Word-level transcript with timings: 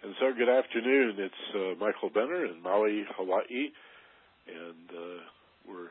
And 0.00 0.14
so, 0.20 0.30
good 0.30 0.48
afternoon. 0.48 1.16
It's 1.18 1.44
uh, 1.56 1.74
Michael 1.84 2.08
Benner 2.08 2.46
in 2.46 2.62
Maui, 2.62 3.02
Hawaii, 3.16 3.74
and 4.46 4.86
uh, 4.94 5.22
we're 5.66 5.90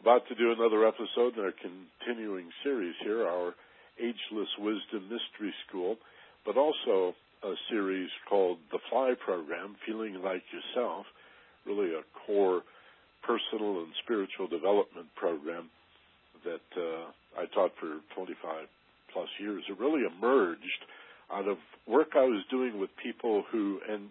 about 0.00 0.26
to 0.28 0.34
do 0.34 0.50
another 0.50 0.86
episode 0.88 1.36
in 1.36 1.44
our 1.44 1.52
continuing 1.52 2.48
series 2.64 2.94
here, 3.04 3.28
our 3.28 3.52
Ageless 3.98 4.48
Wisdom 4.58 5.12
Mystery 5.12 5.52
School, 5.68 5.98
but 6.46 6.56
also 6.56 7.14
a 7.44 7.52
series 7.68 8.08
called 8.30 8.56
the 8.72 8.78
Fly 8.88 9.12
Program, 9.22 9.76
Feeling 9.84 10.14
Like 10.24 10.44
Yourself, 10.48 11.04
really 11.66 11.92
a 11.92 12.02
core 12.26 12.62
personal 13.22 13.80
and 13.80 13.92
spiritual 14.02 14.48
development 14.48 15.08
program 15.16 15.68
that 16.44 16.64
uh, 16.80 17.12
I 17.38 17.44
taught 17.52 17.72
for 17.78 18.00
25 18.14 18.64
plus 19.12 19.28
years. 19.38 19.64
It 19.68 19.78
really 19.78 20.04
emerged 20.06 20.80
out 21.32 21.48
of 21.48 21.58
work 21.86 22.14
I 22.14 22.24
was 22.24 22.44
doing 22.50 22.78
with 22.78 22.90
people 23.02 23.44
who, 23.50 23.80
and 23.88 24.08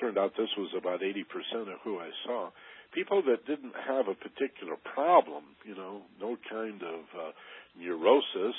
turned 0.00 0.18
out 0.18 0.32
this 0.36 0.48
was 0.56 0.70
about 0.76 1.00
80% 1.00 1.22
of 1.62 1.80
who 1.84 1.98
I 1.98 2.10
saw, 2.24 2.50
people 2.92 3.22
that 3.26 3.46
didn't 3.46 3.74
have 3.86 4.08
a 4.08 4.14
particular 4.14 4.76
problem, 4.94 5.44
you 5.64 5.74
know, 5.74 6.02
no 6.20 6.36
kind 6.50 6.82
of 6.82 7.00
uh, 7.12 7.32
neurosis. 7.78 8.56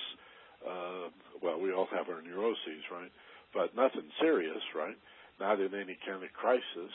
Uh, 0.62 1.10
well, 1.42 1.60
we 1.60 1.72
all 1.72 1.88
have 1.92 2.10
our 2.10 2.22
neuroses, 2.22 2.84
right? 2.92 3.12
But 3.54 3.76
nothing 3.76 4.10
serious, 4.20 4.62
right? 4.76 4.98
Not 5.40 5.60
in 5.62 5.74
any 5.74 5.98
kind 6.06 6.24
of 6.24 6.34
crisis. 6.34 6.94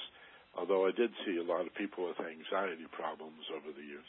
Although 0.58 0.86
I 0.86 0.92
did 0.92 1.10
see 1.24 1.38
a 1.38 1.46
lot 1.46 1.66
of 1.66 1.74
people 1.74 2.06
with 2.06 2.20
anxiety 2.20 2.86
problems 2.92 3.46
over 3.56 3.72
the 3.72 3.82
years. 3.86 4.06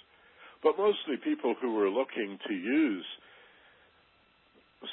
But 0.61 0.77
mostly 0.77 1.17
people 1.23 1.55
who 1.61 1.73
were 1.73 1.89
looking 1.89 2.39
to 2.47 2.53
use 2.53 3.05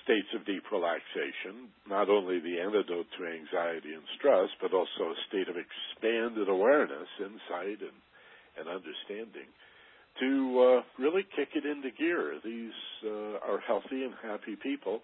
states 0.04 0.30
of 0.34 0.46
deep 0.46 0.62
relaxation, 0.70 1.70
not 1.88 2.08
only 2.08 2.38
the 2.38 2.60
antidote 2.60 3.10
to 3.18 3.26
anxiety 3.26 3.94
and 3.94 4.06
stress, 4.18 4.48
but 4.62 4.72
also 4.72 5.10
a 5.10 5.22
state 5.28 5.48
of 5.48 5.56
expanded 5.58 6.48
awareness, 6.48 7.08
insight, 7.18 7.82
and, 7.82 7.98
and 8.58 8.66
understanding 8.70 9.50
to 10.18 10.30
uh, 10.58 10.80
really 10.98 11.22
kick 11.36 11.54
it 11.54 11.64
into 11.64 11.90
gear. 11.94 12.38
These 12.44 12.76
uh, 13.06 13.38
are 13.46 13.62
healthy 13.66 14.02
and 14.04 14.14
happy 14.22 14.58
people 14.58 15.00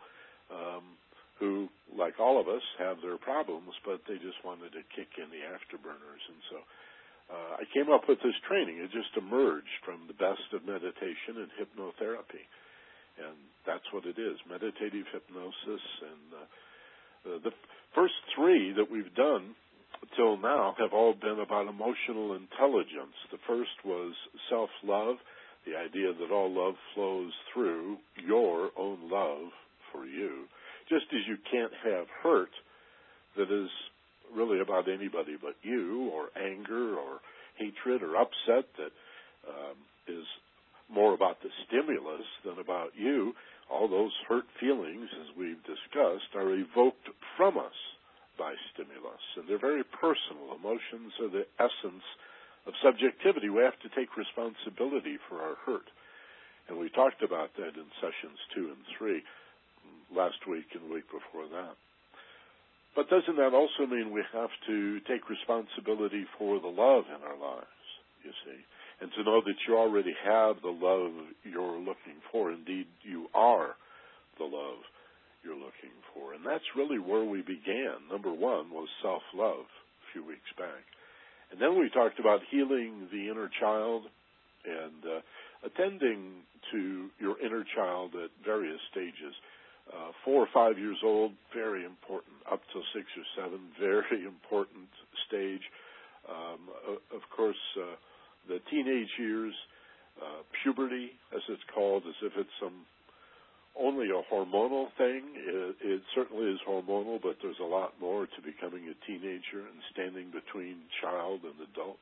um, 0.51 0.99
who, 1.39 1.69
like 1.95 2.19
all 2.19 2.41
of 2.41 2.49
us, 2.49 2.63
have 2.79 2.99
their 3.03 3.19
problems, 3.19 3.71
but 3.85 4.03
they 4.09 4.19
just 4.19 4.39
wanted 4.45 4.75
to 4.75 4.83
kick 4.95 5.09
in 5.19 5.31
the 5.31 5.47
afterburners. 5.47 6.23
And 6.27 6.41
so 6.51 6.59
uh, 7.31 7.53
I 7.63 7.65
came 7.75 7.93
up 7.93 8.09
with 8.09 8.19
this 8.23 8.37
training. 8.47 8.79
It 8.79 8.91
just 8.91 9.15
emerged 9.17 9.83
from 9.85 10.07
the 10.07 10.19
best 10.19 10.47
of 10.53 10.67
meditation 10.67 11.39
and 11.43 11.51
hypnotherapy 11.55 12.47
and 13.19 13.37
that's 13.67 13.87
what 13.93 14.05
it 14.05 14.19
is 14.19 14.37
meditative 14.49 15.07
hypnosis. 15.13 15.85
And 16.03 16.27
uh, 16.33 16.47
uh, 17.27 17.39
the 17.45 17.55
first 17.95 18.15
three 18.35 18.73
that 18.77 18.91
we've 18.91 19.15
done 19.15 19.55
till 20.17 20.37
now 20.37 20.75
have 20.79 20.93
all 20.93 21.15
been 21.15 21.41
about 21.41 21.69
emotional 21.69 22.35
intelligence. 22.37 23.17
The 23.33 23.43
first 23.47 23.77
was 23.85 24.15
self 24.51 24.71
love 24.85 25.17
the 25.67 25.77
idea 25.77 26.13
that 26.15 26.33
all 26.33 26.53
love 26.53 26.75
flows 26.95 27.33
through 27.53 27.97
your 28.25 28.71
own 28.79 29.11
love 29.11 29.51
for 29.93 30.07
you. 30.07 30.45
Just 30.89 31.07
as 31.13 31.27
you 31.27 31.37
can't 31.51 31.73
have 31.85 32.07
hurt 32.23 32.55
that 33.37 33.51
is 33.51 33.69
really 34.35 34.61
about 34.61 34.89
anybody 34.89 35.37
but 35.41 35.55
you 35.63 36.11
or 36.13 36.29
anger 36.39 36.95
or 36.95 37.19
hatred 37.59 38.03
or 38.03 38.17
upset 38.17 38.69
that 38.79 38.93
um, 39.49 39.77
is 40.07 40.25
more 40.93 41.15
about 41.15 41.43
the 41.43 41.51
stimulus 41.67 42.27
than 42.45 42.59
about 42.59 42.91
you, 42.97 43.35
all 43.71 43.89
those 43.89 44.13
hurt 44.29 44.47
feelings, 44.61 45.09
as 45.21 45.37
we've 45.37 45.63
discussed, 45.67 46.31
are 46.35 46.55
evoked 46.55 47.11
from 47.37 47.59
us 47.59 47.75
by 48.39 48.55
stimulus. 48.73 49.23
And 49.37 49.49
they're 49.49 49.59
very 49.59 49.83
personal. 49.83 50.55
Emotions 50.55 51.13
are 51.21 51.33
the 51.33 51.47
essence 51.59 52.05
of 52.67 52.75
subjectivity. 52.83 53.49
We 53.49 53.63
have 53.63 53.79
to 53.83 53.91
take 53.97 54.17
responsibility 54.17 55.19
for 55.29 55.43
our 55.43 55.57
hurt. 55.67 55.89
And 56.69 56.79
we 56.79 56.91
talked 56.91 57.23
about 57.23 57.55
that 57.57 57.75
in 57.75 57.89
sessions 58.03 58.39
two 58.55 58.71
and 58.71 58.83
three 58.99 59.23
last 60.15 60.47
week 60.49 60.67
and 60.75 60.91
the 60.91 60.95
week 60.95 61.07
before 61.11 61.47
that. 61.51 61.75
But 62.95 63.11
doesn't 63.11 63.37
that 63.37 63.53
also 63.55 63.87
mean 63.87 64.11
we 64.11 64.25
have 64.33 64.51
to 64.67 65.01
take 65.05 65.29
responsibility 65.29 66.25
for 66.39 66.59
the 66.59 66.73
love 66.73 67.05
in 67.13 67.21
our 67.23 67.37
lives, 67.39 67.87
you 68.25 68.33
see? 68.45 68.59
And 69.01 69.11
to 69.13 69.25
know 69.25 69.41
that 69.45 69.57
you 69.69 69.77
already 69.77 70.15
have 70.25 70.57
the 70.63 70.73
love 70.73 71.13
you're 71.45 71.79
looking 71.79 72.21
for. 72.33 72.53
Indeed, 72.53 72.87
you 73.03 73.27
are 73.35 73.77
the 74.39 74.45
love 74.45 74.81
you're 75.45 75.55
looking 75.55 75.95
for. 76.15 76.35
And 76.35 76.45
that's 76.45 76.65
really 76.77 76.99
where 76.99 77.25
we 77.25 77.41
began. 77.43 78.09
Number 78.11 78.33
one 78.33 78.71
was 78.71 78.89
self 79.03 79.23
love 79.35 79.69
a 79.69 80.07
few 80.13 80.27
weeks 80.27 80.51
back. 80.57 80.85
And 81.53 81.61
then 81.61 81.79
we 81.79 81.89
talked 81.91 82.19
about 82.19 82.41
healing 82.51 83.09
the 83.13 83.31
inner 83.31 83.51
child 83.61 84.05
and 84.65 85.05
uh, 85.05 85.21
attending 85.65 86.43
to 86.73 87.09
your 87.21 87.39
inner 87.41 87.65
child 87.77 88.13
at 88.15 88.31
various 88.45 88.81
stages. 88.91 89.35
Uh, 89.87 90.11
four 90.25 90.43
or 90.43 90.49
five 90.53 90.79
years 90.79 90.99
old, 91.05 91.31
very 91.55 91.85
important. 91.85 92.35
Up 92.51 92.61
to 92.73 92.81
six 92.93 93.07
or 93.17 93.27
seven, 93.39 93.61
very 93.79 94.25
important 94.27 94.91
stage. 95.29 95.63
Um, 96.29 96.67
of 97.15 97.23
course, 97.31 97.63
uh, 97.79 97.95
the 98.49 98.61
teenage 98.71 99.11
years, 99.19 99.55
uh, 100.21 100.43
puberty, 100.63 101.11
as 101.35 101.43
it's 101.49 101.63
called, 101.75 102.05
as 102.09 102.15
if 102.23 102.33
it's 102.37 102.57
some 102.61 102.87
only 103.79 104.09
a 104.09 104.23
hormonal 104.33 104.89
thing. 104.97 105.23
It, 105.37 105.77
it 105.81 106.03
certainly 106.15 106.49
is 106.51 106.61
hormonal, 106.67 107.21
but 107.21 107.37
there's 107.43 107.61
a 107.61 107.69
lot 107.69 107.93
more 108.01 108.27
to 108.27 108.41
becoming 108.43 108.89
a 108.89 108.97
teenager 109.07 109.61
and 109.61 109.79
standing 109.93 110.33
between 110.33 110.77
child 111.03 111.41
and 111.45 111.55
adult. 111.61 111.99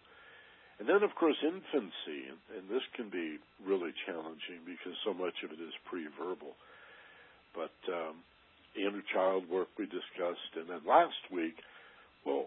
And 0.79 0.89
then, 0.89 1.03
of 1.03 1.15
course, 1.15 1.37
infancy, 1.43 2.31
and, 2.31 2.39
and 2.59 2.65
this 2.71 2.83
can 2.95 3.09
be 3.09 3.39
really 3.65 3.95
challenging 4.07 4.63
because 4.67 4.95
so 5.05 5.15
much 5.15 5.35
of 5.45 5.51
it 5.51 5.63
is 5.63 5.75
pre-verbal. 5.87 6.55
But 7.55 7.75
um, 7.91 8.23
inner 8.75 9.03
child 9.13 9.49
work 9.49 9.69
we 9.79 9.87
discussed, 9.87 10.51
and 10.59 10.69
then 10.69 10.83
last 10.87 11.23
week, 11.31 11.55
well, 12.27 12.47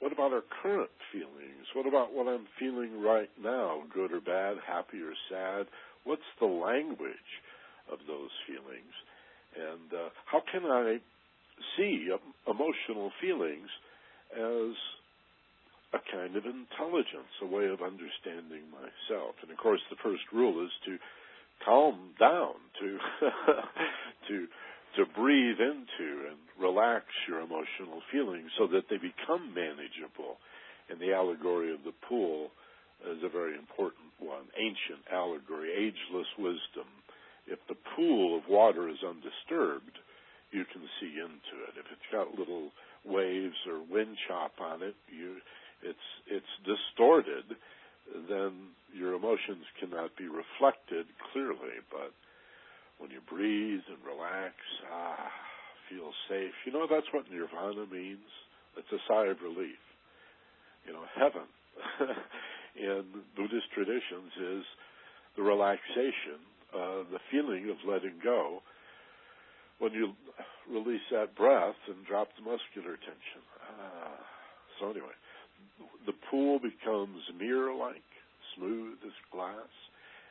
what 0.00 0.12
about 0.12 0.32
our 0.32 0.44
current 0.62 0.90
feelings? 1.12 1.66
What 1.74 1.86
about 1.86 2.12
what 2.12 2.28
I'm 2.28 2.46
feeling 2.58 3.00
right 3.00 3.30
now, 3.42 3.82
good 3.92 4.12
or 4.12 4.20
bad, 4.20 4.56
happy 4.66 4.98
or 5.00 5.14
sad? 5.30 5.66
What's 6.04 6.28
the 6.40 6.46
language 6.46 7.30
of 7.90 7.98
those 8.06 8.30
feelings? 8.46 8.94
And 9.56 9.92
uh, 9.92 10.08
how 10.26 10.42
can 10.50 10.64
I 10.66 10.98
see 11.76 12.10
emotional 12.46 13.12
feelings 13.20 13.68
as 14.34 14.74
a 15.94 16.00
kind 16.12 16.36
of 16.36 16.44
intelligence, 16.44 17.30
a 17.40 17.46
way 17.46 17.66
of 17.66 17.80
understanding 17.80 18.66
myself? 18.74 19.36
And 19.42 19.50
of 19.50 19.56
course, 19.58 19.80
the 19.90 19.96
first 20.02 20.22
rule 20.32 20.64
is 20.64 20.72
to 20.86 20.98
calm 21.64 22.10
down, 22.18 22.54
to 22.80 22.98
to 24.28 24.46
to 24.96 25.04
breathe 25.14 25.60
into 25.60 26.28
and 26.30 26.38
relax 26.60 27.04
your 27.28 27.40
emotional 27.40 28.00
feelings 28.12 28.50
so 28.58 28.66
that 28.68 28.86
they 28.88 28.96
become 28.96 29.54
manageable. 29.54 30.38
And 30.88 31.00
the 31.00 31.12
allegory 31.12 31.72
of 31.72 31.82
the 31.84 31.96
pool 32.08 32.50
is 33.02 33.22
a 33.24 33.28
very 33.28 33.54
important 33.56 34.12
one. 34.18 34.46
Ancient 34.56 35.02
allegory, 35.10 35.72
ageless 35.72 36.28
wisdom. 36.38 36.88
If 37.46 37.58
the 37.68 37.76
pool 37.96 38.38
of 38.38 38.48
water 38.48 38.88
is 38.88 39.02
undisturbed, 39.02 39.98
you 40.52 40.64
can 40.72 40.82
see 41.00 41.18
into 41.18 41.54
it. 41.66 41.74
If 41.76 41.86
it's 41.90 42.10
got 42.12 42.38
little 42.38 42.70
waves 43.04 43.58
or 43.66 43.82
wind 43.82 44.16
chop 44.28 44.52
on 44.60 44.82
it, 44.82 44.94
you 45.10 45.36
it's 45.82 46.08
it's 46.30 46.54
distorted, 46.64 47.44
then 48.30 48.72
your 48.94 49.14
emotions 49.14 49.66
cannot 49.80 50.16
be 50.16 50.28
reflected 50.28 51.06
clearly. 51.32 51.82
But 51.90 52.14
when 52.98 53.10
you 53.10 53.20
breathe 53.28 53.82
and 53.88 54.00
relax, 54.04 54.54
ah, 54.92 55.30
feel 55.90 56.10
safe. 56.28 56.54
You 56.66 56.72
know, 56.72 56.86
that's 56.88 57.06
what 57.12 57.30
nirvana 57.30 57.86
means. 57.90 58.26
It's 58.76 58.92
a 58.92 59.02
sigh 59.08 59.26
of 59.26 59.38
relief. 59.42 59.80
You 60.86 60.92
know, 60.92 61.04
heaven 61.14 61.48
in 62.76 63.04
Buddhist 63.36 63.70
traditions 63.74 64.32
is 64.36 64.64
the 65.36 65.42
relaxation, 65.42 66.38
uh, 66.74 67.02
the 67.10 67.22
feeling 67.30 67.70
of 67.70 67.76
letting 67.88 68.18
go 68.22 68.60
when 69.78 69.92
you 69.92 70.12
release 70.70 71.04
that 71.10 71.34
breath 71.36 71.78
and 71.88 72.06
drop 72.06 72.28
the 72.36 72.42
muscular 72.42 72.96
tension. 72.96 73.42
Ah. 73.80 74.18
So 74.80 74.90
anyway, 74.90 75.14
the 76.06 76.14
pool 76.30 76.58
becomes 76.58 77.22
mirror-like, 77.38 78.02
smooth 78.56 78.98
as 79.06 79.14
glass, 79.30 79.70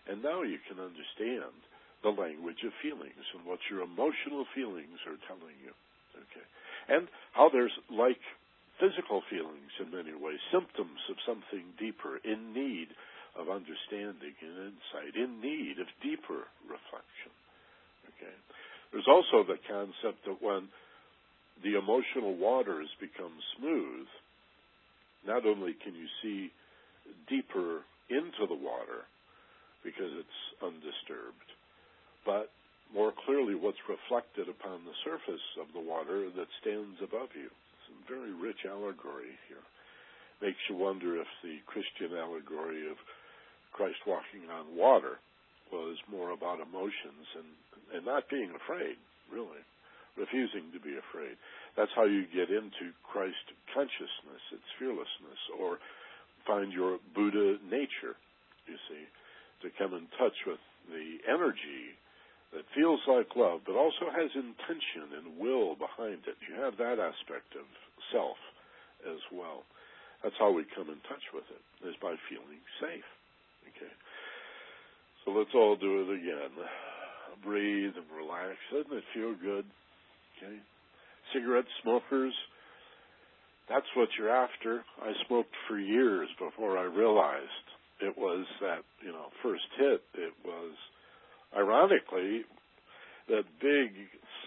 and 0.07 0.21
now 0.21 0.43
you 0.43 0.57
can 0.67 0.79
understand 0.79 1.55
the 2.03 2.11
language 2.11 2.61
of 2.67 2.75
feelings 2.83 3.25
and 3.33 3.47
what 3.47 3.63
your 3.71 3.81
emotional 3.81 4.45
feelings 4.53 4.99
are 5.07 5.17
telling 5.25 5.55
you. 5.63 5.73
Okay. 6.13 6.45
And 6.91 7.07
how 7.31 7.49
there's 7.49 7.73
like 7.89 8.21
physical 8.77 9.23
feelings 9.31 9.71
in 9.79 9.89
many 9.89 10.11
ways, 10.11 10.39
symptoms 10.51 10.99
of 11.09 11.17
something 11.25 11.63
deeper, 11.79 12.19
in 12.23 12.53
need 12.53 12.91
of 13.39 13.49
understanding 13.49 14.35
and 14.43 14.75
insight, 14.75 15.15
in 15.15 15.41
need 15.41 15.79
of 15.79 15.87
deeper 16.03 16.45
reflection. 16.67 17.33
Okay. 18.13 18.35
There's 18.91 19.09
also 19.09 19.41
the 19.47 19.57
concept 19.65 20.21
that 20.27 20.37
when 20.43 20.69
the 21.63 21.79
emotional 21.79 22.35
waters 22.35 22.89
become 22.99 23.33
smooth, 23.57 24.07
not 25.25 25.45
only 25.45 25.73
can 25.79 25.95
you 25.95 26.07
see 26.21 26.51
deeper 27.29 27.81
into 28.09 28.45
the 28.47 28.59
water 28.59 29.07
because 29.83 30.11
it's 30.13 30.39
undisturbed, 30.61 31.49
but 32.25 32.49
more 32.93 33.11
clearly 33.25 33.55
what's 33.55 33.81
reflected 33.89 34.47
upon 34.47 34.85
the 34.85 34.97
surface 35.03 35.43
of 35.57 35.67
the 35.73 35.81
water 35.81 36.29
that 36.29 36.47
stands 36.61 37.01
above 37.01 37.33
you. 37.33 37.49
Some 37.89 37.99
very 38.07 38.31
rich 38.31 38.63
allegory 38.69 39.33
here. 39.49 39.65
Makes 40.41 40.61
you 40.69 40.77
wonder 40.77 41.17
if 41.17 41.29
the 41.41 41.57
Christian 41.65 42.15
allegory 42.15 42.85
of 42.89 42.97
Christ 43.73 43.97
walking 44.05 44.45
on 44.53 44.77
water 44.77 45.17
was 45.73 45.97
more 46.05 46.31
about 46.31 46.61
emotions 46.61 47.25
and, 47.33 47.49
and 47.97 48.05
not 48.05 48.29
being 48.29 48.53
afraid, 48.53 48.93
really, 49.33 49.63
refusing 50.13 50.69
to 50.69 50.79
be 50.79 50.93
afraid. 50.93 51.33
That's 51.73 51.93
how 51.95 52.05
you 52.05 52.29
get 52.29 52.53
into 52.53 52.93
Christ 53.01 53.41
consciousness, 53.73 54.43
its 54.53 54.69
fearlessness, 54.77 55.41
or 55.57 55.81
find 56.45 56.69
your 56.69 57.01
Buddha 57.15 57.57
nature, 57.65 58.13
you 58.69 58.77
see, 58.85 59.03
to 59.65 59.73
come 59.81 59.97
in 59.97 60.05
touch 60.21 60.37
with 60.45 60.61
the 60.91 61.17
energy 61.25 61.97
that 62.53 62.65
feels 62.75 63.01
like 63.07 63.35
love, 63.35 63.61
but 63.65 63.75
also 63.75 64.13
has 64.13 64.29
intention 64.37 65.17
and 65.17 65.41
will 65.41 65.75
behind 65.75 66.21
it. 66.29 66.37
You 66.45 66.61
have 66.61 66.77
that 66.77 67.01
aspect 67.01 67.57
of 67.57 67.65
self 68.13 68.37
as 69.09 69.19
well. 69.33 69.65
That's 70.21 70.37
how 70.39 70.51
we 70.51 70.63
come 70.75 70.87
in 70.87 71.01
touch 71.09 71.25
with 71.33 71.43
it, 71.51 71.63
is 71.89 71.95
by 72.01 72.15
feeling 72.29 72.61
safe. 72.79 73.09
Okay. 73.73 73.91
So 75.25 75.31
let's 75.31 75.53
all 75.55 75.75
do 75.75 76.01
it 76.05 76.09
again. 76.13 76.53
Breathe 77.43 77.97
and 77.97 78.07
relax. 78.15 78.55
Doesn't 78.71 78.93
it 78.93 79.03
feel 79.13 79.35
good? 79.35 79.65
Okay. 80.37 80.55
Cigarette 81.33 81.67
smokers, 81.81 82.33
that's 83.69 83.87
what 83.95 84.09
you're 84.17 84.29
after. 84.29 84.83
I 85.01 85.11
smoked 85.27 85.55
for 85.67 85.79
years 85.79 86.29
before 86.37 86.77
I 86.77 86.83
realized 86.83 87.67
it 88.01 88.17
was 88.17 88.45
that, 88.61 88.83
you 89.03 89.11
know, 89.11 89.27
first 89.41 89.63
hit. 89.77 90.03
It 90.15 90.33
was 90.45 90.71
ironically, 91.55 92.43
that 93.27 93.45
big, 93.61 93.93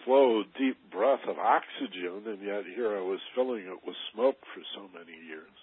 slow, 0.05 0.43
deep 0.59 0.77
breath 0.91 1.25
of 1.29 1.39
oxygen, 1.39 2.27
and 2.27 2.43
yet 2.43 2.65
here 2.75 2.97
I 2.97 3.03
was 3.03 3.21
filling 3.35 3.65
it 3.65 3.81
with 3.87 3.97
smoke 4.13 4.39
for 4.55 4.63
so 4.75 4.89
many 4.93 5.17
years. 5.27 5.57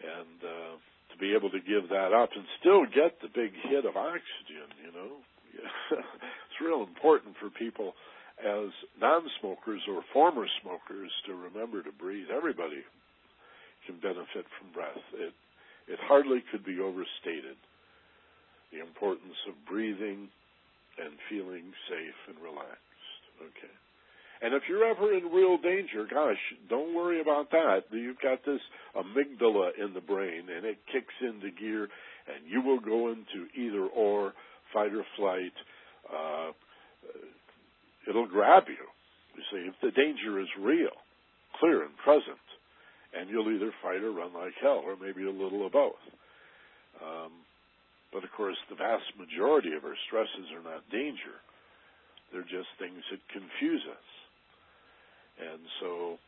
And 0.00 0.38
uh, 0.42 0.74
to 1.12 1.16
be 1.20 1.34
able 1.34 1.50
to 1.50 1.60
give 1.60 1.88
that 1.90 2.10
up 2.10 2.30
and 2.34 2.44
still 2.60 2.84
get 2.86 3.20
the 3.22 3.30
big 3.30 3.52
hit 3.68 3.84
of 3.84 3.96
oxygen, 3.96 4.68
you 4.82 4.90
know, 4.90 5.12
it's 5.94 6.58
real 6.60 6.82
important 6.82 7.36
for 7.38 7.50
people 7.50 7.94
as 8.42 8.74
non-smokers 8.98 9.82
or 9.86 10.02
former 10.12 10.46
smokers 10.62 11.12
to 11.26 11.34
remember 11.34 11.82
to 11.82 11.92
breathe. 11.92 12.26
Everybody 12.34 12.82
can 13.86 14.00
benefit 14.02 14.48
from 14.58 14.74
breath. 14.74 15.04
It 15.14 15.34
it 15.86 15.98
hardly 16.00 16.42
could 16.50 16.64
be 16.64 16.80
overstated 16.80 17.60
the 18.74 18.82
importance 18.82 19.38
of 19.48 19.54
breathing 19.70 20.28
and 20.98 21.14
feeling 21.30 21.70
safe 21.88 22.18
and 22.28 22.36
relaxed. 22.42 23.22
Okay. 23.38 23.74
And 24.42 24.52
if 24.52 24.62
you're 24.68 24.84
ever 24.84 25.14
in 25.14 25.30
real 25.32 25.56
danger, 25.58 26.06
gosh, 26.10 26.36
don't 26.68 26.94
worry 26.94 27.20
about 27.20 27.50
that. 27.52 27.84
You've 27.90 28.20
got 28.20 28.44
this 28.44 28.60
amygdala 28.96 29.70
in 29.78 29.94
the 29.94 30.00
brain 30.00 30.50
and 30.54 30.66
it 30.66 30.78
kicks 30.92 31.14
into 31.22 31.50
gear 31.50 31.88
and 32.26 32.44
you 32.46 32.60
will 32.60 32.80
go 32.80 33.08
into 33.08 33.46
either 33.56 33.86
or, 33.86 34.34
fight 34.72 34.92
or 34.92 35.04
flight. 35.16 35.54
Uh, 36.10 36.52
it'll 38.08 38.26
grab 38.26 38.64
you. 38.68 38.84
You 39.36 39.42
see, 39.50 39.68
if 39.68 39.74
the 39.82 39.90
danger 39.90 40.40
is 40.40 40.48
real, 40.60 40.94
clear 41.60 41.82
and 41.82 41.96
present, 42.04 42.38
and 43.16 43.30
you'll 43.30 43.50
either 43.50 43.72
fight 43.82 44.02
or 44.02 44.10
run 44.10 44.34
like 44.34 44.54
hell, 44.60 44.82
or 44.84 44.96
maybe 45.00 45.24
a 45.24 45.30
little 45.30 45.66
of 45.66 45.72
both. 45.72 46.02
Um, 47.02 47.32
but 48.14 48.22
of 48.22 48.30
course, 48.38 48.56
the 48.70 48.78
vast 48.78 49.10
majority 49.18 49.74
of 49.74 49.82
our 49.82 49.98
stresses 50.06 50.46
are 50.54 50.62
not 50.62 50.86
danger. 50.94 51.42
They're 52.30 52.46
just 52.46 52.70
things 52.78 53.02
that 53.10 53.34
confuse 53.34 53.82
us. 53.90 54.08
And 55.42 55.60
so 55.82 56.22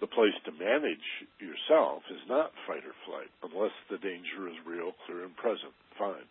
the 0.00 0.08
place 0.08 0.32
to 0.48 0.56
manage 0.56 1.08
yourself 1.36 2.08
is 2.08 2.24
not 2.24 2.56
fight 2.64 2.88
or 2.88 2.96
flight, 3.04 3.28
unless 3.44 3.76
the 3.92 4.00
danger 4.00 4.48
is 4.48 4.56
real, 4.64 4.96
clear, 5.04 5.28
and 5.28 5.36
present. 5.36 5.76
Fine. 6.00 6.24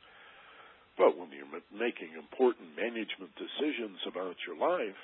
But 0.98 1.14
when 1.22 1.30
you're 1.30 1.62
making 1.70 2.18
important 2.18 2.74
management 2.74 3.30
decisions 3.38 4.02
about 4.10 4.42
your 4.50 4.58
life, 4.58 5.02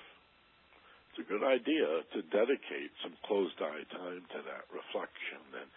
it's 1.13 1.21
a 1.21 1.29
good 1.29 1.45
idea 1.45 2.09
to 2.17 2.25
dedicate 2.33 2.89
some 3.05 3.13
closed 3.27 3.59
eye 3.61 3.85
time 3.93 4.25
to 4.33 4.39
that 4.49 4.65
reflection 4.73 5.45
and 5.61 5.69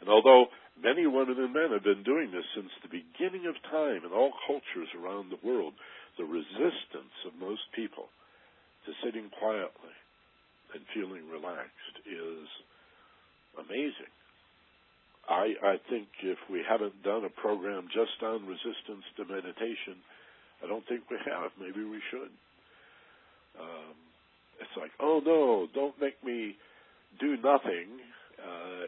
and 0.00 0.08
although 0.08 0.46
many 0.80 1.06
women 1.06 1.36
and 1.38 1.52
men 1.52 1.72
have 1.72 1.84
been 1.84 2.04
doing 2.04 2.30
this 2.30 2.46
since 2.54 2.70
the 2.82 2.92
beginning 2.92 3.48
of 3.48 3.56
time 3.70 4.04
in 4.04 4.12
all 4.12 4.32
cultures 4.46 4.90
around 4.96 5.30
the 5.30 5.40
world, 5.46 5.72
the 6.18 6.24
resistance 6.24 7.16
of 7.26 7.40
most 7.40 7.64
people 7.74 8.08
to 8.84 8.92
sitting 9.04 9.30
quietly 9.40 9.96
and 10.74 10.84
feeling 10.92 11.28
relaxed 11.28 11.96
is 12.04 12.48
amazing. 13.56 14.12
I, 15.28 15.58
I 15.58 15.74
think 15.90 16.06
if 16.22 16.38
we 16.50 16.62
haven't 16.62 17.02
done 17.02 17.24
a 17.24 17.40
program 17.40 17.88
just 17.90 18.22
on 18.22 18.46
resistance 18.46 19.04
to 19.16 19.24
meditation, 19.24 19.98
I 20.62 20.68
don't 20.68 20.86
think 20.86 21.02
we 21.10 21.18
have. 21.26 21.50
Maybe 21.58 21.82
we 21.84 22.00
should. 22.10 22.30
Um, 23.58 23.96
it's 24.60 24.76
like, 24.78 24.92
oh 25.00 25.20
no, 25.24 25.66
don't 25.74 25.98
make 26.00 26.22
me 26.22 26.56
do 27.18 27.36
nothing 27.42 27.98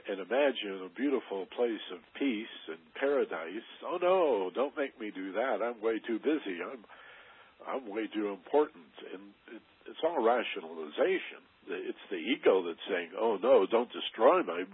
and 0.09 0.21
imagine 0.21 0.87
a 0.87 0.93
beautiful 0.95 1.47
place 1.57 1.85
of 1.93 2.01
peace 2.19 2.57
and 2.69 2.79
paradise. 2.95 3.67
Oh 3.85 3.99
no, 4.01 4.51
don't 4.55 4.77
make 4.77 4.99
me 5.01 5.11
do 5.15 5.33
that. 5.33 5.59
I'm 5.63 5.81
way 5.83 5.99
too 6.07 6.19
busy. 6.19 6.63
I'm 6.63 6.85
I'm 7.67 7.91
way 7.91 8.07
too 8.13 8.29
important. 8.29 8.87
And 9.13 9.23
it, 9.57 9.63
it's 9.91 10.03
all 10.05 10.23
rationalization. 10.23 11.43
It's 11.69 12.07
the 12.11 12.17
ego 12.17 12.63
that's 12.65 12.85
saying, 12.89 13.11
"Oh 13.19 13.39
no, 13.43 13.67
don't 13.67 13.91
destroy 13.93 14.43
my, 14.43 14.65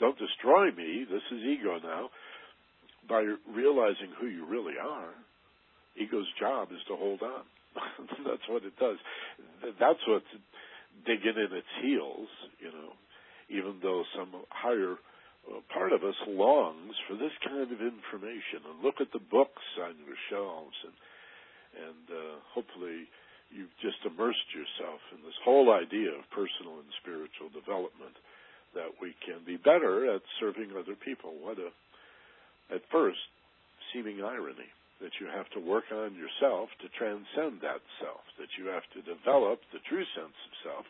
don't 0.00 0.18
destroy 0.18 0.70
me." 0.72 1.04
This 1.10 1.22
is 1.30 1.44
ego 1.44 1.78
now. 1.82 2.10
By 3.08 3.26
realizing 3.50 4.14
who 4.20 4.26
you 4.26 4.46
really 4.46 4.78
are, 4.78 5.10
ego's 5.96 6.30
job 6.38 6.68
is 6.70 6.82
to 6.88 6.96
hold 6.96 7.22
on. 7.22 7.42
that's 8.26 8.46
what 8.48 8.62
it 8.64 8.78
does. 8.78 8.96
That's 9.80 9.98
what's 10.06 10.32
digging 11.06 11.36
in 11.36 11.56
its 11.56 11.72
heels. 11.82 12.28
You 12.60 12.70
know, 12.70 12.92
even 13.48 13.78
though 13.82 14.04
some 14.16 14.30
higher 14.50 14.96
uh, 15.48 15.58
part 15.72 15.92
of 15.92 16.04
us 16.04 16.14
longs 16.26 16.94
for 17.08 17.14
this 17.14 17.34
kind 17.42 17.66
of 17.70 17.80
information 17.82 18.62
and 18.62 18.84
look 18.84 19.00
at 19.00 19.10
the 19.12 19.22
books 19.30 19.64
on 19.82 19.94
your 20.06 20.18
shelves 20.30 20.76
and 20.84 20.94
and 21.72 22.04
uh, 22.12 22.36
hopefully 22.52 23.08
you've 23.48 23.72
just 23.80 24.00
immersed 24.04 24.48
yourself 24.52 25.00
in 25.12 25.24
this 25.24 25.36
whole 25.44 25.72
idea 25.72 26.12
of 26.12 26.24
personal 26.32 26.80
and 26.80 26.92
spiritual 27.00 27.48
development 27.52 28.16
that 28.76 28.92
we 29.00 29.16
can 29.24 29.44
be 29.44 29.56
better 29.56 30.08
at 30.12 30.24
serving 30.40 30.72
other 30.72 30.96
people. 30.96 31.32
What 31.40 31.60
a 31.60 31.72
at 32.72 32.80
first 32.88 33.20
seeming 33.92 34.24
irony 34.24 34.68
that 35.04 35.12
you 35.20 35.28
have 35.28 35.50
to 35.52 35.60
work 35.60 35.84
on 35.92 36.14
yourself 36.16 36.70
to 36.80 36.88
transcend 36.96 37.60
that 37.60 37.84
self, 38.00 38.24
that 38.38 38.48
you 38.56 38.70
have 38.72 38.86
to 38.96 39.02
develop 39.04 39.60
the 39.74 39.82
true 39.90 40.06
sense 40.16 40.38
of 40.46 40.52
self 40.64 40.84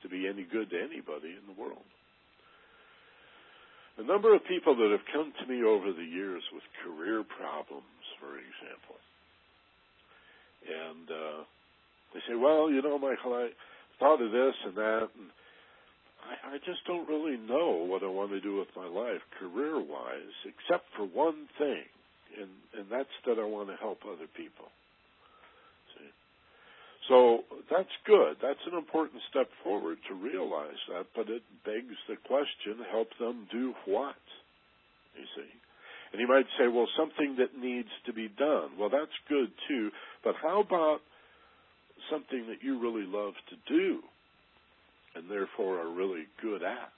to 0.00 0.08
be 0.08 0.24
any 0.24 0.46
good 0.48 0.70
to 0.70 0.78
anybody 0.78 1.34
in 1.34 1.44
the 1.44 1.60
world. 1.60 1.84
A 3.98 4.02
number 4.02 4.34
of 4.34 4.44
people 4.44 4.76
that 4.76 4.90
have 4.90 5.06
come 5.12 5.32
to 5.40 5.46
me 5.46 5.64
over 5.64 5.92
the 5.92 6.04
years 6.04 6.42
with 6.52 6.62
career 6.84 7.24
problems, 7.24 8.04
for 8.20 8.36
example, 8.36 9.00
and 10.68 11.10
uh, 11.10 11.44
they 12.12 12.20
say, 12.28 12.34
"Well, 12.36 12.70
you 12.70 12.82
know, 12.82 12.98
Michael, 12.98 13.34
I 13.34 13.48
thought 13.98 14.20
of 14.20 14.30
this 14.32 14.54
and 14.66 14.76
that, 14.76 15.08
and 15.16 15.28
I, 16.28 16.56
I 16.56 16.58
just 16.58 16.84
don't 16.86 17.08
really 17.08 17.38
know 17.38 17.88
what 17.88 18.02
I 18.02 18.08
want 18.08 18.30
to 18.32 18.40
do 18.40 18.56
with 18.56 18.68
my 18.76 18.86
life, 18.86 19.22
career-wise, 19.40 20.36
except 20.44 20.84
for 20.96 21.04
one 21.04 21.48
thing, 21.56 21.84
and 22.38 22.50
and 22.76 22.86
that's 22.90 23.16
that 23.26 23.38
I 23.38 23.44
want 23.44 23.70
to 23.70 23.76
help 23.76 24.00
other 24.04 24.28
people." 24.36 24.68
So 27.08 27.44
that's 27.70 27.92
good. 28.04 28.36
That's 28.42 28.62
an 28.70 28.76
important 28.76 29.22
step 29.30 29.48
forward 29.62 29.98
to 30.08 30.14
realize 30.14 30.80
that, 30.90 31.06
but 31.14 31.30
it 31.30 31.42
begs 31.64 31.94
the 32.08 32.16
question, 32.26 32.84
help 32.90 33.08
them 33.20 33.46
do 33.52 33.74
what? 33.86 34.18
You 35.14 35.24
see? 35.36 35.50
And 36.12 36.20
you 36.20 36.28
might 36.28 36.46
say, 36.58 36.68
well, 36.68 36.88
something 36.98 37.36
that 37.38 37.58
needs 37.58 37.90
to 38.06 38.12
be 38.12 38.28
done. 38.28 38.78
Well, 38.78 38.90
that's 38.90 39.14
good 39.28 39.50
too, 39.68 39.90
but 40.24 40.34
how 40.42 40.60
about 40.60 41.00
something 42.10 42.46
that 42.48 42.62
you 42.62 42.80
really 42.80 43.06
love 43.06 43.34
to 43.50 43.56
do 43.72 44.00
and 45.14 45.30
therefore 45.30 45.80
are 45.80 45.90
really 45.90 46.26
good 46.42 46.62
at 46.62 46.92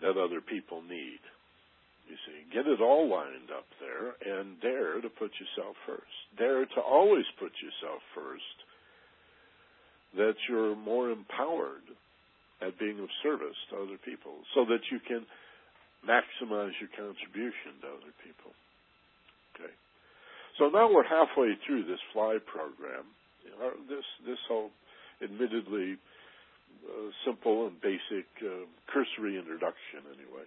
that 0.00 0.16
other 0.18 0.40
people 0.40 0.82
need? 0.82 1.20
You 2.08 2.16
see, 2.26 2.38
get 2.52 2.66
it 2.66 2.80
all 2.80 3.08
lined 3.08 3.50
up 3.54 3.66
there 3.80 4.14
and 4.20 4.60
dare 4.60 5.00
to 5.00 5.08
put 5.08 5.30
yourself 5.38 5.76
first. 5.86 6.16
Dare 6.36 6.66
to 6.66 6.80
always 6.80 7.24
put 7.38 7.52
yourself 7.62 8.02
first 8.14 8.56
that 10.16 10.36
you're 10.48 10.76
more 10.76 11.10
empowered 11.10 11.86
at 12.60 12.78
being 12.78 13.00
of 13.00 13.08
service 13.22 13.56
to 13.70 13.76
other 13.76 13.98
people 14.04 14.44
so 14.54 14.64
that 14.66 14.80
you 14.90 15.00
can 15.00 15.24
maximize 16.06 16.74
your 16.78 16.90
contribution 16.94 17.80
to 17.80 17.88
other 17.88 18.14
people. 18.22 18.52
Okay. 19.54 19.72
So 20.58 20.68
now 20.68 20.92
we're 20.92 21.06
halfway 21.06 21.54
through 21.66 21.86
this 21.86 22.00
fly 22.12 22.38
program. 22.44 23.06
This 23.88 24.04
this 24.26 24.38
whole 24.48 24.70
admittedly 25.22 25.96
uh, 26.86 27.10
simple 27.24 27.66
and 27.66 27.80
basic 27.80 28.26
uh, 28.42 28.66
cursory 28.90 29.38
introduction 29.38 30.02
anyway. 30.12 30.46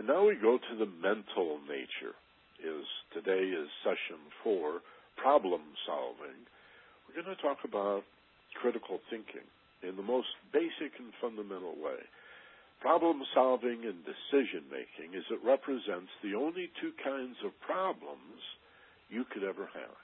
And 0.00 0.08
now 0.08 0.24
we 0.24 0.32
go 0.40 0.56
to 0.56 0.74
the 0.80 0.88
mental 0.88 1.60
nature. 1.68 2.16
Is 2.56 2.88
today 3.12 3.52
is 3.52 3.68
session 3.84 4.16
four, 4.40 4.80
problem 5.20 5.60
solving. 5.84 6.40
We're 7.04 7.20
going 7.20 7.36
to 7.36 7.42
talk 7.44 7.68
about 7.68 8.08
critical 8.56 9.04
thinking 9.12 9.44
in 9.84 10.00
the 10.00 10.02
most 10.02 10.32
basic 10.56 10.96
and 10.96 11.12
fundamental 11.20 11.76
way. 11.76 12.00
Problem 12.80 13.20
solving 13.36 13.84
and 13.84 14.00
decision 14.00 14.72
making 14.72 15.12
is 15.12 15.28
it 15.28 15.44
represents 15.44 16.08
the 16.24 16.32
only 16.32 16.72
two 16.80 16.96
kinds 17.04 17.36
of 17.44 17.52
problems 17.60 18.40
you 19.12 19.28
could 19.28 19.44
ever 19.44 19.68
have. 19.68 20.00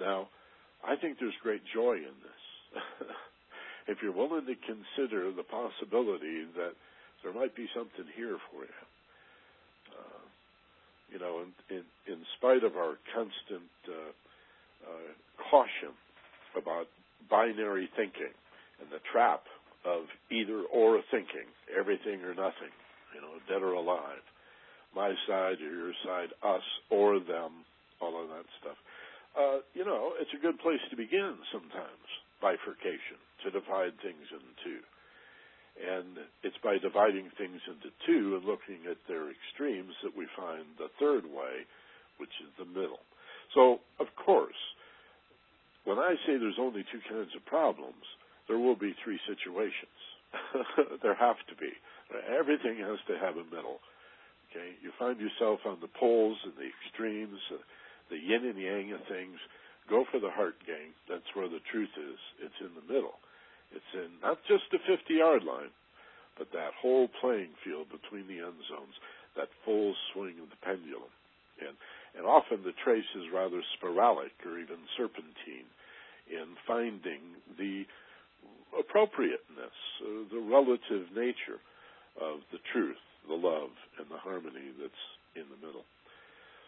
Now, 0.00 0.32
I 0.80 0.96
think 0.96 1.20
there's 1.20 1.36
great 1.44 1.68
joy 1.68 2.00
in 2.00 2.16
this. 2.24 2.44
if 3.92 4.00
you're 4.00 4.16
willing 4.16 4.48
to 4.48 4.56
consider 4.56 5.28
the 5.36 5.44
possibility 5.44 6.48
that 6.56 6.72
there 7.22 7.32
might 7.32 7.54
be 7.54 7.68
something 7.74 8.06
here 8.16 8.38
for 8.50 8.62
you. 8.64 8.80
Uh, 9.92 10.24
you 11.12 11.18
know, 11.18 11.42
in, 11.42 11.76
in, 11.76 11.84
in, 12.06 12.18
spite 12.38 12.64
of 12.64 12.76
our 12.76 12.96
constant 13.14 13.70
uh, 13.88 14.12
uh, 14.86 15.10
caution 15.50 15.92
about 16.56 16.86
binary 17.28 17.88
thinking 17.96 18.32
and 18.80 18.88
the 18.90 19.02
trap 19.12 19.42
of 19.84 20.04
either 20.30 20.62
or 20.72 21.00
thinking, 21.10 21.48
everything 21.72 22.22
or 22.22 22.34
nothing, 22.34 22.72
you 23.14 23.20
know, 23.20 23.36
dead 23.48 23.62
or 23.62 23.72
alive, 23.72 24.24
my 24.94 25.12
side 25.26 25.60
or 25.60 25.72
your 25.72 25.94
side, 26.04 26.28
us 26.42 26.64
or 26.90 27.18
them, 27.18 27.64
all 28.00 28.20
of 28.20 28.28
that 28.28 28.46
stuff. 28.60 28.76
Uh, 29.36 29.62
you 29.74 29.84
know, 29.84 30.12
it's 30.18 30.34
a 30.34 30.42
good 30.42 30.58
place 30.58 30.82
to 30.90 30.96
begin 30.96 31.36
sometimes, 31.52 32.06
bifurcation, 32.42 33.18
to 33.44 33.50
divide 33.50 33.94
things 34.02 34.26
into 34.32 34.52
two. 34.64 34.82
And 35.80 36.20
it's 36.44 36.60
by 36.62 36.76
dividing 36.76 37.32
things 37.40 37.60
into 37.64 37.88
two 38.04 38.36
and 38.36 38.44
looking 38.44 38.84
at 38.84 39.00
their 39.08 39.32
extremes 39.32 39.96
that 40.04 40.16
we 40.16 40.28
find 40.36 40.64
the 40.76 40.92
third 41.00 41.24
way, 41.24 41.64
which 42.20 42.32
is 42.44 42.52
the 42.60 42.68
middle. 42.68 43.00
So, 43.54 43.80
of 43.98 44.06
course, 44.14 44.60
when 45.84 45.98
I 45.98 46.14
say 46.26 46.36
there's 46.36 46.60
only 46.60 46.84
two 46.92 47.00
kinds 47.08 47.32
of 47.34 47.44
problems, 47.46 48.04
there 48.46 48.58
will 48.58 48.76
be 48.76 48.94
three 49.02 49.18
situations. 49.24 49.98
there 51.02 51.16
have 51.16 51.40
to 51.48 51.56
be. 51.56 51.72
Everything 52.28 52.78
has 52.84 52.98
to 53.08 53.16
have 53.18 53.40
a 53.40 53.48
middle. 53.48 53.80
Okay, 54.50 54.74
you 54.82 54.90
find 54.98 55.18
yourself 55.18 55.60
on 55.64 55.78
the 55.80 55.90
poles 55.98 56.38
and 56.44 56.54
the 56.58 56.66
extremes, 56.66 57.38
uh, 57.54 57.62
the 58.10 58.18
yin 58.18 58.44
and 58.44 58.58
yang 58.58 58.92
of 58.92 59.00
things. 59.06 59.38
Go 59.88 60.04
for 60.10 60.18
the 60.18 60.30
heart 60.30 60.58
gang. 60.66 60.90
That's 61.08 61.26
where 61.34 61.48
the 61.48 61.62
truth 61.70 61.94
is. 61.94 62.18
It's 62.42 62.60
in 62.60 62.74
the 62.74 62.86
middle. 62.92 63.14
It's 63.74 63.92
in 63.94 64.10
not 64.22 64.38
just 64.48 64.64
the 64.72 64.82
50 64.86 65.14
yard 65.14 65.44
line, 65.44 65.70
but 66.38 66.50
that 66.52 66.74
whole 66.80 67.08
playing 67.20 67.52
field 67.64 67.86
between 67.90 68.26
the 68.26 68.42
end 68.42 68.58
zones, 68.66 68.96
that 69.36 69.52
full 69.64 69.94
swing 70.12 70.40
of 70.42 70.50
the 70.50 70.60
pendulum. 70.64 71.12
And, 71.60 71.76
and 72.16 72.24
often 72.26 72.64
the 72.64 72.76
trace 72.82 73.08
is 73.14 73.28
rather 73.32 73.60
sporadic 73.76 74.32
or 74.46 74.58
even 74.58 74.80
serpentine 74.96 75.68
in 76.30 76.56
finding 76.66 77.20
the 77.58 77.84
appropriateness, 78.78 79.76
uh, 80.00 80.24
the 80.32 80.40
relative 80.40 81.10
nature 81.14 81.60
of 82.20 82.40
the 82.52 82.62
truth, 82.72 83.02
the 83.28 83.34
love, 83.34 83.70
and 83.98 84.06
the 84.10 84.18
harmony 84.18 84.72
that's 84.80 85.04
in 85.36 85.44
the 85.50 85.60
middle. 85.66 85.84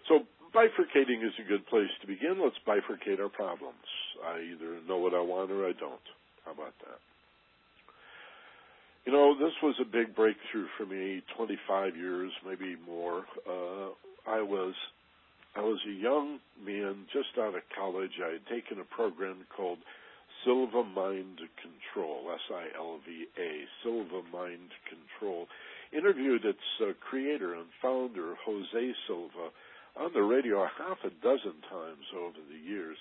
So 0.08 0.26
bifurcating 0.54 1.24
is 1.24 1.34
a 1.38 1.48
good 1.48 1.66
place 1.66 1.90
to 2.00 2.06
begin. 2.06 2.42
Let's 2.42 2.58
bifurcate 2.66 3.20
our 3.20 3.30
problems. 3.30 3.86
I 4.24 4.42
either 4.52 4.82
know 4.86 4.98
what 4.98 5.14
I 5.14 5.20
want 5.20 5.50
or 5.50 5.66
I 5.66 5.72
don't. 5.72 6.06
How 6.44 6.52
about 6.52 6.74
that? 6.80 6.98
You 9.04 9.12
know, 9.12 9.34
this 9.38 9.54
was 9.62 9.74
a 9.80 9.84
big 9.84 10.14
breakthrough 10.14 10.66
for 10.78 10.86
me. 10.86 11.22
25 11.36 11.96
years, 11.96 12.30
maybe 12.46 12.76
more. 12.86 13.24
Uh, 13.48 13.90
I 14.26 14.42
was 14.42 14.74
I 15.54 15.60
was 15.60 15.80
a 15.86 15.92
young 15.92 16.38
man 16.64 17.04
just 17.12 17.36
out 17.38 17.54
of 17.54 17.62
college. 17.76 18.12
I 18.24 18.32
had 18.32 18.46
taken 18.46 18.80
a 18.80 18.94
program 18.94 19.44
called 19.54 19.78
Silva 20.44 20.82
Mind 20.82 21.40
Control, 21.60 22.30
S-I-L-V-A, 22.32 23.50
Silva 23.82 24.22
Mind 24.32 24.70
Control. 24.88 25.46
Interviewed 25.92 26.44
its 26.46 26.66
uh, 26.80 26.92
creator 27.04 27.54
and 27.54 27.66
founder, 27.82 28.34
Jose 28.46 28.94
Silva, 29.06 29.52
on 30.00 30.10
the 30.14 30.22
radio 30.22 30.62
a 30.62 30.70
half 30.78 30.98
a 31.04 31.10
dozen 31.22 31.60
times 31.68 32.06
over 32.16 32.40
the 32.48 32.58
years. 32.58 32.96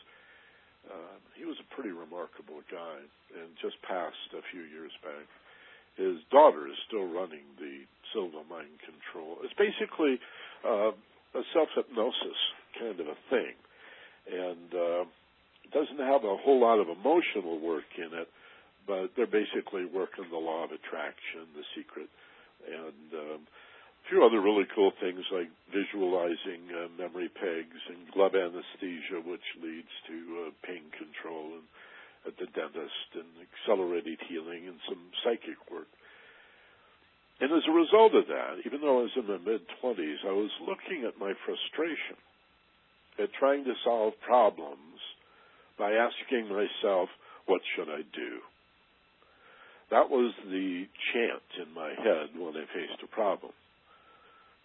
Uh, 0.90 1.18
he 1.38 1.46
was 1.46 1.58
a 1.62 1.68
pretty 1.76 1.92
remarkable 1.92 2.62
guy 2.70 2.98
and 3.38 3.50
just 3.62 3.78
passed 3.86 4.34
a 4.34 4.42
few 4.52 4.66
years 4.66 4.92
back. 5.06 5.26
His 5.98 6.24
daughter 6.32 6.68
is 6.68 6.78
still 6.88 7.06
running 7.06 7.46
the 7.60 7.86
Silva 8.14 8.42
Mind 8.50 8.80
Control. 8.82 9.38
It's 9.44 9.54
basically 9.60 10.18
uh, 10.66 10.96
a 11.36 11.44
self 11.54 11.70
hypnosis 11.76 12.40
kind 12.80 13.00
of 13.00 13.08
a 13.08 13.20
thing, 13.30 13.56
and 14.32 14.70
uh, 14.74 15.04
it 15.68 15.72
doesn't 15.76 16.00
have 16.00 16.24
a 16.24 16.40
whole 16.40 16.62
lot 16.62 16.80
of 16.80 16.88
emotional 16.88 17.60
work 17.60 17.88
in 17.98 18.18
it, 18.18 18.30
but 18.88 19.12
they're 19.16 19.30
basically 19.30 19.86
working 19.86 20.26
the 20.32 20.40
law 20.40 20.64
of 20.64 20.72
attraction, 20.72 21.46
the 21.56 21.68
secret, 21.76 22.08
and 22.66 23.08
um, 23.14 23.42
few 24.12 24.28
other 24.28 24.44
really 24.44 24.68
cool 24.76 24.92
things 25.00 25.24
like 25.32 25.48
visualizing 25.72 26.68
uh, 26.68 26.92
memory 27.00 27.32
pegs 27.32 27.80
and 27.88 28.12
glove 28.12 28.36
anesthesia, 28.36 29.24
which 29.24 29.48
leads 29.64 29.88
to 30.04 30.18
uh, 30.44 30.52
pain 30.68 30.84
control 30.92 31.56
and 31.56 31.64
at 32.28 32.36
the 32.36 32.46
dentist 32.52 33.10
and 33.16 33.32
accelerated 33.40 34.20
healing 34.28 34.68
and 34.68 34.78
some 34.84 35.00
psychic 35.24 35.58
work. 35.72 35.88
And 37.40 37.50
as 37.56 37.64
a 37.66 37.72
result 37.72 38.14
of 38.14 38.28
that, 38.28 38.62
even 38.68 38.84
though 38.84 39.00
I 39.00 39.08
was 39.08 39.16
in 39.16 39.26
my 39.32 39.40
mid 39.40 39.64
20s, 39.80 40.22
I 40.28 40.36
was 40.36 40.52
looking 40.60 41.08
at 41.08 41.18
my 41.18 41.32
frustration 41.48 42.20
at 43.18 43.34
trying 43.40 43.64
to 43.64 43.74
solve 43.84 44.14
problems 44.28 45.00
by 45.80 45.96
asking 45.96 46.52
myself, 46.52 47.08
what 47.48 47.62
should 47.74 47.88
I 47.88 48.04
do? 48.12 48.44
That 49.90 50.12
was 50.12 50.36
the 50.46 50.86
chant 51.12 51.50
in 51.64 51.74
my 51.74 51.90
head 51.96 52.36
when 52.38 52.60
I 52.60 52.68
faced 52.76 53.02
a 53.04 53.08
problem. 53.08 53.52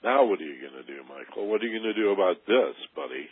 Now 0.03 0.25
what 0.25 0.41
are 0.41 0.45
you 0.45 0.61
going 0.61 0.85
to 0.85 0.87
do, 0.87 1.03
Michael? 1.09 1.49
What 1.49 1.63
are 1.63 1.67
you 1.67 1.81
going 1.81 1.95
to 1.95 2.01
do 2.01 2.11
about 2.11 2.37
this, 2.47 2.77
buddy? 2.95 3.29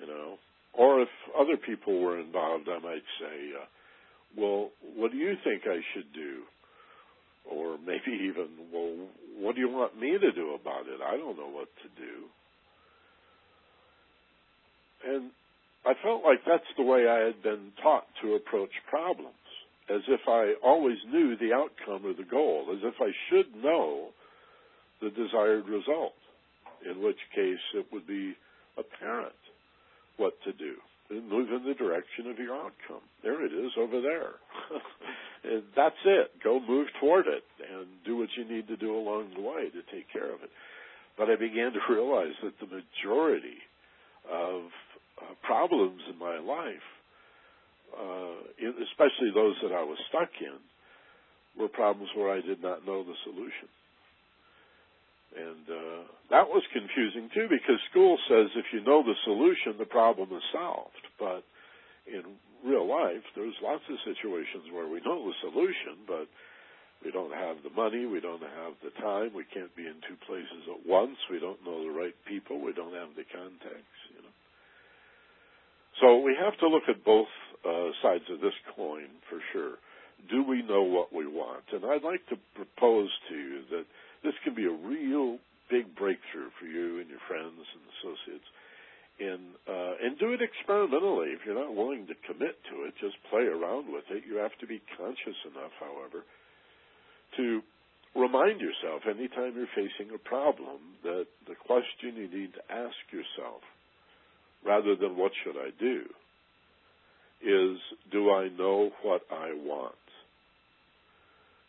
You 0.00 0.06
know, 0.06 0.38
or 0.72 1.02
if 1.02 1.08
other 1.38 1.56
people 1.56 2.00
were 2.00 2.18
involved, 2.18 2.68
I 2.68 2.78
might 2.78 3.04
say, 3.20 3.52
uh, 3.60 3.66
well, 4.36 4.70
what 4.96 5.12
do 5.12 5.18
you 5.18 5.34
think 5.44 5.62
I 5.66 5.80
should 5.94 6.12
do? 6.12 6.42
Or 7.50 7.78
maybe 7.78 8.12
even, 8.28 8.48
well, 8.72 8.94
what 9.38 9.54
do 9.54 9.60
you 9.60 9.68
want 9.68 9.98
me 9.98 10.12
to 10.12 10.32
do 10.32 10.54
about 10.54 10.86
it? 10.86 11.00
I 11.04 11.16
don't 11.16 11.36
know 11.36 11.50
what 11.50 11.68
to 11.82 11.88
do. 12.00 12.14
And 15.06 15.30
I 15.84 15.94
felt 16.02 16.22
like 16.24 16.40
that's 16.46 16.68
the 16.76 16.84
way 16.84 17.08
I 17.08 17.24
had 17.24 17.42
been 17.42 17.72
taught 17.82 18.04
to 18.22 18.34
approach 18.34 18.70
problems, 18.88 19.34
as 19.88 20.02
if 20.08 20.20
I 20.28 20.54
always 20.62 20.98
knew 21.08 21.36
the 21.36 21.54
outcome 21.54 22.06
or 22.06 22.12
the 22.12 22.28
goal, 22.28 22.66
as 22.70 22.80
if 22.82 22.94
I 23.00 23.10
should 23.28 23.62
know 23.62 24.10
the 25.00 25.10
desired 25.10 25.68
result, 25.68 26.14
in 26.88 27.02
which 27.02 27.18
case 27.34 27.60
it 27.74 27.86
would 27.92 28.06
be 28.06 28.34
apparent 28.76 29.34
what 30.16 30.34
to 30.44 30.52
do 30.52 30.74
and 31.10 31.28
move 31.28 31.50
in 31.50 31.66
the 31.66 31.74
direction 31.74 32.30
of 32.30 32.38
your 32.38 32.54
outcome. 32.54 33.02
There 33.22 33.44
it 33.44 33.52
is 33.52 33.72
over 33.76 34.00
there. 34.00 34.38
and 35.52 35.62
that's 35.74 35.98
it. 36.04 36.30
Go 36.42 36.60
move 36.60 36.86
toward 37.00 37.26
it 37.26 37.42
and 37.58 37.86
do 38.06 38.16
what 38.16 38.28
you 38.36 38.44
need 38.44 38.68
to 38.68 38.76
do 38.76 38.94
along 38.94 39.32
the 39.34 39.42
way 39.42 39.68
to 39.70 39.82
take 39.90 40.06
care 40.12 40.32
of 40.32 40.42
it. 40.42 40.50
But 41.18 41.28
I 41.28 41.36
began 41.36 41.72
to 41.72 41.92
realize 41.92 42.34
that 42.42 42.54
the 42.60 42.70
majority 42.70 43.58
of 44.30 44.70
uh, 45.20 45.34
problems 45.42 46.00
in 46.08 46.18
my 46.18 46.38
life, 46.38 46.86
uh, 47.98 48.38
especially 48.86 49.34
those 49.34 49.56
that 49.62 49.72
I 49.72 49.82
was 49.82 49.98
stuck 50.08 50.30
in, 50.40 50.56
were 51.60 51.68
problems 51.68 52.10
where 52.16 52.30
I 52.30 52.40
did 52.40 52.62
not 52.62 52.86
know 52.86 53.02
the 53.02 53.18
solution. 53.24 53.68
And 55.30 55.64
uh, 55.70 56.02
that 56.30 56.50
was 56.50 56.62
confusing 56.74 57.30
too 57.30 57.46
because 57.46 57.78
school 57.90 58.18
says 58.26 58.50
if 58.58 58.66
you 58.74 58.82
know 58.82 59.02
the 59.02 59.14
solution, 59.24 59.78
the 59.78 59.86
problem 59.86 60.30
is 60.34 60.42
solved. 60.50 61.06
But 61.18 61.46
in 62.06 62.22
real 62.66 62.88
life, 62.88 63.22
there's 63.36 63.54
lots 63.62 63.84
of 63.88 63.96
situations 64.02 64.74
where 64.74 64.88
we 64.88 65.00
know 65.06 65.22
the 65.22 65.36
solution, 65.40 66.02
but 66.06 66.26
we 67.04 67.10
don't 67.10 67.32
have 67.32 67.62
the 67.62 67.70
money, 67.70 68.04
we 68.04 68.20
don't 68.20 68.42
have 68.42 68.74
the 68.84 68.90
time, 69.00 69.32
we 69.32 69.44
can't 69.54 69.74
be 69.76 69.86
in 69.86 70.02
two 70.04 70.18
places 70.26 70.68
at 70.68 70.84
once, 70.84 71.16
we 71.30 71.38
don't 71.38 71.64
know 71.64 71.80
the 71.84 71.94
right 71.94 72.14
people, 72.28 72.60
we 72.60 72.74
don't 72.74 72.92
have 72.92 73.16
the 73.16 73.24
contacts, 73.24 74.00
you 74.12 74.20
know. 74.20 74.34
So 76.00 76.18
we 76.20 76.36
have 76.36 76.58
to 76.60 76.68
look 76.68 76.84
at 76.88 77.04
both 77.04 77.30
uh, 77.64 77.90
sides 78.02 78.24
of 78.30 78.40
this 78.40 78.56
coin 78.76 79.08
for 79.28 79.40
sure. 79.52 79.76
Do 80.28 80.44
we 80.44 80.62
know 80.62 80.82
what 80.82 81.12
we 81.12 81.26
want? 81.26 81.64
And 81.72 81.84
I'd 81.84 82.04
like 82.04 82.26
to 82.28 82.36
propose 82.54 83.08
to 83.30 83.34
you 83.34 83.60
that 83.70 83.84
this 84.22 84.34
can 84.44 84.54
be 84.54 84.66
a 84.66 84.72
real 84.72 85.38
big 85.70 85.94
breakthrough 85.94 86.50
for 86.58 86.66
you 86.66 87.00
and 87.00 87.08
your 87.08 87.22
friends 87.28 87.62
and 87.62 87.82
associates. 87.98 88.48
And 89.20 89.52
uh, 89.68 89.94
and 90.00 90.16
do 90.16 90.32
it 90.32 90.40
experimentally. 90.40 91.36
If 91.36 91.44
you're 91.44 91.58
not 91.58 91.76
willing 91.76 92.08
to 92.08 92.16
commit 92.24 92.56
to 92.72 92.88
it, 92.88 92.96
just 93.00 93.20
play 93.28 93.44
around 93.44 93.92
with 93.92 94.08
it. 94.08 94.24
You 94.24 94.40
have 94.40 94.56
to 94.60 94.66
be 94.66 94.80
conscious 94.96 95.36
enough, 95.44 95.76
however, 95.76 96.24
to 97.36 97.60
remind 98.16 98.64
yourself 98.64 99.04
anytime 99.04 99.60
you're 99.60 99.76
facing 99.76 100.14
a 100.14 100.18
problem 100.24 100.96
that 101.04 101.26
the 101.46 101.54
question 101.54 102.16
you 102.16 102.32
need 102.32 102.56
to 102.56 102.64
ask 102.72 102.96
yourself, 103.12 103.60
rather 104.64 104.96
than 104.96 105.20
what 105.20 105.32
should 105.44 105.60
I 105.60 105.68
do, 105.78 106.08
is 107.44 107.76
do 108.10 108.30
I 108.30 108.48
know 108.56 108.90
what 109.02 109.22
I 109.30 109.52
want? 109.52 109.94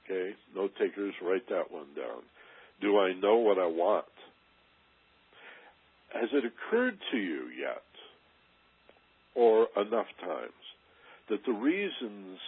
Okay, 0.05 0.31
note 0.55 0.71
takers, 0.79 1.13
write 1.21 1.47
that 1.49 1.71
one 1.71 1.91
down. 1.95 2.23
Do 2.81 2.99
I 2.99 3.13
know 3.13 3.37
what 3.37 3.59
I 3.59 3.67
want? 3.67 4.05
Has 6.13 6.29
it 6.33 6.43
occurred 6.43 6.97
to 7.11 7.17
you 7.17 7.47
yet, 7.57 7.83
or 9.35 9.67
enough 9.77 10.07
times, 10.19 10.51
that 11.29 11.45
the 11.45 11.53
reasons 11.53 12.39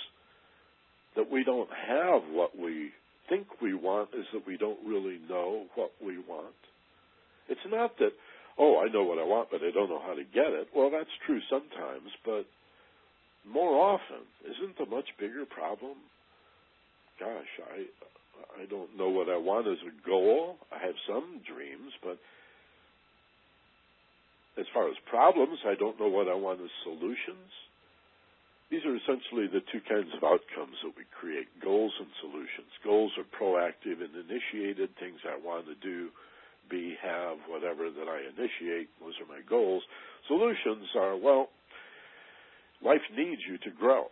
that 1.15 1.31
we 1.31 1.43
don't 1.43 1.69
have 1.69 2.23
what 2.31 2.57
we 2.57 2.89
think 3.29 3.47
we 3.61 3.73
want 3.73 4.09
is 4.17 4.25
that 4.33 4.45
we 4.45 4.57
don't 4.57 4.79
really 4.85 5.19
know 5.29 5.65
what 5.75 5.91
we 6.03 6.17
want. 6.17 6.55
It's 7.47 7.61
not 7.69 7.97
that, 7.99 8.11
oh, 8.57 8.83
I 8.83 8.91
know 8.91 9.03
what 9.03 9.19
I 9.19 9.23
want, 9.23 9.49
but 9.51 9.61
I 9.61 9.71
don't 9.71 9.89
know 9.89 10.01
how 10.05 10.15
to 10.15 10.23
get 10.23 10.47
it. 10.47 10.67
Well, 10.75 10.89
that's 10.91 11.09
true 11.25 11.39
sometimes, 11.49 12.09
but 12.25 12.45
more 13.47 13.75
often, 13.75 14.25
isn't 14.43 14.77
the 14.77 14.93
much 14.93 15.07
bigger 15.19 15.45
problem? 15.45 15.97
Gosh, 17.19 17.53
I 17.71 17.85
I 18.59 18.65
don't 18.65 18.97
know 18.97 19.09
what 19.09 19.29
I 19.29 19.37
want 19.37 19.67
as 19.67 19.81
a 19.81 20.07
goal. 20.07 20.57
I 20.71 20.79
have 20.85 20.95
some 21.07 21.41
dreams, 21.45 21.91
but 22.03 22.17
as 24.57 24.65
far 24.73 24.87
as 24.89 24.95
problems, 25.09 25.59
I 25.65 25.75
don't 25.75 25.99
know 25.99 26.07
what 26.07 26.27
I 26.27 26.35
want 26.35 26.61
as 26.61 26.69
solutions. 26.83 27.49
These 28.69 28.85
are 28.85 28.95
essentially 28.95 29.45
the 29.49 29.61
two 29.69 29.81
kinds 29.85 30.09
of 30.17 30.23
outcomes 30.23 30.77
that 30.81 30.97
we 30.97 31.05
create 31.13 31.45
goals 31.61 31.93
and 31.99 32.09
solutions. 32.21 32.73
Goals 32.83 33.11
are 33.17 33.27
proactive 33.37 34.01
and 34.01 34.13
initiated, 34.17 34.89
things 34.97 35.21
I 35.25 35.37
want 35.37 35.65
to 35.67 35.75
do, 35.75 36.09
be, 36.69 36.95
have, 37.01 37.37
whatever 37.49 37.89
that 37.89 38.07
I 38.07 38.25
initiate. 38.33 38.89
Those 38.99 39.13
are 39.21 39.29
my 39.29 39.41
goals. 39.47 39.83
Solutions 40.27 40.89
are, 40.97 41.15
well, 41.17 41.49
life 42.81 43.05
needs 43.15 43.41
you 43.47 43.57
to 43.59 43.71
grow. 43.77 44.07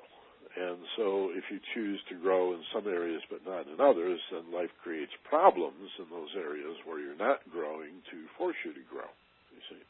And 0.51 0.79
so 0.97 1.31
if 1.31 1.47
you 1.47 1.59
choose 1.73 1.99
to 2.09 2.15
grow 2.19 2.53
in 2.53 2.61
some 2.75 2.87
areas 2.87 3.21
but 3.31 3.45
not 3.47 3.67
in 3.71 3.79
others, 3.79 4.19
then 4.31 4.51
life 4.51 4.71
creates 4.83 5.11
problems 5.29 5.89
in 5.99 6.05
those 6.11 6.35
areas 6.35 6.75
where 6.85 6.99
you're 6.99 7.15
not 7.15 7.39
growing 7.51 8.03
to 8.11 8.17
force 8.37 8.59
you 8.65 8.73
to 8.73 8.85
grow. 8.91 9.07
You 9.55 9.63
see. 9.69 9.83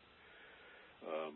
Um, 1.01 1.33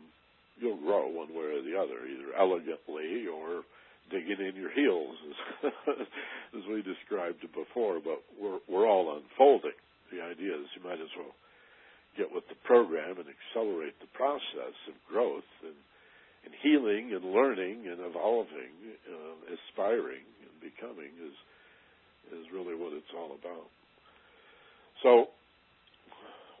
you'll 0.58 0.80
grow 0.80 1.08
one 1.08 1.34
way 1.34 1.58
or 1.58 1.62
the 1.62 1.74
other, 1.74 2.06
either 2.06 2.30
elegantly 2.38 3.26
or 3.26 3.62
digging 4.10 4.46
in 4.46 4.54
your 4.54 4.70
heels, 4.70 5.16
as, 5.64 5.70
as 6.56 6.62
we 6.70 6.82
described 6.82 7.42
before. 7.52 7.98
But 7.98 8.22
we're 8.38 8.62
we're 8.68 8.86
all 8.86 9.18
unfolding. 9.18 9.76
The 10.12 10.22
idea 10.22 10.54
is 10.54 10.70
you 10.78 10.86
might 10.86 11.02
as 11.02 11.10
well 11.18 11.34
get 12.16 12.32
with 12.32 12.46
the 12.48 12.56
program 12.64 13.18
and 13.18 13.26
accelerate 13.26 13.98
the 14.00 14.10
process 14.14 14.76
of 14.88 14.94
growth 15.10 15.50
and, 15.62 15.74
and 16.46 16.54
healing 16.62 17.12
and 17.12 17.24
learning 17.34 17.90
and 17.90 17.98
evolving, 18.00 18.72
uh, 19.10 19.34
aspiring 19.52 20.22
and 20.40 20.54
becoming 20.62 21.10
is 21.20 21.34
is 22.32 22.46
really 22.52 22.74
what 22.74 22.92
it's 22.92 23.12
all 23.14 23.36
about. 23.38 23.70
So, 25.02 25.26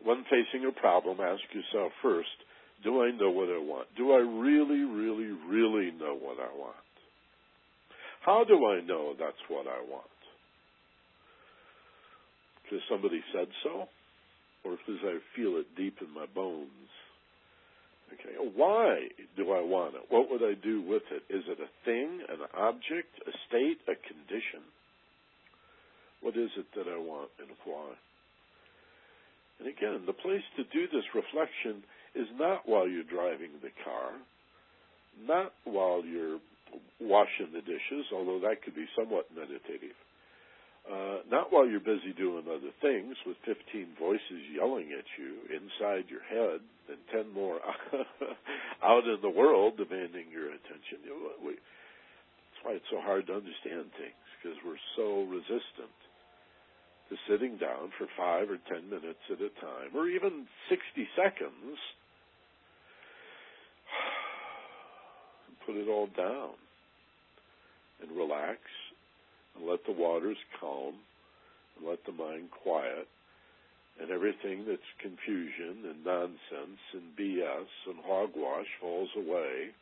when 0.04 0.22
facing 0.24 0.66
a 0.68 0.72
problem, 0.72 1.18
ask 1.20 1.42
yourself 1.54 1.92
first 2.02 2.36
do 2.84 3.02
I 3.02 3.10
know 3.10 3.30
what 3.30 3.48
I 3.48 3.58
want? 3.58 3.88
Do 3.96 4.12
I 4.12 4.18
really, 4.18 4.84
really, 4.84 5.32
really 5.48 5.90
know 5.92 6.14
what 6.20 6.36
I 6.38 6.52
want? 6.56 6.76
How 8.20 8.44
do 8.44 8.66
I 8.66 8.80
know 8.84 9.14
that's 9.18 9.40
what 9.48 9.66
I 9.66 9.80
want? 9.88 10.04
Because 12.62 12.80
somebody 12.90 13.22
said 13.32 13.48
so? 13.62 13.88
Or 14.64 14.76
because 14.76 15.00
I 15.04 15.18
feel 15.34 15.56
it 15.56 15.66
deep 15.76 15.96
in 16.02 16.12
my 16.12 16.26
bones? 16.34 16.90
Okay, 18.16 18.36
why 18.54 19.08
do 19.36 19.52
I 19.52 19.60
want 19.60 19.94
it? 19.94 20.02
What 20.08 20.30
would 20.30 20.42
I 20.42 20.54
do 20.54 20.80
with 20.80 21.02
it? 21.12 21.22
Is 21.28 21.44
it 21.48 21.58
a 21.60 21.70
thing, 21.84 22.20
an 22.28 22.48
object, 22.56 23.12
a 23.26 23.32
state, 23.48 23.78
a 23.88 23.96
condition? 24.08 24.64
What 26.22 26.36
is 26.36 26.50
it 26.56 26.66
that 26.76 26.88
I 26.88 26.98
want 26.98 27.30
and 27.38 27.48
why? 27.64 27.92
And 29.60 29.68
again, 29.68 30.04
the 30.06 30.16
place 30.16 30.44
to 30.56 30.64
do 30.64 30.88
this 30.88 31.04
reflection 31.14 31.84
is 32.14 32.28
not 32.38 32.68
while 32.68 32.88
you're 32.88 33.04
driving 33.04 33.60
the 33.60 33.72
car, 33.84 34.12
not 35.20 35.52
while 35.64 36.04
you're 36.04 36.40
washing 37.00 37.52
the 37.52 37.60
dishes, 37.60 38.08
although 38.12 38.40
that 38.40 38.62
could 38.62 38.74
be 38.74 38.86
somewhat 38.96 39.28
meditative. 39.34 39.96
Uh, 40.86 41.18
not 41.30 41.52
while 41.52 41.66
you're 41.66 41.80
busy 41.80 42.14
doing 42.16 42.44
other 42.46 42.72
things 42.80 43.16
with 43.26 43.36
15 43.44 43.98
voices 43.98 44.40
yelling 44.54 44.92
at 44.96 45.04
you 45.18 45.42
inside 45.50 46.06
your 46.08 46.22
head 46.22 46.60
and 46.88 46.98
10 47.12 47.34
more 47.34 47.60
out 48.84 49.04
in 49.04 49.18
the 49.22 49.30
world 49.30 49.76
demanding 49.76 50.30
your 50.30 50.48
attention. 50.48 51.02
We, 51.44 51.54
that's 51.54 52.60
why 52.62 52.72
it's 52.72 52.90
so 52.90 53.00
hard 53.00 53.26
to 53.28 53.34
understand 53.34 53.90
things 53.98 54.26
because 54.38 54.56
we're 54.64 54.80
so 54.96 55.24
resistant 55.28 55.96
to 57.08 57.16
sitting 57.28 57.56
down 57.56 57.90
for 57.98 58.06
five 58.16 58.50
or 58.50 58.58
ten 58.68 58.90
minutes 58.90 59.22
at 59.30 59.38
a 59.38 59.50
time, 59.62 59.94
or 59.94 60.08
even 60.08 60.46
60 60.68 60.82
seconds 61.14 61.78
and 65.46 65.54
put 65.64 65.76
it 65.76 65.88
all 65.88 66.08
down 66.16 66.54
and 68.02 68.16
relax 68.16 68.58
and 69.56 69.66
let 69.66 69.80
the 69.86 69.92
waters 69.92 70.36
calm 70.60 70.94
and 71.78 71.88
let 71.88 71.98
the 72.06 72.12
mind 72.12 72.50
quiet 72.50 73.08
and 74.00 74.10
everything 74.10 74.64
that's 74.68 75.00
confusion 75.00 75.88
and 75.88 76.04
nonsense 76.04 76.82
and 76.92 77.16
BS 77.16 77.70
and 77.88 77.98
hogwash 78.04 78.68
falls 78.80 79.08
away. 79.16 79.72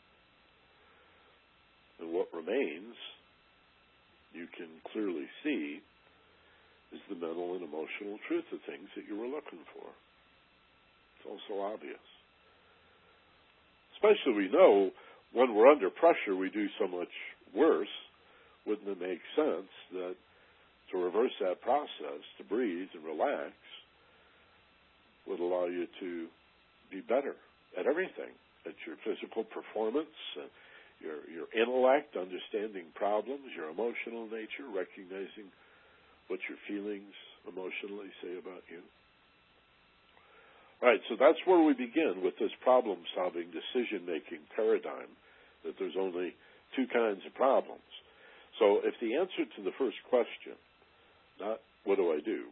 And 2.00 2.12
what 2.12 2.28
remains, 2.32 2.94
you 4.32 4.46
can 4.56 4.68
clearly 4.92 5.26
see, 5.42 5.80
is 6.92 7.00
the 7.08 7.18
mental 7.18 7.54
and 7.54 7.62
emotional 7.62 8.18
truth 8.28 8.46
of 8.52 8.60
things 8.66 8.86
that 8.94 9.06
you 9.08 9.18
were 9.18 9.26
looking 9.26 9.62
for. 9.74 9.86
It's 11.18 11.26
also 11.26 11.74
obvious. 11.74 12.06
Especially 13.98 14.46
we 14.46 14.52
know 14.52 14.90
when 15.32 15.54
we're 15.54 15.70
under 15.70 15.90
pressure, 15.90 16.36
we 16.36 16.50
do 16.50 16.66
so 16.78 16.86
much 16.86 17.10
worse. 17.54 17.90
Wouldn't 18.66 18.88
it 18.88 19.00
make 19.00 19.20
sense 19.34 19.70
that 19.92 20.14
to 20.92 20.98
reverse 20.98 21.32
that 21.40 21.60
process, 21.60 22.22
to 22.38 22.44
breathe 22.44 22.88
and 22.94 23.04
relax, 23.04 23.52
would 25.26 25.40
allow 25.40 25.66
you 25.66 25.86
to 26.00 26.26
be 26.90 27.00
better 27.00 27.34
at 27.78 27.86
everything, 27.86 28.32
at 28.66 28.74
your 28.86 28.96
physical 29.04 29.44
performance, 29.44 30.14
uh, 30.38 30.46
your 31.00 31.20
your 31.28 31.48
intellect, 31.52 32.16
understanding 32.16 32.86
problems, 32.94 33.44
your 33.56 33.68
emotional 33.68 34.28
nature, 34.30 34.68
recognizing 34.70 35.50
what 36.28 36.40
your 36.48 36.58
feelings 36.68 37.12
emotionally 37.44 38.08
say 38.22 38.38
about 38.38 38.64
you. 38.70 38.80
All 40.82 40.88
right, 40.88 41.00
so 41.08 41.16
that's 41.18 41.38
where 41.44 41.62
we 41.62 41.72
begin 41.72 42.20
with 42.22 42.34
this 42.38 42.52
problem 42.62 42.98
solving 43.14 43.48
decision 43.52 44.04
making 44.04 44.44
paradigm 44.56 45.08
that 45.64 45.74
there's 45.78 45.96
only 45.98 46.34
two 46.76 46.86
kinds 46.92 47.20
of 47.26 47.34
problems. 47.34 47.88
So 48.58 48.80
if 48.84 48.94
the 49.00 49.16
answer 49.16 49.48
to 49.56 49.62
the 49.62 49.74
first 49.78 49.96
question, 50.08 50.56
not 51.40 51.60
what 51.84 51.96
do 51.96 52.12
I 52.12 52.20
do, 52.24 52.48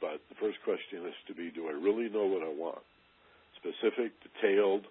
but 0.00 0.20
the 0.32 0.38
first 0.40 0.58
question 0.64 1.04
has 1.04 1.16
to 1.28 1.34
be 1.36 1.52
do 1.52 1.68
I 1.68 1.76
really 1.76 2.08
know 2.08 2.26
what 2.26 2.42
I 2.42 2.52
want? 2.52 2.82
Specific, 3.60 4.16
detailed, 4.24 4.88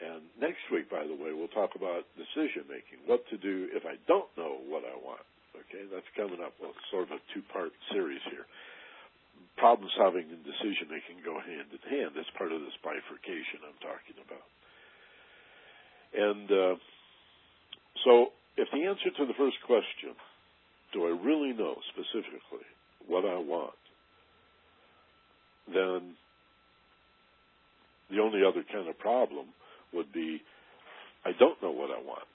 and 0.00 0.24
next 0.40 0.64
week, 0.72 0.88
by 0.88 1.04
the 1.04 1.12
way, 1.12 1.36
we'll 1.36 1.52
talk 1.52 1.76
about 1.76 2.08
decision 2.16 2.64
making, 2.72 3.04
what 3.04 3.20
to 3.28 3.36
do 3.36 3.68
if 3.76 3.84
I 3.84 4.00
don't 4.08 4.30
know 4.38 4.62
what 4.64 4.86
I 4.88 4.96
want. 4.96 5.24
Okay, 5.68 5.84
that's 5.92 6.08
coming 6.16 6.40
up. 6.40 6.56
Well, 6.56 6.72
sort 6.88 7.12
of 7.12 7.18
a 7.18 7.20
two 7.34 7.44
part 7.52 7.74
series 7.92 8.22
here. 8.32 8.48
Problem 9.60 9.90
solving 9.98 10.24
and 10.30 10.40
decision 10.40 10.88
making 10.88 11.20
go 11.20 11.36
hand 11.36 11.68
in 11.68 11.82
hand. 11.84 12.16
That's 12.16 12.30
part 12.38 12.54
of 12.54 12.64
this 12.64 12.76
bifurcation 12.80 13.60
I'm 13.60 13.80
talking 13.84 14.16
about. 14.24 14.48
And 16.16 16.48
uh, 16.48 16.74
so, 18.06 18.32
if 18.56 18.72
the 18.72 18.88
answer 18.88 19.12
to 19.12 19.24
the 19.28 19.36
first 19.36 19.60
question, 19.68 20.16
do 20.96 21.06
I 21.06 21.12
really 21.12 21.52
know 21.52 21.76
specifically 21.92 22.66
what 23.06 23.28
I 23.28 23.36
want, 23.36 23.79
then 25.74 26.14
the 28.10 28.20
only 28.20 28.40
other 28.46 28.64
kind 28.72 28.88
of 28.88 28.98
problem 28.98 29.46
would 29.92 30.12
be 30.12 30.42
I 31.24 31.32
don't 31.38 31.60
know 31.62 31.70
what 31.70 31.90
I 31.90 32.00
want. 32.02 32.26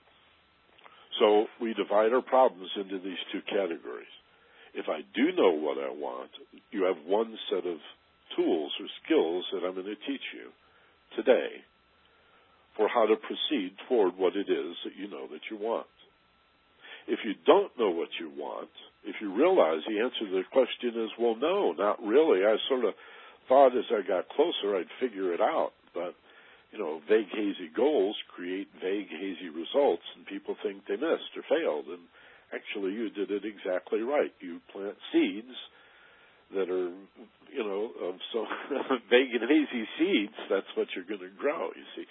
So 1.19 1.45
we 1.61 1.73
divide 1.73 2.13
our 2.13 2.21
problems 2.21 2.69
into 2.75 2.99
these 2.99 3.19
two 3.31 3.41
categories. 3.49 4.11
If 4.73 4.87
I 4.89 5.01
do 5.15 5.31
know 5.35 5.51
what 5.51 5.77
I 5.77 5.89
want, 5.89 6.29
you 6.71 6.83
have 6.83 6.97
one 7.07 7.37
set 7.49 7.65
of 7.65 7.77
tools 8.35 8.71
or 8.79 8.87
skills 9.03 9.45
that 9.53 9.65
I'm 9.65 9.73
going 9.73 9.87
to 9.87 9.95
teach 10.05 10.27
you 10.35 10.51
today 11.15 11.63
for 12.75 12.89
how 12.89 13.05
to 13.05 13.15
proceed 13.15 13.71
toward 13.87 14.17
what 14.17 14.35
it 14.35 14.49
is 14.51 14.75
that 14.83 14.95
you 14.99 15.09
know 15.09 15.27
that 15.31 15.47
you 15.49 15.57
want. 15.57 15.87
If 17.07 17.19
you 17.23 17.33
don't 17.45 17.71
know 17.79 17.91
what 17.91 18.09
you 18.19 18.29
want, 18.35 18.69
if 19.05 19.15
you 19.21 19.33
realize 19.33 19.81
the 19.87 20.01
answer 20.01 20.25
to 20.27 20.31
the 20.31 20.43
question 20.51 21.01
is, 21.01 21.09
well, 21.19 21.35
no, 21.39 21.71
not 21.71 22.01
really. 22.03 22.43
I 22.43 22.57
sort 22.67 22.83
of 22.83 22.93
thought 23.47 23.77
as 23.77 23.85
I 23.91 24.05
got 24.07 24.29
closer 24.29 24.75
I'd 24.75 24.91
figure 24.99 25.33
it 25.33 25.41
out, 25.41 25.71
but 25.93 26.15
you 26.75 26.83
know, 26.83 26.99
vague, 27.07 27.31
hazy 27.31 27.71
goals 27.71 28.17
create 28.35 28.67
vague, 28.83 29.07
hazy 29.07 29.47
results, 29.47 30.03
and 30.15 30.27
people 30.27 30.59
think 30.59 30.83
they 30.83 30.99
missed 30.99 31.31
or 31.39 31.47
failed. 31.47 31.87
And 31.87 32.03
actually, 32.51 32.91
you 32.91 33.09
did 33.09 33.31
it 33.31 33.47
exactly 33.47 34.01
right. 34.03 34.35
You 34.43 34.59
plant 34.75 34.99
seeds 35.15 35.55
that 36.51 36.67
are, 36.67 36.91
you 37.47 37.63
know, 37.63 37.95
of 38.03 38.19
so 38.35 38.43
vague 39.09 39.33
and 39.39 39.47
hazy 39.47 39.87
seeds. 39.95 40.35
That's 40.51 40.67
what 40.75 40.91
you're 40.91 41.07
going 41.07 41.23
to 41.23 41.31
grow. 41.39 41.71
You 41.71 41.87
see, 41.95 42.03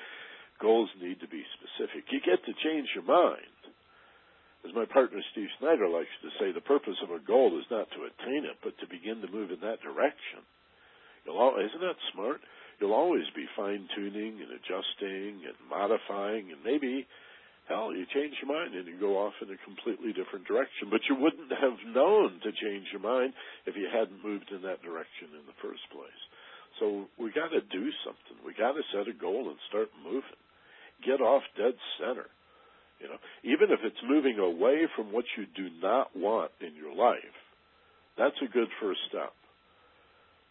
goals 0.61 0.89
need 0.97 1.21
to 1.21 1.29
be 1.29 1.45
specific. 1.61 2.09
You 2.09 2.25
get 2.25 2.41
to 2.49 2.57
change 2.65 2.89
your 2.97 3.05
mind. 3.05 3.53
As 4.65 4.73
my 4.73 4.89
partner 4.89 5.21
Steve 5.37 5.53
Snyder 5.61 5.93
likes 5.93 6.17
to 6.25 6.33
say, 6.41 6.49
the 6.49 6.65
purpose 6.65 6.97
of 7.05 7.13
a 7.13 7.21
goal 7.21 7.53
is 7.61 7.69
not 7.69 7.85
to 7.93 8.09
attain 8.09 8.49
it, 8.49 8.57
but 8.65 8.73
to 8.81 8.89
begin 8.89 9.21
to 9.21 9.29
move 9.29 9.53
in 9.53 9.61
that 9.61 9.85
direction. 9.85 10.41
You'll, 11.25 11.57
isn't 11.57 11.81
that 11.81 11.97
smart? 12.13 12.41
You'll 12.81 12.93
always 12.95 13.25
be 13.35 13.47
fine 13.57 13.89
tuning 13.97 14.41
and 14.43 14.51
adjusting 14.51 15.47
and 15.47 15.57
modifying, 15.71 16.53
and 16.53 16.61
maybe, 16.65 17.07
hell, 17.69 17.95
you 17.95 18.05
change 18.13 18.35
your 18.43 18.51
mind 18.53 18.75
and 18.75 18.87
you 18.87 18.99
go 18.99 19.17
off 19.17 19.35
in 19.41 19.49
a 19.49 19.59
completely 19.65 20.13
different 20.13 20.45
direction. 20.45 20.91
But 20.91 21.07
you 21.09 21.17
wouldn't 21.17 21.53
have 21.55 21.79
known 21.95 22.41
to 22.43 22.51
change 22.53 22.91
your 22.93 23.01
mind 23.01 23.33
if 23.65 23.77
you 23.77 23.89
hadn't 23.89 24.25
moved 24.25 24.51
in 24.51 24.63
that 24.63 24.83
direction 24.83 25.33
in 25.33 25.47
the 25.47 25.57
first 25.63 25.87
place. 25.95 26.23
So 26.81 27.07
we 27.17 27.31
got 27.31 27.55
to 27.55 27.63
do 27.63 27.85
something. 28.03 28.37
We 28.45 28.53
got 28.53 28.75
to 28.75 28.83
set 28.91 29.07
a 29.07 29.15
goal 29.15 29.49
and 29.49 29.59
start 29.71 29.89
moving. 30.03 30.41
Get 31.07 31.23
off 31.23 31.43
dead 31.57 31.79
center. 32.03 32.27
You 32.99 33.09
know, 33.09 33.19
even 33.43 33.71
if 33.71 33.81
it's 33.83 34.03
moving 34.07 34.39
away 34.39 34.87
from 34.97 35.13
what 35.13 35.25
you 35.37 35.47
do 35.55 35.71
not 35.83 36.17
want 36.17 36.51
in 36.61 36.75
your 36.75 36.95
life, 36.95 37.39
that's 38.19 38.39
a 38.43 38.51
good 38.51 38.69
first 38.81 39.01
step. 39.09 39.33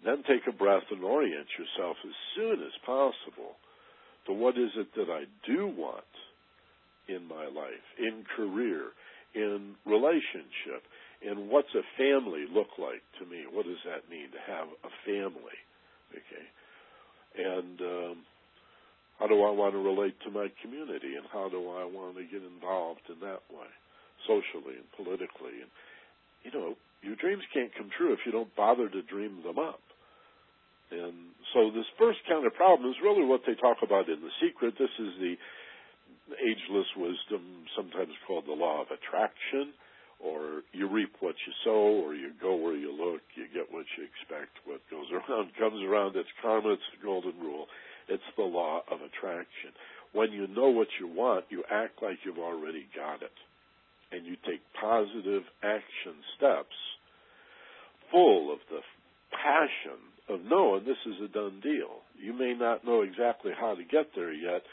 Then 0.06 0.24
take 0.28 0.48
a 0.48 0.52
breath 0.52 0.84
and 0.92 1.04
orient 1.04 1.48
yourself 1.58 1.98
as 2.04 2.16
soon 2.36 2.60
as 2.62 2.86
possible 2.86 3.56
to 4.28 4.34
what 4.34 4.58
is 4.58 4.72
it 4.76 4.88
that 4.96 5.10
I 5.10 5.24
do 5.48 5.68
want 5.68 6.04
in 7.08 7.28
my 7.28 7.46
life, 7.46 7.86
in 8.00 8.24
career, 8.36 8.92
in 9.36 9.76
relationship, 9.86 10.84
and 11.26 11.50
what's 11.50 11.74
a 11.76 11.88
family 11.98 12.46
look 12.52 12.76
like 12.78 13.04
to 13.20 13.26
me? 13.26 13.44
What 13.52 13.66
does 13.66 13.82
that 13.86 14.10
mean 14.10 14.32
to 14.32 14.42
have 14.52 14.68
a 14.84 14.92
family? 15.06 15.60
Okay, 16.12 16.46
and 17.36 17.82
um, 17.82 18.18
how 19.20 19.28
do 19.28 19.44
I 19.44 19.52
want 19.52 19.74
to 19.74 19.80
relate 19.80 20.16
to 20.26 20.32
my 20.32 20.52
community 20.62 21.16
and 21.16 21.26
how 21.32 21.50
do 21.50 21.70
I 21.72 21.86
want 21.86 22.18
to 22.18 22.24
get 22.24 22.44
involved 22.44 23.08
in 23.10 23.20
that 23.22 23.40
way, 23.48 23.72
socially 24.28 24.76
and 24.76 24.90
politically? 24.98 25.64
And, 25.64 25.72
you 26.44 26.52
know, 26.52 26.76
your 27.02 27.16
dreams 27.16 27.44
can't 27.54 27.74
come 27.76 27.90
true 27.96 28.14
if 28.14 28.20
you 28.26 28.32
don't 28.32 28.54
bother 28.56 28.90
to 28.90 29.02
dream 29.04 29.42
them 29.44 29.60
up. 29.60 29.80
And 30.94 31.34
so 31.54 31.74
this 31.74 31.90
first 31.98 32.20
kind 32.30 32.46
of 32.46 32.54
problem 32.54 32.90
is 32.90 32.98
really 33.02 33.26
what 33.26 33.42
they 33.46 33.56
talk 33.56 33.78
about 33.82 34.10
in 34.10 34.22
The 34.22 34.34
Secret. 34.38 34.76
This 34.78 34.94
is 35.00 35.12
the 35.20 35.36
ageless 36.38 36.88
wisdom, 36.96 37.66
sometimes 37.76 38.14
called 38.28 38.46
the 38.46 38.54
law 38.54 38.82
of 38.82 38.88
attraction, 38.94 39.74
or 40.22 40.62
you 40.72 40.88
reap 40.88 41.12
what 41.20 41.36
you 41.46 41.54
sow, 41.66 42.00
or 42.06 42.14
you 42.14 42.32
go 42.42 42.56
where 42.56 42.76
you 42.76 42.94
look, 42.94 43.22
you 43.36 43.46
get 43.54 43.74
what 43.74 43.86
you 43.98 44.06
expect. 44.06 44.54
What 44.66 44.82
goes 44.90 45.10
around 45.14 45.52
comes 45.60 45.82
around. 45.84 46.16
It's 46.16 46.30
karma, 46.42 46.74
it's 46.74 46.90
the 46.96 47.04
golden 47.04 47.38
rule. 47.42 47.68
It's 48.08 48.24
the 48.38 48.44
law 48.44 48.82
of 48.92 49.02
attraction. 49.02 49.74
When 50.14 50.32
you 50.32 50.48
know 50.48 50.70
what 50.70 50.88
you 51.00 51.08
want, 51.08 51.46
you 51.50 51.64
act 51.72 52.04
like 52.04 52.20
you've 52.24 52.38
already 52.38 52.86
got 52.96 53.22
it. 53.24 53.34
And 54.12 54.26
you 54.26 54.38
take 54.46 54.62
positive 54.80 55.42
action 55.64 56.22
steps 56.38 56.78
full 58.12 58.54
of 58.54 58.60
the 58.70 58.82
passion 59.34 60.13
of 60.30 60.40
knowing 60.46 60.86
this 60.86 61.02
is 61.06 61.20
a 61.24 61.28
done 61.28 61.60
deal. 61.62 62.04
You 62.16 62.34
may 62.34 62.54
not 62.54 62.86
know 62.86 63.02
exactly 63.02 63.52
how 63.52 63.76
to 63.76 63.84
get 63.84 64.16
there 64.16 64.32
yet, 64.32 64.64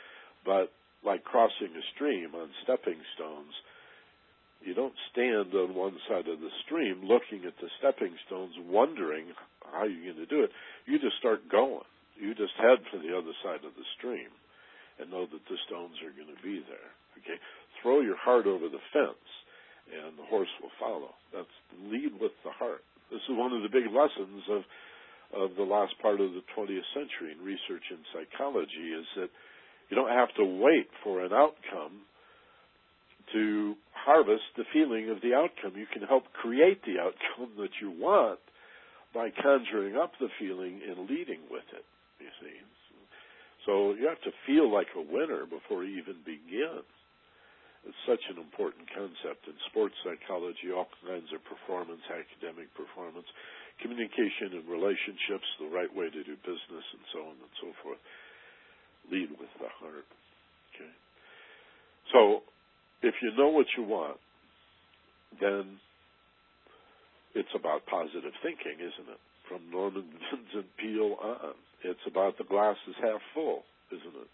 but 0.45 0.71
like 1.05 1.25
crossing 1.25 1.75
a 1.75 1.85
stream 1.95 2.35
on 2.35 2.49
stepping 2.63 3.01
stones, 3.15 3.55
you 4.61 4.75
don't 4.75 4.95
stand 5.11 5.55
on 5.55 5.75
one 5.75 5.97
side 6.09 6.29
of 6.29 6.39
the 6.41 6.53
stream 6.65 7.01
looking 7.03 7.49
at 7.49 7.57
the 7.61 7.73
stepping 7.81 8.13
stones 8.27 8.53
wondering 8.69 9.33
how 9.73 9.85
you're 9.85 10.13
going 10.13 10.23
to 10.23 10.29
do 10.29 10.45
it. 10.45 10.51
You 10.87 11.01
just 11.01 11.17
start 11.19 11.49
going. 11.51 11.89
You 12.21 12.35
just 12.35 12.53
head 12.61 12.85
for 12.93 13.01
the 13.01 13.17
other 13.17 13.33
side 13.43 13.65
of 13.65 13.73
the 13.73 13.89
stream 13.97 14.29
and 15.01 15.11
know 15.11 15.25
that 15.25 15.45
the 15.49 15.59
stones 15.65 15.97
are 16.05 16.13
going 16.13 16.29
to 16.29 16.43
be 16.45 16.61
there. 16.69 16.93
Okay? 17.25 17.41
Throw 17.81 18.05
your 18.05 18.21
heart 18.21 18.45
over 18.45 18.69
the 18.69 18.85
fence 18.93 19.29
and 19.89 20.21
the 20.21 20.29
horse 20.29 20.53
will 20.61 20.75
follow. 20.79 21.17
That's 21.33 21.57
lead 21.89 22.21
with 22.21 22.37
the 22.45 22.53
heart. 22.53 22.85
This 23.09 23.25
is 23.25 23.35
one 23.35 23.57
of 23.57 23.65
the 23.65 23.73
big 23.73 23.89
lessons 23.89 24.45
of 24.53 24.63
of 25.35 25.57
the 25.57 25.63
last 25.63 25.95
part 26.03 26.21
of 26.21 26.33
the 26.33 26.43
20th 26.57 26.89
century 26.95 27.33
in 27.33 27.45
research 27.45 27.85
in 27.91 27.99
psychology 28.13 28.95
is 28.97 29.07
that 29.17 29.31
you 29.89 29.97
don't 29.97 30.11
have 30.11 30.35
to 30.37 30.45
wait 30.45 30.89
for 31.03 31.25
an 31.25 31.33
outcome 31.33 32.07
to 33.33 33.75
harvest 33.93 34.43
the 34.57 34.65
feeling 34.73 35.11
of 35.11 35.21
the 35.23 35.35
outcome. 35.35 35.79
You 35.79 35.87
can 35.87 36.03
help 36.03 36.25
create 36.33 36.83
the 36.83 36.99
outcome 36.99 37.55
that 37.59 37.79
you 37.81 37.91
want 37.91 38.41
by 39.15 39.31
conjuring 39.31 39.97
up 39.97 40.13
the 40.21 40.29
feeling 40.39 40.81
and 40.87 41.09
leading 41.09 41.41
with 41.51 41.67
it 41.75 41.85
you 42.21 42.31
see. 42.41 42.57
So 43.67 43.93
you 43.97 44.09
have 44.09 44.21
to 44.25 44.33
feel 44.47 44.69
like 44.69 44.89
a 44.97 45.05
winner 45.05 45.45
before 45.45 45.85
you 45.85 46.01
even 46.01 46.21
begin. 46.25 46.85
It's 47.85 48.03
such 48.05 48.21
an 48.29 48.37
important 48.37 48.89
concept 48.93 49.49
in 49.49 49.57
sports 49.73 49.97
psychology, 50.05 50.69
all 50.69 50.89
kinds 51.01 51.33
of 51.33 51.41
performance, 51.49 52.05
academic 52.13 52.69
performance, 52.77 53.29
communication 53.83 54.57
and 54.57 54.65
relationships, 54.69 55.47
the 55.59 55.69
right 55.73 55.91
way 55.91 56.09
to 56.09 56.23
do 56.25 56.37
business, 56.45 56.87
and 56.93 57.05
so 57.13 57.19
on 57.25 57.37
and 57.37 57.55
so 57.61 57.69
forth. 57.83 58.01
Lead 59.11 59.31
with 59.37 59.53
the 59.59 59.69
heart. 59.81 60.07
Okay. 60.75 60.93
So 62.13 62.43
if 63.03 63.15
you 63.23 63.33
know 63.37 63.49
what 63.49 63.67
you 63.77 63.85
want, 63.85 64.19
then 65.41 65.81
it's 67.35 67.55
about 67.55 67.87
positive 67.87 68.35
thinking, 68.43 68.79
isn't 68.79 69.09
it? 69.09 69.23
From 69.49 69.71
Norman 69.71 70.05
Vincent 70.31 70.71
Peale 70.79 71.17
on. 71.21 71.55
It's 71.83 72.05
about 72.07 72.37
the 72.37 72.45
glass 72.45 72.77
is 72.89 72.95
half 73.01 73.21
full, 73.33 73.65
isn't 73.91 74.17
it? 74.21 74.31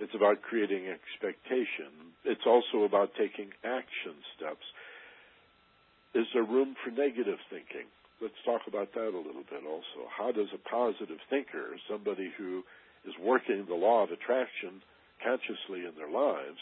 It's 0.00 0.14
about 0.14 0.40
creating 0.40 0.88
expectation. 0.88 2.14
It's 2.24 2.46
also 2.46 2.84
about 2.84 3.10
taking 3.18 3.50
action 3.64 4.16
steps. 4.36 4.64
Is 6.14 6.26
there 6.32 6.44
room 6.44 6.74
for 6.82 6.90
negative 6.90 7.38
thinking? 7.50 7.90
Let's 8.20 8.36
talk 8.44 8.62
about 8.68 8.92
that 8.92 9.08
a 9.08 9.16
little 9.16 9.48
bit 9.48 9.64
also. 9.64 10.08
How 10.12 10.30
does 10.30 10.48
a 10.52 10.60
positive 10.68 11.18
thinker, 11.30 11.72
somebody 11.88 12.30
who 12.36 12.62
is 13.08 13.14
working 13.16 13.64
the 13.66 13.74
law 13.74 14.04
of 14.04 14.10
attraction 14.10 14.84
consciously 15.24 15.88
in 15.88 15.96
their 15.96 16.10
lives, 16.10 16.60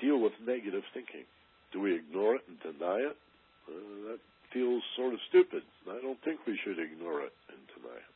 deal 0.00 0.20
with 0.20 0.32
negative 0.44 0.84
thinking? 0.92 1.24
Do 1.72 1.80
we 1.80 1.96
ignore 1.96 2.36
it 2.36 2.44
and 2.48 2.60
deny 2.60 3.08
it? 3.08 3.16
Uh, 3.68 4.12
that 4.12 4.20
feels 4.52 4.82
sort 4.96 5.14
of 5.14 5.20
stupid. 5.28 5.62
I 5.88 6.00
don't 6.00 6.20
think 6.24 6.40
we 6.46 6.58
should 6.64 6.78
ignore 6.78 7.24
it 7.24 7.32
and 7.48 7.60
deny 7.76 7.96
it. 7.96 8.12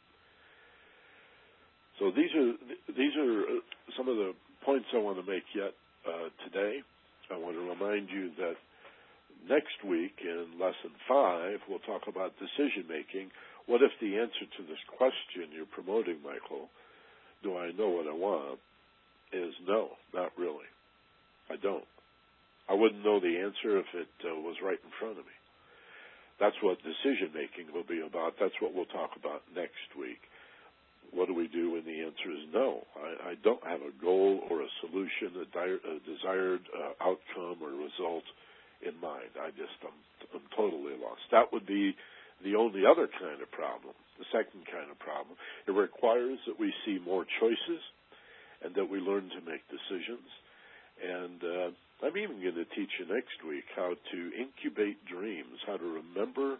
So 1.98 2.10
these 2.10 2.32
are 2.36 2.52
these 2.92 3.14
are 3.16 3.40
uh, 3.40 3.60
some 3.96 4.08
of 4.08 4.16
the 4.16 4.32
points 4.64 4.86
I 4.94 4.98
want 4.98 5.20
to 5.20 5.30
make 5.30 5.44
yet 5.54 5.72
uh, 6.08 6.28
today. 6.44 6.80
I 7.30 7.36
want 7.36 7.56
to 7.56 7.64
remind 7.68 8.08
you 8.08 8.32
that 8.38 8.56
next 9.48 9.82
week 9.86 10.18
in 10.22 10.58
lesson 10.58 10.94
five 11.08 11.58
we'll 11.68 11.82
talk 11.84 12.08
about 12.08 12.32
decision 12.38 12.86
making. 12.88 13.30
What 13.66 13.82
if 13.82 13.92
the 14.00 14.18
answer 14.18 14.46
to 14.58 14.62
this 14.66 14.82
question 14.98 15.54
you're 15.54 15.70
promoting, 15.70 16.18
Michael, 16.22 16.68
do 17.42 17.56
I 17.56 17.70
know 17.72 17.88
what 17.88 18.06
I 18.06 18.14
want, 18.14 18.58
is 19.32 19.54
no, 19.66 19.94
not 20.12 20.32
really. 20.36 20.68
I 21.50 21.56
don't. 21.56 21.86
I 22.68 22.74
wouldn't 22.74 23.04
know 23.04 23.20
the 23.20 23.38
answer 23.38 23.78
if 23.78 23.86
it 23.94 24.14
uh, 24.24 24.34
was 24.40 24.56
right 24.62 24.78
in 24.82 24.92
front 24.98 25.18
of 25.18 25.26
me. 25.26 25.36
That's 26.40 26.56
what 26.62 26.78
decision 26.82 27.30
making 27.34 27.72
will 27.74 27.86
be 27.86 28.02
about. 28.02 28.34
That's 28.40 28.54
what 28.60 28.74
we'll 28.74 28.90
talk 28.90 29.14
about 29.16 29.42
next 29.54 29.94
week 29.98 30.18
what 31.12 31.28
do 31.28 31.34
we 31.34 31.46
do 31.46 31.72
when 31.72 31.84
the 31.84 32.00
answer 32.00 32.32
is 32.32 32.48
no? 32.52 32.82
I, 32.96 33.30
I 33.30 33.34
don't 33.44 33.62
have 33.64 33.80
a 33.80 33.92
goal 34.02 34.40
or 34.48 34.62
a 34.62 34.68
solution, 34.80 35.36
a, 35.36 35.60
a 35.60 35.98
desired 36.08 36.62
uh, 36.72 37.04
outcome 37.04 37.60
or 37.62 37.70
result 37.70 38.24
in 38.82 38.98
mind. 39.00 39.34
I 39.38 39.50
just, 39.54 39.74
I'm, 39.82 39.98
I'm 40.34 40.46
totally 40.56 40.98
lost. 40.98 41.22
That 41.30 41.52
would 41.52 41.66
be 41.66 41.94
the 42.44 42.56
only 42.56 42.82
other 42.84 43.06
kind 43.06 43.40
of 43.40 43.50
problem, 43.50 43.94
the 44.18 44.26
second 44.34 44.66
kind 44.66 44.90
of 44.90 44.98
problem. 44.98 45.38
It 45.66 45.72
requires 45.72 46.38
that 46.46 46.58
we 46.58 46.74
see 46.84 46.98
more 46.98 47.24
choices 47.40 47.82
and 48.64 48.74
that 48.74 48.88
we 48.88 48.98
learn 48.98 49.30
to 49.30 49.40
make 49.46 49.62
decisions. 49.70 50.28
And 51.02 51.40
uh, 51.42 51.68
I'm 52.06 52.16
even 52.16 52.42
going 52.42 52.58
to 52.58 52.68
teach 52.74 52.90
you 52.98 53.06
next 53.06 53.38
week 53.46 53.64
how 53.74 53.94
to 53.94 54.18
incubate 54.34 54.98
dreams, 55.06 55.58
how 55.66 55.76
to 55.76 56.02
remember 56.02 56.58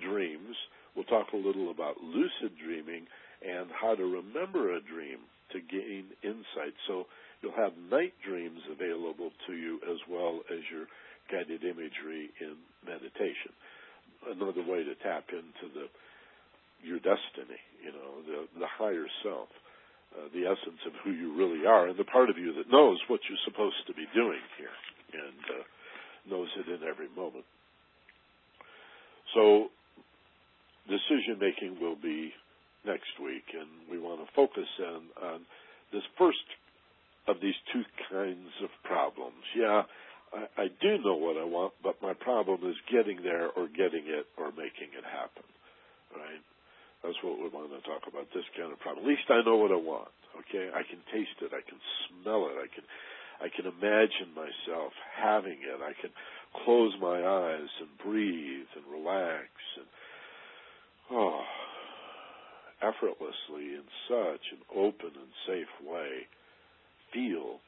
dreams. 0.00 0.56
We'll 0.96 1.08
talk 1.08 1.32
a 1.32 1.36
little 1.36 1.70
about 1.70 2.00
lucid 2.00 2.56
dreaming 2.62 3.06
and 3.44 3.68
how 3.70 3.94
to 3.94 4.04
remember 4.04 4.74
a 4.74 4.80
dream 4.80 5.20
to 5.52 5.60
gain 5.60 6.04
insight. 6.22 6.74
So 6.86 7.04
you'll 7.40 7.56
have 7.56 7.72
night 7.90 8.12
dreams 8.26 8.60
available 8.70 9.30
to 9.46 9.52
you 9.54 9.80
as 9.88 9.98
well 10.10 10.40
as 10.50 10.60
your 10.70 10.86
guided 11.30 11.64
imagery 11.64 12.30
in 12.40 12.56
meditation. 12.84 13.52
Another 14.28 14.64
way 14.66 14.82
to 14.84 14.94
tap 15.04 15.30
into 15.30 15.72
the 15.74 15.86
your 16.82 16.98
destiny, 16.98 17.58
you 17.82 17.90
know, 17.90 18.22
the 18.26 18.60
the 18.60 18.70
higher 18.78 19.06
self, 19.22 19.48
uh, 20.14 20.28
the 20.32 20.46
essence 20.46 20.80
of 20.86 20.92
who 21.04 21.10
you 21.10 21.34
really 21.36 21.66
are, 21.66 21.88
and 21.88 21.98
the 21.98 22.04
part 22.04 22.30
of 22.30 22.38
you 22.38 22.54
that 22.54 22.70
knows 22.70 22.98
what 23.08 23.20
you're 23.28 23.44
supposed 23.44 23.82
to 23.86 23.94
be 23.94 24.06
doing 24.14 24.42
here 24.56 24.74
and 25.12 25.42
uh, 25.58 25.64
knows 26.30 26.48
it 26.58 26.68
in 26.68 26.86
every 26.86 27.08
moment. 27.16 27.44
So, 29.34 29.68
decision 30.88 31.38
making 31.40 31.80
will 31.80 31.96
be 31.96 32.32
next 32.86 33.12
week, 33.22 33.44
and 33.52 33.68
we 33.90 33.98
want 33.98 34.20
to 34.20 34.28
focus 34.34 34.68
in 34.78 35.02
on 35.22 35.40
this 35.92 36.02
first 36.16 36.46
of 37.28 37.36
these 37.42 37.56
two 37.72 37.84
kinds 38.10 38.52
of 38.62 38.70
problems. 38.84 39.44
Yeah, 39.56 39.82
I, 40.32 40.62
I 40.62 40.66
do 40.80 40.98
know 41.04 41.16
what 41.16 41.36
I 41.36 41.44
want, 41.44 41.72
but 41.82 42.00
my 42.02 42.14
problem 42.14 42.68
is 42.68 42.76
getting 42.90 43.22
there 43.22 43.48
or 43.50 43.68
getting 43.68 44.04
it 44.06 44.26
or 44.36 44.50
making 44.52 44.92
it 44.96 45.04
happen. 45.04 45.46
Right? 46.14 46.42
That's 47.02 47.18
what 47.22 47.38
we 47.38 47.48
want 47.48 47.70
to 47.70 47.82
talk 47.86 48.04
about. 48.08 48.26
This 48.34 48.46
kind 48.56 48.72
of 48.72 48.78
problem. 48.80 49.04
At 49.06 49.08
least 49.08 49.28
I 49.30 49.42
know 49.44 49.56
what 49.56 49.70
I 49.70 49.78
want. 49.78 50.10
Okay, 50.46 50.70
I 50.70 50.82
can 50.82 51.00
taste 51.12 51.38
it. 51.42 51.50
I 51.54 51.62
can 51.62 51.78
smell 52.06 52.46
it. 52.50 52.56
I 52.58 52.68
can, 52.70 52.84
I 53.42 53.48
can 53.50 53.66
imagine 53.66 54.34
myself 54.34 54.92
having 55.14 55.58
it. 55.62 55.78
I 55.82 55.94
can 56.00 56.10
close 56.64 56.94
my 57.00 57.22
eyes 57.22 57.70
and 57.80 57.90
breathe 58.04 58.70
and 58.76 58.84
relax 58.90 59.50
and 59.76 59.86
oh, 61.10 61.42
effortlessly 62.82 63.74
in 63.74 63.86
such 64.08 64.44
an 64.52 64.62
open 64.74 65.10
and 65.14 65.32
safe 65.46 65.72
way 65.86 66.26
feel 67.12 67.58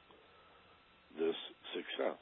this 1.18 1.36
success. 1.74 2.18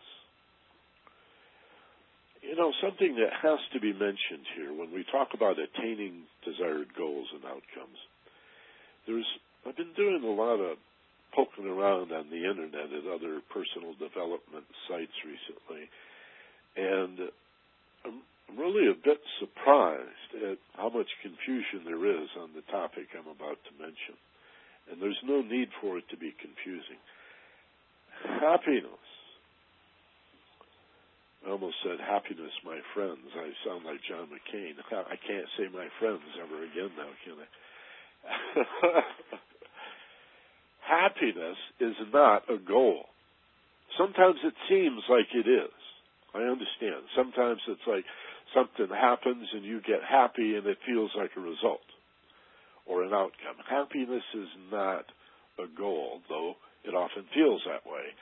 You 2.42 2.56
know, 2.56 2.72
something 2.82 3.16
that 3.16 3.34
has 3.42 3.58
to 3.72 3.80
be 3.80 3.92
mentioned 3.92 4.46
here 4.54 4.72
when 4.72 4.92
we 4.92 5.04
talk 5.10 5.34
about 5.34 5.56
attaining 5.58 6.24
desired 6.44 6.94
goals 6.96 7.26
and 7.34 7.44
outcomes. 7.44 7.98
There's 9.06 9.26
I've 9.66 9.76
been 9.76 9.94
doing 9.96 10.22
a 10.22 10.32
lot 10.32 10.62
of 10.62 10.78
poking 11.34 11.66
around 11.66 12.12
on 12.12 12.30
the 12.30 12.48
internet 12.48 12.88
at 12.88 13.04
other 13.04 13.42
personal 13.52 13.92
development 13.98 14.64
sites 14.88 15.12
recently, 15.26 15.90
and 16.76 17.28
I'm 18.06 18.22
really 18.56 18.88
a 18.88 18.96
bit 18.96 19.20
surprised 19.40 20.30
at 20.40 20.58
how 20.76 20.88
much 20.88 21.08
confusion 21.20 21.84
there 21.84 22.06
is 22.06 22.28
on 22.40 22.50
the 22.54 22.64
topic 22.72 23.12
I'm 23.12 23.28
about 23.28 23.60
to 23.66 23.72
mention. 23.76 24.16
And 24.90 25.02
there's 25.02 25.20
no 25.24 25.42
need 25.42 25.68
for 25.82 25.98
it 25.98 26.08
to 26.10 26.16
be 26.16 26.32
confusing. 26.40 26.96
Happiness 28.40 29.04
I 31.46 31.50
almost 31.50 31.76
said 31.84 32.00
happiness, 32.00 32.52
my 32.64 32.80
friends. 32.94 33.30
I 33.34 33.50
sound 33.64 33.84
like 33.84 34.00
John 34.08 34.28
McCain. 34.28 34.74
I 34.90 35.16
can't 35.16 35.48
say 35.56 35.68
my 35.72 35.86
friends 36.00 36.22
ever 36.42 36.64
again 36.64 36.90
now, 36.96 37.10
can 37.24 37.38
I? 37.38 37.48
happiness 40.88 41.56
is 41.80 41.94
not 42.12 42.42
a 42.50 42.58
goal. 42.58 43.04
Sometimes 43.96 44.36
it 44.44 44.54
seems 44.68 45.02
like 45.08 45.28
it 45.34 45.48
is. 45.48 45.74
I 46.34 46.42
understand. 46.42 47.08
Sometimes 47.16 47.60
it's 47.68 47.86
like 47.86 48.04
something 48.54 48.94
happens 48.94 49.48
and 49.52 49.64
you 49.64 49.80
get 49.80 50.00
happy 50.08 50.56
and 50.56 50.66
it 50.66 50.78
feels 50.86 51.10
like 51.16 51.30
a 51.36 51.40
result 51.40 51.84
or 52.86 53.02
an 53.02 53.12
outcome. 53.12 53.56
Happiness 53.68 54.24
is 54.34 54.48
not 54.70 55.04
a 55.58 55.66
goal, 55.76 56.20
though 56.28 56.54
it 56.84 56.94
often 56.94 57.24
feels 57.34 57.62
that 57.66 57.88
way. 57.88 58.12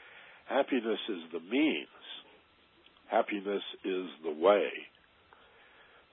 Happiness 0.49 1.01
is 1.09 1.23
the 1.33 1.41
means 1.41 2.06
Happiness 3.11 3.63
is 3.85 4.07
the 4.25 4.33
way. 4.33 4.69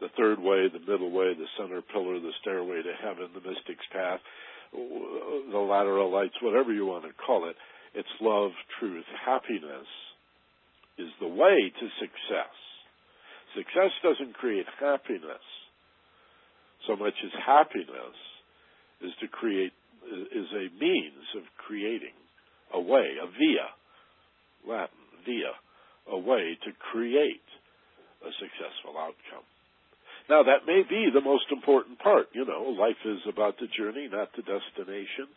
The 0.01 0.09
third 0.17 0.39
way, 0.39 0.67
the 0.67 0.79
middle 0.79 1.11
way, 1.11 1.33
the 1.33 1.47
center 1.57 1.81
pillar, 1.81 2.19
the 2.19 2.31
stairway 2.41 2.81
to 2.81 2.93
heaven, 3.01 3.29
the 3.33 3.41
mystic's 3.41 3.85
path, 3.91 4.19
the 4.73 5.57
ladder 5.57 5.97
of 5.97 6.11
lights, 6.11 6.35
whatever 6.41 6.73
you 6.73 6.85
want 6.85 7.05
to 7.05 7.13
call 7.25 7.47
it. 7.49 7.55
It's 7.93 8.09
love, 8.19 8.51
truth. 8.79 9.05
Happiness 9.25 9.87
is 10.97 11.09
the 11.19 11.27
way 11.27 11.71
to 11.79 11.87
success. 11.99 12.55
Success 13.55 13.91
doesn't 14.03 14.33
create 14.33 14.65
happiness 14.79 15.45
so 16.87 16.95
much 16.95 17.13
as 17.23 17.31
happiness 17.45 18.17
is 19.01 19.11
to 19.21 19.27
create 19.27 19.71
is 20.03 20.47
a 20.51 20.67
means 20.83 21.27
of 21.37 21.43
creating 21.57 22.15
a 22.73 22.79
way, 22.79 23.15
a 23.23 23.27
via, 23.27 23.67
Latin, 24.67 24.99
via, 25.25 25.55
a 26.09 26.17
way 26.17 26.57
to 26.65 26.71
create 26.91 27.47
a 28.23 28.31
successful 28.39 28.97
outcome. 28.97 29.45
Now 30.29 30.43
that 30.43 30.65
may 30.65 30.83
be 30.87 31.11
the 31.11 31.23
most 31.23 31.51
important 31.51 31.99
part. 31.99 32.27
You 32.33 32.45
know, 32.45 32.75
life 32.79 32.99
is 33.03 33.19
about 33.27 33.59
the 33.59 33.67
journey, 33.67 34.07
not 34.11 34.31
the 34.35 34.43
destination. 34.43 35.27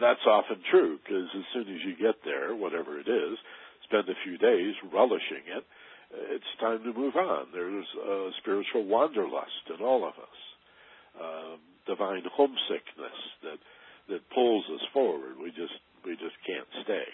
That's 0.00 0.22
often 0.26 0.62
true 0.70 0.98
because 1.02 1.26
as 1.34 1.46
soon 1.52 1.66
as 1.74 1.82
you 1.82 1.96
get 1.98 2.22
there, 2.24 2.54
whatever 2.54 3.00
it 3.00 3.08
is, 3.08 3.34
spend 3.84 4.08
a 4.08 4.18
few 4.22 4.38
days 4.38 4.74
relishing 4.92 5.42
it, 5.50 5.64
it's 6.30 6.60
time 6.60 6.84
to 6.84 6.92
move 6.92 7.16
on. 7.16 7.46
There's 7.52 7.86
a 8.06 8.30
spiritual 8.38 8.84
wanderlust 8.84 9.66
in 9.74 9.84
all 9.84 10.06
of 10.06 10.14
us, 10.14 10.38
um, 11.18 11.58
divine 11.86 12.22
homesickness 12.30 13.18
that 13.42 13.58
that 14.08 14.20
pulls 14.30 14.64
us 14.68 14.84
forward. 14.92 15.40
We 15.42 15.50
just 15.50 15.74
we 16.04 16.12
just 16.12 16.36
can't 16.46 16.68
stay, 16.84 17.08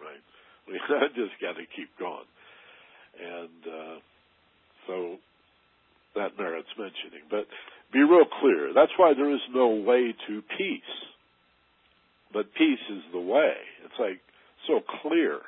right? 0.00 0.22
We 0.68 0.80
just 1.14 1.40
got 1.40 1.54
to 1.54 1.66
keep 1.76 1.90
going. 1.98 2.26
And 3.22 3.62
uh, 3.64 3.98
so 4.86 5.16
that 6.16 6.38
merits 6.38 6.68
mentioning. 6.76 7.22
But 7.30 7.46
be 7.92 8.00
real 8.00 8.26
clear. 8.40 8.72
That's 8.74 8.92
why 8.96 9.14
there 9.14 9.32
is 9.32 9.40
no 9.54 9.68
way 9.68 10.14
to 10.26 10.42
peace. 10.58 10.82
But 12.32 12.52
peace 12.54 12.82
is 12.90 13.02
the 13.12 13.20
way. 13.20 13.54
It's 13.84 13.98
like 13.98 14.20
so 14.66 14.80
clear 15.02 15.40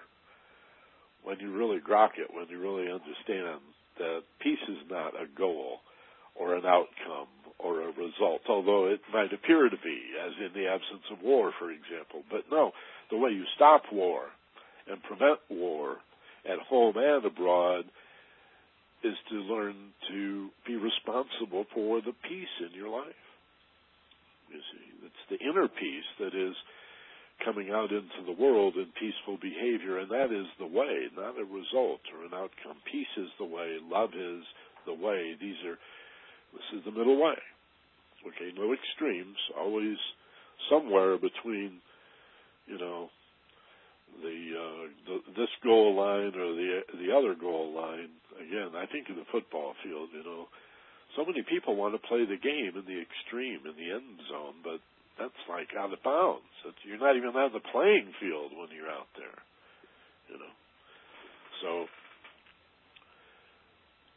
when 1.24 1.40
you 1.40 1.52
really 1.52 1.78
grok 1.78 2.16
it, 2.16 2.32
when 2.32 2.46
you 2.48 2.60
really 2.60 2.90
understand 2.90 3.60
that 3.98 4.22
peace 4.40 4.62
is 4.68 4.88
not 4.88 5.14
a 5.14 5.26
goal 5.36 5.78
or 6.36 6.54
an 6.54 6.64
outcome 6.64 7.28
or 7.58 7.82
a 7.82 7.92
result, 7.92 8.42
although 8.48 8.86
it 8.86 9.00
might 9.12 9.32
appear 9.32 9.68
to 9.68 9.76
be, 9.82 10.00
as 10.24 10.32
in 10.38 10.54
the 10.54 10.68
absence 10.68 11.02
of 11.10 11.20
war, 11.22 11.52
for 11.58 11.70
example. 11.70 12.22
But 12.30 12.44
no, 12.50 12.70
the 13.10 13.18
way 13.18 13.30
you 13.30 13.44
stop 13.56 13.82
war 13.92 14.26
and 14.90 15.02
prevent 15.02 15.38
war 15.50 15.96
at 16.44 16.58
home 16.68 16.96
and 16.96 17.24
abroad 17.24 17.84
is 19.04 19.14
to 19.30 19.36
learn 19.36 19.74
to 20.10 20.48
be 20.66 20.76
responsible 20.76 21.64
for 21.74 22.00
the 22.00 22.14
peace 22.28 22.54
in 22.66 22.74
your 22.74 22.88
life. 22.88 23.22
You 24.50 24.58
see, 24.58 25.06
it's 25.06 25.24
the 25.30 25.38
inner 25.38 25.68
peace 25.68 26.08
that 26.18 26.34
is 26.34 26.54
coming 27.44 27.70
out 27.70 27.92
into 27.92 28.26
the 28.26 28.34
world 28.34 28.74
in 28.74 28.86
peaceful 28.98 29.38
behavior, 29.40 29.98
and 29.98 30.10
that 30.10 30.32
is 30.34 30.46
the 30.58 30.66
way, 30.66 31.06
not 31.14 31.38
a 31.38 31.44
result 31.44 32.00
or 32.10 32.26
an 32.26 32.34
outcome. 32.34 32.82
Peace 32.90 33.14
is 33.16 33.30
the 33.38 33.44
way, 33.44 33.78
love 33.82 34.10
is 34.14 34.42
the 34.86 34.94
way. 34.94 35.36
These 35.40 35.60
are, 35.66 35.78
this 36.52 36.78
is 36.78 36.84
the 36.84 36.90
middle 36.90 37.22
way. 37.22 37.38
Okay, 38.26 38.50
no 38.56 38.74
extremes, 38.74 39.36
always 39.56 39.96
somewhere 40.68 41.16
between, 41.16 41.78
you 42.66 42.78
know, 42.78 43.10
the, 44.22 44.38
uh, 44.56 44.82
the 45.06 45.16
this 45.36 45.52
goal 45.62 45.94
line 45.94 46.34
or 46.34 46.50
the 46.54 46.80
the 46.98 47.10
other 47.14 47.34
goal 47.34 47.72
line. 47.74 48.10
Again, 48.38 48.74
I 48.78 48.86
think 48.86 49.10
in 49.10 49.16
the 49.16 49.26
football 49.32 49.74
field, 49.82 50.10
you 50.14 50.22
know, 50.22 50.46
so 51.16 51.24
many 51.26 51.42
people 51.42 51.74
want 51.74 51.94
to 51.94 52.02
play 52.06 52.22
the 52.22 52.38
game 52.38 52.78
in 52.78 52.86
the 52.86 53.00
extreme 53.02 53.66
in 53.66 53.74
the 53.74 53.90
end 53.90 54.22
zone, 54.30 54.62
but 54.62 54.78
that's 55.18 55.42
like 55.50 55.74
out 55.74 55.92
of 55.92 55.98
bounds. 56.06 56.46
It's, 56.62 56.78
you're 56.86 57.02
not 57.02 57.18
even 57.18 57.34
on 57.34 57.50
the 57.50 57.64
playing 57.74 58.14
field 58.22 58.54
when 58.54 58.70
you're 58.70 58.90
out 58.90 59.10
there, 59.18 59.38
you 60.30 60.38
know. 60.38 60.54
So 61.62 61.70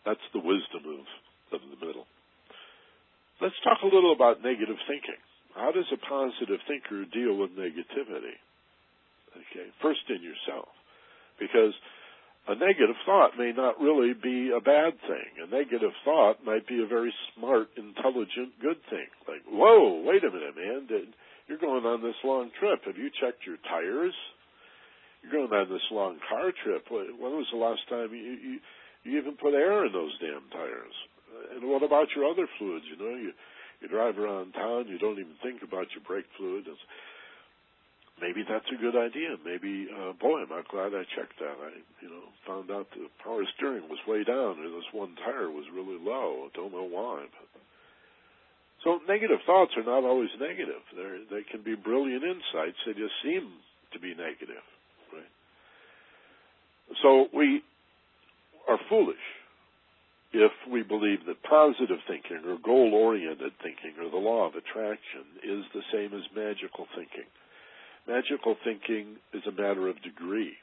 that's 0.06 0.25
the 0.34 0.43
wisdom 0.45 0.86
of 0.86 1.06
of 1.58 1.62
the 1.65 1.80
middle. 1.86 2.06
Let's 3.41 3.58
talk 3.65 3.82
a 3.82 3.89
little 3.89 4.13
about 4.13 4.45
negative 4.45 4.77
thinking. 4.88 5.17
How 5.56 5.71
does 5.73 5.89
a 5.91 5.97
positive 5.97 6.62
thinker 6.69 7.04
deal 7.10 7.36
with 7.36 7.58
negativity? 7.58 8.38
Okay, 9.36 9.67
first 9.82 10.02
in 10.10 10.22
yourself. 10.22 10.70
Because 11.39 11.74
a 12.48 12.56
negative 12.56 12.98
thought 13.06 13.38
may 13.38 13.52
not 13.56 13.80
really 13.80 14.13
be 14.13 14.52
a 14.56 14.62
bad 14.62 14.94
thing. 15.08 15.46
A 15.46 15.48
negative 15.50 15.94
thought 16.04 16.44
might 16.46 16.67
be 16.67 16.82
a 16.84 16.88
very 16.88 17.13
smart, 17.34 17.70
intelligent, 17.78 18.58
good 18.62 18.78
thing. 18.89 19.08
Like, 19.28 19.41
whoa, 19.50 20.02
wait 20.06 20.24
a 20.24 20.32
minute, 20.32 20.56
man. 20.56 20.88
You're 21.48 21.62
going 21.62 21.86
on 21.86 22.02
this 22.02 22.17
long 22.24 22.52
trip. 22.60 22.86
Have 22.86 22.98
you 22.98 23.10
checked 23.20 23.46
your 23.46 23.58
tires? 23.67 24.13
you're 25.22 25.32
going 25.32 25.54
on 25.54 25.70
this 25.70 25.86
long 25.91 26.17
car 26.28 26.52
trip. 26.63 26.86
When 26.89 27.34
was 27.38 27.48
the 27.54 27.62
last 27.62 27.82
time 27.89 28.10
you 28.12 28.38
you, 28.41 28.60
you 29.04 29.17
even 29.17 29.38
put 29.38 29.54
air 29.54 29.86
in 29.86 29.94
those 29.94 30.13
damn 30.20 30.50
tires? 30.50 30.98
And 31.56 31.70
what 31.70 31.84
about 31.84 32.10
your 32.15 32.26
other 32.26 32.50
fluids? 32.58 32.86
You 32.89 32.98
know, 32.98 33.15
you 33.15 33.32
you 33.82 33.88
drive 33.88 34.17
around 34.17 34.54
town, 34.54 34.86
you 34.89 34.98
don't 34.98 35.17
even 35.17 35.38
think 35.41 35.62
about 35.63 35.89
your 35.94 36.06
brake 36.06 36.30
fluid. 36.38 36.65
It's, 36.67 36.86
maybe 38.21 38.45
that's 38.47 38.69
a 38.71 38.79
good 38.79 38.95
idea. 38.95 39.36
Maybe, 39.43 39.89
uh, 39.89 40.13
boy, 40.13 40.45
am 40.45 40.53
I 40.53 40.62
glad 40.69 40.93
I 40.93 41.03
checked 41.17 41.41
that. 41.41 41.57
I, 41.57 41.73
you 41.99 42.10
know, 42.10 42.29
found 42.45 42.69
out 42.71 42.88
the 42.93 43.10
power 43.23 43.43
steering 43.57 43.89
was 43.89 43.99
way 44.07 44.23
down, 44.23 44.62
or 44.62 44.69
this 44.69 44.88
one 44.93 45.15
tire 45.25 45.49
was 45.49 45.65
really 45.73 45.97
low. 45.99 46.47
I 46.47 46.49
don't 46.55 46.71
know 46.71 46.88
why, 46.88 47.25
but 47.25 47.49
so 48.84 48.99
negative 49.07 49.39
thoughts 49.45 49.73
are 49.77 49.84
not 49.84 50.03
always 50.03 50.29
negative. 50.39 50.81
They're, 50.95 51.19
they 51.29 51.43
can 51.49 51.62
be 51.62 51.75
brilliant 51.75 52.23
insights. 52.23 52.77
They 52.86 52.93
just 52.93 53.13
seem 53.23 53.49
to 53.93 53.99
be 53.99 54.15
negative, 54.15 54.65
right? 55.13 55.34
So 57.01 57.27
we 57.34 57.62
are 58.67 58.79
foolish 58.89 59.25
if 60.34 60.51
we 60.71 60.81
believe 60.81 61.25
that 61.27 61.43
positive 61.43 61.99
thinking 62.07 62.41
or 62.47 62.57
goal-oriented 62.63 63.51
thinking 63.62 63.99
or 63.99 64.10
the 64.10 64.17
law 64.17 64.47
of 64.47 64.55
attraction 64.55 65.27
is 65.43 65.65
the 65.75 65.84
same 65.91 66.17
as 66.17 66.23
magical 66.36 66.88
thinking. 66.95 67.27
Magical 68.07 68.55
thinking 68.63 69.17
is 69.33 69.43
a 69.47 69.51
matter 69.51 69.87
of 69.87 70.01
degree. 70.01 70.53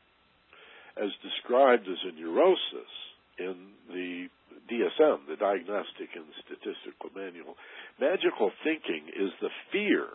As 0.97 1.11
described 1.23 1.87
as 1.87 2.03
a 2.03 2.21
neurosis 2.21 2.93
in 3.39 3.55
the 3.89 4.27
DSM, 4.67 5.31
the 5.31 5.39
Diagnostic 5.39 6.11
and 6.19 6.27
Statistical 6.45 7.15
Manual, 7.15 7.55
magical 8.01 8.51
thinking 8.65 9.07
is 9.15 9.31
the 9.41 9.55
fear 9.71 10.07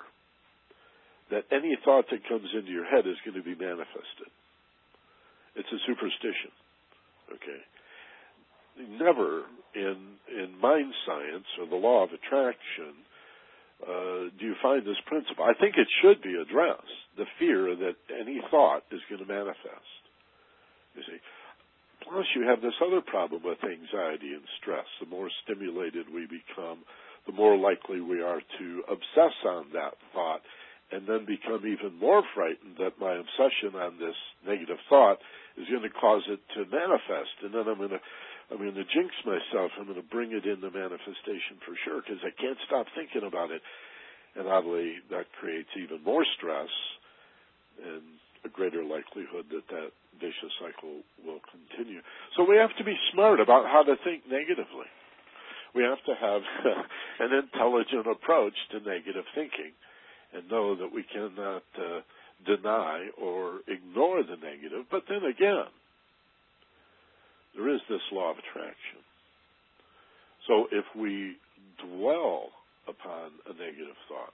that 1.31 1.47
any 1.55 1.73
thought 1.85 2.05
that 2.11 2.27
comes 2.27 2.49
into 2.53 2.71
your 2.71 2.85
head 2.85 3.07
is 3.07 3.17
going 3.23 3.39
to 3.39 3.43
be 3.43 3.55
manifested. 3.55 4.29
It's 5.55 5.71
a 5.71 5.81
superstition. 5.87 6.51
Okay. 7.31 7.61
Never 8.99 9.45
in 9.75 10.17
in 10.27 10.59
mind 10.59 10.93
science 11.05 11.45
or 11.59 11.67
the 11.67 11.79
law 11.79 12.03
of 12.03 12.09
attraction 12.09 13.05
uh, 13.83 14.29
do 14.39 14.45
you 14.45 14.55
find 14.61 14.85
this 14.85 14.99
principle? 15.05 15.45
I 15.45 15.53
think 15.53 15.75
it 15.77 15.87
should 16.01 16.21
be 16.21 16.35
addressed. 16.35 16.97
The 17.17 17.25
fear 17.39 17.75
that 17.75 17.95
any 18.09 18.41
thought 18.49 18.83
is 18.91 19.01
going 19.09 19.21
to 19.21 19.27
manifest. 19.27 20.01
You 20.95 21.03
see. 21.03 21.19
Plus, 22.03 22.25
you 22.35 22.43
have 22.47 22.61
this 22.61 22.75
other 22.83 22.99
problem 22.99 23.43
with 23.43 23.63
anxiety 23.63 24.33
and 24.35 24.43
stress. 24.59 24.85
The 24.99 25.07
more 25.07 25.29
stimulated 25.43 26.11
we 26.13 26.27
become, 26.27 26.83
the 27.25 27.31
more 27.31 27.57
likely 27.57 28.01
we 28.01 28.21
are 28.21 28.41
to 28.59 28.83
obsess 28.91 29.35
on 29.47 29.71
that 29.73 29.95
thought 30.13 30.41
and 30.91 31.07
then 31.07 31.25
become 31.25 31.65
even 31.65 31.97
more 31.97 32.21
frightened 32.35 32.77
that 32.77 32.99
my 32.99 33.15
obsession 33.15 33.79
on 33.79 33.97
this 33.97 34.15
negative 34.45 34.77
thought 34.89 35.17
is 35.57 35.67
going 35.69 35.81
to 35.81 35.89
cause 35.89 36.21
it 36.27 36.39
to 36.53 36.69
manifest. 36.69 37.33
And 37.41 37.53
then 37.53 37.65
I'm 37.67 37.77
going 37.77 37.97
to 37.97 38.03
I'm 38.53 38.61
going 38.61 38.77
to 38.77 38.85
jinx 38.85 39.09
myself. 39.25 39.73
I'm 39.81 39.89
going 39.89 39.97
to 39.97 40.05
bring 40.13 40.29
it 40.29 40.45
into 40.45 40.69
manifestation 40.69 41.57
for 41.65 41.73
sure 41.81 42.05
because 42.05 42.21
I 42.21 42.29
can't 42.37 42.57
stop 42.69 42.85
thinking 42.93 43.25
about 43.25 43.49
it. 43.49 43.65
And 44.37 44.45
oddly, 44.45 45.01
that 45.09 45.25
creates 45.41 45.73
even 45.73 46.05
more 46.05 46.21
stress 46.37 46.69
and 47.81 48.21
a 48.45 48.49
greater 48.49 48.85
likelihood 48.85 49.49
that 49.49 49.65
that 49.73 49.89
vicious 50.21 50.53
cycle 50.61 51.01
will 51.25 51.41
continue. 51.49 52.05
So 52.37 52.45
we 52.45 52.57
have 52.61 52.75
to 52.77 52.85
be 52.85 52.93
smart 53.09 53.39
about 53.39 53.65
how 53.65 53.81
to 53.81 53.97
think 54.05 54.29
negatively. 54.29 54.85
We 55.73 55.81
have 55.81 56.01
to 56.05 56.13
have 56.13 56.41
an 57.25 57.33
intelligent 57.33 58.05
approach 58.05 58.53
to 58.69 58.85
negative 58.85 59.25
thinking 59.33 59.73
and 60.29 60.45
know 60.45 60.75
that 60.77 60.93
we 60.93 61.01
cannot 61.09 61.65
uh, 61.73 62.05
deny 62.45 63.09
or 63.17 63.65
ignore 63.65 64.21
the 64.21 64.37
negative. 64.37 64.85
But 64.91 65.09
then 65.09 65.25
again, 65.25 65.73
there 67.55 67.69
is 67.73 67.81
this 67.89 68.01
law 68.11 68.31
of 68.31 68.37
attraction. 68.37 69.01
So 70.47 70.67
if 70.71 70.85
we 70.95 71.37
dwell 71.79 72.49
upon 72.87 73.31
a 73.47 73.53
negative 73.53 73.95
thought, 74.09 74.33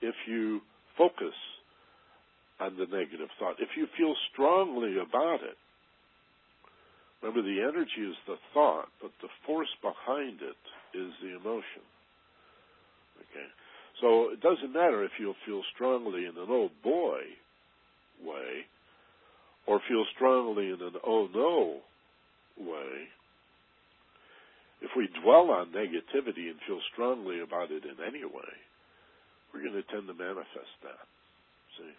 if 0.00 0.14
you 0.26 0.60
focus 0.96 1.34
on 2.58 2.76
the 2.76 2.86
negative 2.86 3.28
thought, 3.38 3.56
if 3.60 3.70
you 3.76 3.86
feel 3.96 4.14
strongly 4.32 4.96
about 4.98 5.40
it, 5.42 5.56
remember 7.22 7.42
the 7.42 7.60
energy 7.60 8.08
is 8.08 8.16
the 8.26 8.36
thought, 8.52 8.88
but 9.00 9.12
the 9.22 9.28
force 9.46 9.70
behind 9.82 10.40
it 10.40 10.98
is 10.98 11.12
the 11.22 11.36
emotion. 11.36 11.84
Okay? 13.20 13.48
So 14.00 14.30
it 14.30 14.40
doesn't 14.40 14.72
matter 14.72 15.04
if 15.04 15.12
you'll 15.20 15.38
feel 15.46 15.62
strongly 15.74 16.24
in 16.24 16.36
an 16.36 16.48
oh 16.48 16.70
boy 16.82 17.20
way, 18.24 18.64
or 19.66 19.80
feel 19.88 20.04
strongly 20.16 20.68
in 20.68 20.80
an 20.80 20.94
oh 21.06 21.28
no 21.32 21.80
way, 22.60 23.08
if 24.80 24.90
we 24.96 25.08
dwell 25.22 25.50
on 25.50 25.72
negativity 25.72 26.48
and 26.48 26.56
feel 26.66 26.80
strongly 26.92 27.40
about 27.40 27.70
it 27.70 27.84
in 27.84 28.00
any 28.00 28.24
way, 28.24 28.52
we're 29.52 29.62
going 29.62 29.76
to 29.76 29.86
tend 29.92 30.06
to 30.08 30.14
manifest 30.14 30.72
that. 30.82 31.04
See? 31.76 31.94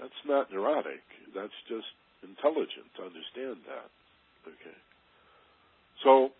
That's 0.00 0.22
not 0.26 0.50
neurotic. 0.50 1.02
That's 1.34 1.54
just 1.68 1.86
intelligent 2.22 2.90
to 2.98 3.06
understand 3.06 3.62
that. 3.66 3.90
Okay. 4.46 4.78
So, 6.02 6.30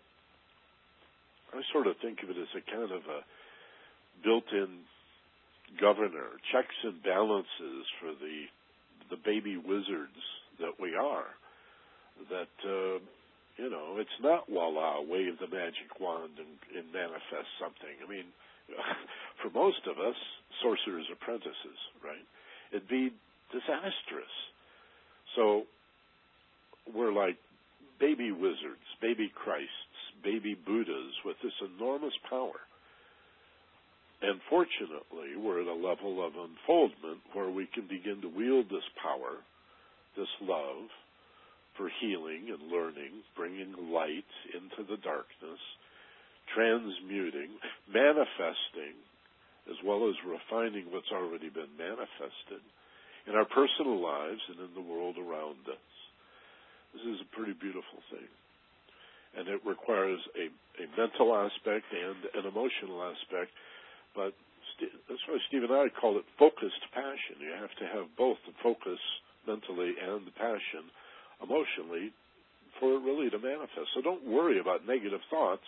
I 1.53 1.61
sort 1.71 1.87
of 1.87 1.95
think 2.01 2.23
of 2.23 2.29
it 2.29 2.39
as 2.39 2.51
a 2.55 2.63
kind 2.71 2.91
of 2.91 3.03
a 3.07 3.21
built-in 4.23 4.83
governor, 5.79 6.35
checks 6.51 6.75
and 6.83 7.01
balances 7.03 7.85
for 7.99 8.11
the 8.11 8.47
the 9.09 9.17
baby 9.25 9.57
wizards 9.57 10.21
that 10.59 10.77
we 10.79 10.93
are 10.93 11.33
that 12.29 12.55
uh, 12.67 12.99
you 13.57 13.69
know 13.69 13.97
it's 13.97 14.19
not 14.21 14.47
voila, 14.49 15.01
wave 15.01 15.39
the 15.39 15.47
magic 15.47 15.99
wand 15.99 16.35
and, 16.37 16.53
and 16.75 16.91
manifest 16.91 17.49
something. 17.59 17.95
I 18.03 18.09
mean, 18.09 18.27
for 19.41 19.49
most 19.51 19.81
of 19.87 19.97
us, 19.97 20.17
sorcerers' 20.61 21.07
apprentices, 21.11 21.79
right? 22.03 22.25
It'd 22.71 22.87
be 22.87 23.11
disastrous. 23.51 24.35
So 25.35 25.63
we're 26.93 27.13
like 27.13 27.37
baby 27.99 28.31
wizards, 28.31 28.87
baby 29.01 29.31
Christs, 29.33 29.99
baby 30.23 30.55
Buddhas 30.55 31.13
with 31.25 31.37
this 31.43 31.53
enormous 31.75 32.13
power. 32.29 32.59
And 34.21 34.39
fortunately, 34.49 35.39
we're 35.39 35.61
at 35.61 35.67
a 35.67 35.73
level 35.73 36.25
of 36.25 36.33
unfoldment 36.35 37.23
where 37.33 37.49
we 37.49 37.67
can 37.73 37.87
begin 37.87 38.19
to 38.21 38.27
wield 38.27 38.65
this 38.67 38.83
power, 39.01 39.39
this 40.17 40.27
love, 40.41 40.91
for 41.79 41.87
healing 42.03 42.51
and 42.51 42.67
learning, 42.67 43.23
bringing 43.39 43.71
light 43.87 44.27
into 44.51 44.83
the 44.83 44.99
darkness, 44.99 45.63
transmuting, 46.51 47.55
manifesting, 47.87 48.99
as 49.71 49.79
well 49.87 50.11
as 50.11 50.19
refining 50.27 50.91
what's 50.91 51.09
already 51.15 51.47
been 51.47 51.71
manifested 51.79 52.59
in 53.31 53.39
our 53.39 53.47
personal 53.47 53.95
lives 53.95 54.43
and 54.51 54.59
in 54.59 54.75
the 54.75 54.83
world 54.83 55.15
around 55.15 55.63
us. 55.71 55.89
This 56.91 57.15
is 57.15 57.23
a 57.23 57.31
pretty 57.31 57.55
beautiful 57.55 58.03
thing. 58.11 58.27
And 59.39 59.47
it 59.47 59.63
requires 59.63 60.19
a, 60.35 60.51
a 60.83 60.85
mental 60.99 61.31
aspect 61.31 61.87
and 61.95 62.43
an 62.43 62.45
emotional 62.49 63.07
aspect, 63.07 63.55
but 64.11 64.35
that's 65.07 65.23
why 65.31 65.39
Steve 65.47 65.63
and 65.63 65.71
I 65.71 65.87
call 65.95 66.17
it 66.19 66.25
focused 66.35 66.83
passion. 66.91 67.39
You 67.39 67.55
have 67.55 67.71
to 67.79 67.85
have 67.87 68.11
both 68.17 68.41
the 68.43 68.57
focus 68.59 68.99
mentally 69.47 69.95
and 69.95 70.27
the 70.27 70.35
passion 70.35 70.91
emotionally 71.43 72.11
for 72.79 72.95
it 72.95 73.03
really 73.03 73.29
to 73.29 73.39
manifest. 73.39 73.91
So 73.95 74.01
don't 74.01 74.25
worry 74.27 74.59
about 74.59 74.87
negative 74.87 75.19
thoughts 75.29 75.67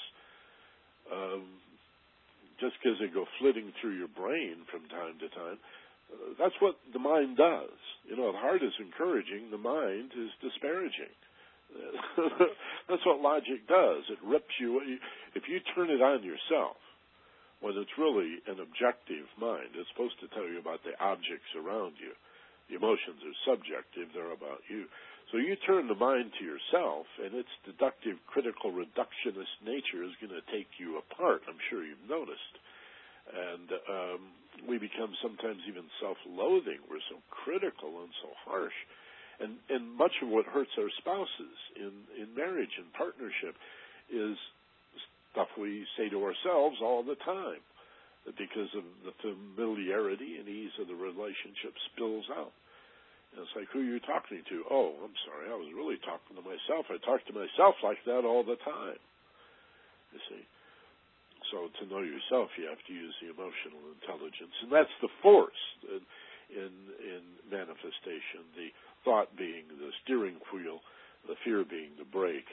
um, 1.12 1.44
just 2.60 2.76
because 2.80 3.00
they 3.00 3.12
go 3.12 3.26
flitting 3.40 3.74
through 3.82 3.98
your 3.98 4.12
brain 4.12 4.64
from 4.72 4.88
time 4.88 5.20
to 5.20 5.28
time. 5.34 5.58
Uh, 6.12 6.36
that's 6.40 6.56
what 6.60 6.76
the 6.94 7.00
mind 7.00 7.38
does. 7.38 7.76
You 8.08 8.16
know, 8.16 8.32
the 8.32 8.40
heart 8.40 8.64
is 8.64 8.76
encouraging, 8.80 9.52
the 9.52 9.62
mind 9.62 10.12
is 10.16 10.32
disparaging. 10.40 11.16
that's 12.90 13.06
what 13.08 13.24
logic 13.24 13.64
does. 13.68 14.04
It 14.12 14.20
rips 14.24 14.52
you. 14.60 15.00
If 15.36 15.48
you 15.48 15.60
turn 15.74 15.90
it 15.90 16.04
on 16.04 16.24
yourself, 16.24 16.76
when 17.64 17.78
it's 17.78 17.96
really 17.96 18.44
an 18.50 18.60
objective 18.60 19.30
mind, 19.40 19.72
it's 19.78 19.88
supposed 19.94 20.20
to 20.20 20.28
tell 20.36 20.44
you 20.44 20.60
about 20.60 20.84
the 20.84 20.98
objects 21.00 21.48
around 21.56 21.96
you. 21.96 22.12
The 22.68 22.76
emotions 22.76 23.24
are 23.24 23.56
subjective; 23.56 24.12
they're 24.12 24.36
about 24.36 24.66
you. 24.68 24.92
So 25.32 25.40
you 25.40 25.56
turn 25.64 25.88
the 25.88 25.96
mind 25.96 26.36
to 26.40 26.44
yourself, 26.44 27.08
and 27.24 27.32
its 27.34 27.52
deductive, 27.64 28.20
critical, 28.28 28.76
reductionist 28.76 29.56
nature 29.64 30.04
is 30.04 30.12
going 30.20 30.36
to 30.36 30.44
take 30.52 30.68
you 30.76 31.00
apart. 31.00 31.48
I'm 31.48 31.60
sure 31.72 31.88
you've 31.88 32.10
noticed. 32.10 32.56
And 33.32 33.68
um, 33.88 34.22
we 34.68 34.76
become 34.76 35.16
sometimes 35.24 35.64
even 35.72 35.88
self-loathing. 36.04 36.84
We're 36.92 37.08
so 37.08 37.24
critical 37.32 38.04
and 38.04 38.12
so 38.20 38.30
harsh. 38.44 38.76
And, 39.40 39.56
and 39.72 39.96
much 39.96 40.12
of 40.22 40.28
what 40.28 40.46
hurts 40.46 40.76
our 40.78 40.92
spouses 41.00 41.58
in, 41.80 41.94
in 42.20 42.36
marriage 42.36 42.76
and 42.76 42.92
partnership 42.92 43.56
is 44.12 44.36
stuff 45.32 45.48
we 45.56 45.88
say 45.96 46.10
to 46.12 46.20
ourselves 46.28 46.84
all 46.84 47.08
the 47.08 47.16
time 47.24 47.64
because 48.38 48.70
of 48.76 48.84
the 49.08 49.16
familiarity 49.24 50.38
and 50.38 50.48
ease 50.48 50.76
of 50.76 50.92
the 50.92 50.94
relationship 50.94 51.72
spills 51.96 52.28
out. 52.36 52.52
And 53.32 53.48
it's 53.48 53.56
like, 53.56 53.72
who 53.72 53.80
are 53.80 53.92
you 53.96 54.04
talking 54.04 54.44
to? 54.44 54.58
Oh, 54.68 54.92
I'm 55.00 55.16
sorry, 55.24 55.48
I 55.48 55.56
was 55.56 55.72
really 55.72 55.96
talking 56.04 56.36
to 56.36 56.44
myself. 56.44 56.92
I 56.92 57.00
talk 57.00 57.24
to 57.32 57.36
myself 57.36 57.80
like 57.80 58.04
that 58.06 58.28
all 58.28 58.44
the 58.44 58.60
time. 58.60 59.00
You 60.12 60.22
see. 60.28 60.44
So 61.50 61.68
to 61.68 61.84
know 61.88 62.04
yourself, 62.04 62.52
you 62.56 62.68
have 62.68 62.80
to 62.88 62.94
use 62.94 63.16
the 63.20 63.32
emotional 63.32 63.82
intelligence, 64.00 64.56
and 64.64 64.72
that's 64.72 64.94
the 65.04 65.12
force 65.24 65.64
in 65.88 66.04
in, 66.52 66.72
in 67.00 67.24
manifestation. 67.48 68.44
The 68.56 68.76
thought 69.08 69.32
being 69.40 69.72
the 69.72 69.92
steering 70.04 70.38
wheel, 70.52 70.84
the 71.28 71.40
fear 71.44 71.64
being 71.64 71.96
the 71.98 72.08
brake, 72.08 72.48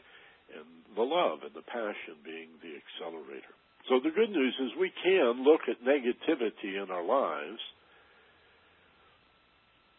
and 0.55 0.65
the 0.95 1.03
love 1.03 1.43
and 1.43 1.53
the 1.53 1.67
passion 1.67 2.23
being 2.25 2.55
the 2.63 2.79
accelerator. 2.79 3.55
So 3.91 4.01
the 4.01 4.15
good 4.15 4.31
news 4.31 4.55
is 4.61 4.79
we 4.79 4.93
can 5.03 5.45
look 5.45 5.67
at 5.69 5.83
negativity 5.83 6.77
in 6.81 6.91
our 6.91 7.05
lives 7.05 7.61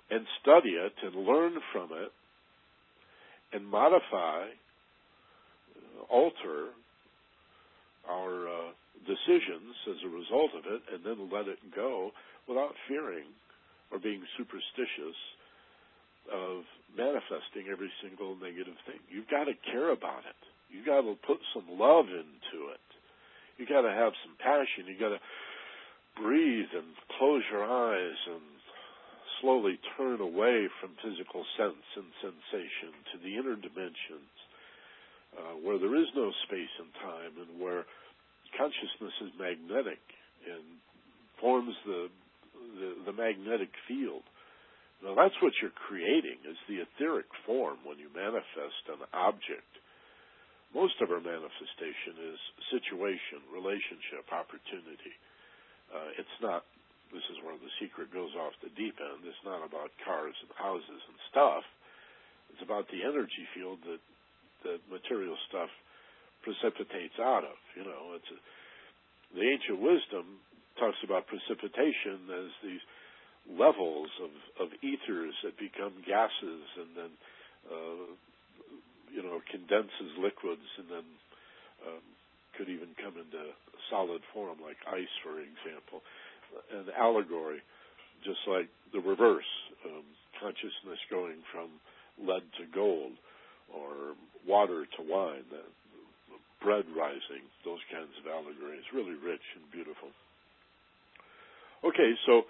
and 0.10 0.26
study 0.42 0.70
it 0.70 0.94
and 1.04 1.16
learn 1.26 1.54
from 1.72 1.90
it 1.94 2.12
and 3.54 3.66
modify, 3.66 4.46
alter 6.10 6.70
our 8.10 8.48
uh, 8.48 8.72
decisions 9.06 9.76
as 9.90 9.98
a 10.06 10.10
result 10.10 10.52
of 10.58 10.66
it 10.66 10.82
and 10.94 11.06
then 11.06 11.30
let 11.32 11.48
it 11.48 11.60
go 11.76 12.12
without 12.48 12.74
fearing 12.88 13.26
or 13.92 14.00
being 14.00 14.22
superstitious 14.38 15.18
of 16.34 16.62
manifesting 16.98 17.70
every 17.72 17.90
single 18.02 18.36
negative 18.38 18.78
thing. 18.86 19.02
You've 19.10 19.30
got 19.30 19.46
to 19.46 19.54
care 19.72 19.92
about 19.94 20.26
it. 20.26 20.38
You've 20.70 20.86
got 20.86 21.02
to 21.02 21.18
put 21.26 21.42
some 21.54 21.66
love 21.78 22.06
into 22.06 22.70
it. 22.74 22.86
You've 23.58 23.70
got 23.70 23.82
to 23.82 23.94
have 23.94 24.14
some 24.26 24.38
passion. 24.38 24.86
You've 24.86 25.02
got 25.02 25.18
to 25.18 25.22
breathe 26.22 26.70
and 26.74 26.90
close 27.18 27.42
your 27.52 27.66
eyes 27.66 28.20
and 28.30 28.46
slowly 29.42 29.80
turn 29.98 30.22
away 30.22 30.68
from 30.80 30.96
physical 31.04 31.46
sense 31.58 31.86
and 31.96 32.10
sensation 32.22 32.92
to 33.14 33.16
the 33.24 33.36
inner 33.36 33.56
dimensions 33.56 34.36
uh, 35.38 35.56
where 35.62 35.78
there 35.78 35.96
is 35.96 36.10
no 36.16 36.32
space 36.48 36.74
and 36.80 36.92
time 37.02 37.34
and 37.38 37.62
where 37.62 37.86
consciousness 38.58 39.14
is 39.22 39.32
magnetic 39.38 40.02
and 40.48 40.64
forms 41.40 41.76
the, 41.86 42.10
the, 42.80 43.12
the 43.12 43.16
magnetic 43.16 43.70
field. 43.88 44.24
Now 45.04 45.16
that's 45.16 45.38
what 45.40 45.54
you're 45.62 45.76
creating 45.76 46.44
is 46.44 46.60
the 46.68 46.84
etheric 46.84 47.30
form 47.46 47.80
when 47.88 48.00
you 48.00 48.12
manifest 48.12 48.84
an 48.92 49.06
object. 49.14 49.70
Most 50.76 51.00
of 51.02 51.10
our 51.10 51.24
manifestation 51.24 52.20
is 52.30 52.40
situation, 52.70 53.42
relationship, 53.50 54.28
opportunity. 54.30 55.16
Uh, 55.90 56.20
it's 56.20 56.38
not. 56.42 56.66
This 57.10 57.26
is 57.34 57.42
where 57.42 57.58
the 57.58 57.74
secret 57.82 58.14
goes 58.14 58.34
off 58.38 58.54
the 58.62 58.74
deep 58.78 58.98
end. 59.02 59.26
It's 59.26 59.46
not 59.46 59.66
about 59.66 59.90
cars 60.06 60.38
and 60.46 60.52
houses 60.54 61.02
and 61.10 61.18
stuff. 61.34 61.66
It's 62.54 62.62
about 62.62 62.86
the 62.90 63.02
energy 63.02 63.46
field 63.54 63.82
that 63.86 64.02
that 64.64 64.84
material 64.92 65.38
stuff 65.48 65.72
precipitates 66.44 67.16
out 67.20 67.44
of. 67.48 67.58
You 67.76 67.88
know, 67.88 68.16
it's 68.16 68.28
a, 68.32 68.40
the 69.36 69.46
ancient 69.46 69.80
wisdom 69.80 70.44
talks 70.80 71.00
about 71.04 71.28
precipitation 71.28 72.28
as 72.28 72.52
these 72.64 72.84
levels 73.48 74.10
of, 74.24 74.68
of 74.68 74.70
ethers 74.84 75.36
that 75.44 75.56
become 75.58 75.96
gases 76.04 76.64
and 76.80 76.92
then, 76.96 77.12
uh, 77.68 78.08
you 79.12 79.24
know, 79.24 79.42
condenses 79.50 80.12
liquids 80.20 80.68
and 80.78 80.88
then 80.92 81.08
um, 81.88 82.04
could 82.58 82.70
even 82.70 82.92
come 83.00 83.16
into 83.16 83.56
solid 83.90 84.22
form, 84.34 84.60
like 84.62 84.78
ice, 84.88 85.12
for 85.24 85.40
example. 85.40 86.04
An 86.74 86.86
allegory, 86.98 87.62
just 88.24 88.40
like 88.48 88.70
the 88.94 89.00
reverse, 89.00 89.50
um, 89.86 90.04
consciousness 90.40 91.00
going 91.10 91.42
from 91.52 91.70
lead 92.26 92.44
to 92.58 92.66
gold 92.74 93.14
or 93.74 94.16
water 94.48 94.86
to 94.98 95.02
wine, 95.04 95.44
bread 96.62 96.86
rising, 96.96 97.44
those 97.64 97.80
kinds 97.92 98.12
of 98.20 98.28
allegories, 98.28 98.84
really 98.94 99.16
rich 99.16 99.44
and 99.56 99.64
beautiful. 99.72 100.10
Okay, 101.84 102.12
so 102.26 102.44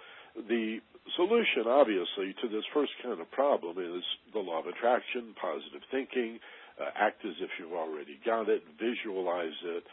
the 0.48 0.78
solution, 1.16 1.70
obviously, 1.70 2.34
to 2.42 2.48
this 2.50 2.66
first 2.74 2.90
kind 3.02 3.20
of 3.20 3.30
problem 3.30 3.78
is 3.78 4.02
the 4.34 4.42
law 4.42 4.58
of 4.58 4.66
attraction, 4.66 5.34
positive 5.40 5.82
thinking, 5.90 6.38
uh, 6.80 6.90
act 6.98 7.22
as 7.24 7.34
if 7.40 7.50
you've 7.58 7.76
already 7.76 8.18
got 8.26 8.48
it, 8.48 8.62
visualize 8.78 9.54
it, 9.64 9.84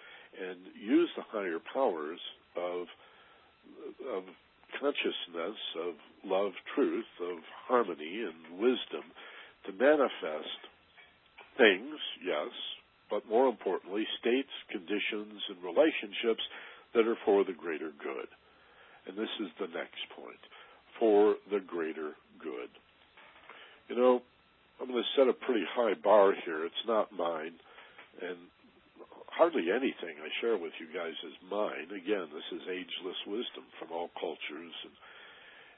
and 0.42 0.58
use 0.74 1.10
the 1.16 1.24
higher 1.30 1.60
powers 1.74 2.20
of, 2.56 2.88
of 4.14 4.24
consciousness, 4.80 5.58
of 5.88 5.94
love, 6.24 6.52
truth, 6.76 7.10
of 7.22 7.40
harmony, 7.68 8.24
and 8.24 8.60
wisdom 8.60 9.04
to 9.66 9.72
manifest 9.74 10.60
things, 11.58 11.98
yes, 12.24 12.52
but 13.10 13.28
more 13.30 13.48
importantly, 13.48 14.06
states, 14.20 14.52
conditions, 14.72 15.42
and 15.50 15.64
relationships 15.64 16.44
that 16.94 17.08
are 17.08 17.18
for 17.26 17.44
the 17.44 17.54
greater 17.54 17.92
good. 18.04 18.28
And 19.08 19.18
this 19.18 19.32
is 19.40 19.48
the 19.60 19.68
next 19.68 20.04
point 20.16 20.42
for 21.00 21.36
the 21.50 21.60
greater 21.60 22.12
good. 22.40 22.70
You 23.90 23.96
know, 23.96 24.22
I'm 24.82 24.88
going 24.88 25.02
to 25.02 25.20
set 25.20 25.30
a 25.30 25.34
pretty 25.34 25.66
high 25.74 25.94
bar 26.04 26.34
here. 26.46 26.66
It's 26.66 26.88
not 26.88 27.12
mine. 27.12 27.54
And 28.22 28.38
hardly 29.38 29.70
anything 29.72 30.18
I 30.18 30.30
share 30.42 30.58
with 30.58 30.74
you 30.82 30.90
guys 30.90 31.14
is 31.24 31.38
mine. 31.50 31.94
Again, 31.94 32.28
this 32.34 32.50
is 32.52 32.68
ageless 32.68 33.22
wisdom 33.26 33.66
from 33.80 33.94
all 33.94 34.10
cultures 34.20 34.76
and 34.84 34.96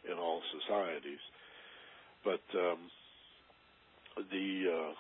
in 0.08 0.18
all 0.18 0.42
societies. 0.56 1.20
But 2.24 2.44
um, 2.56 2.80
the 4.32 4.48
uh, 4.68 4.94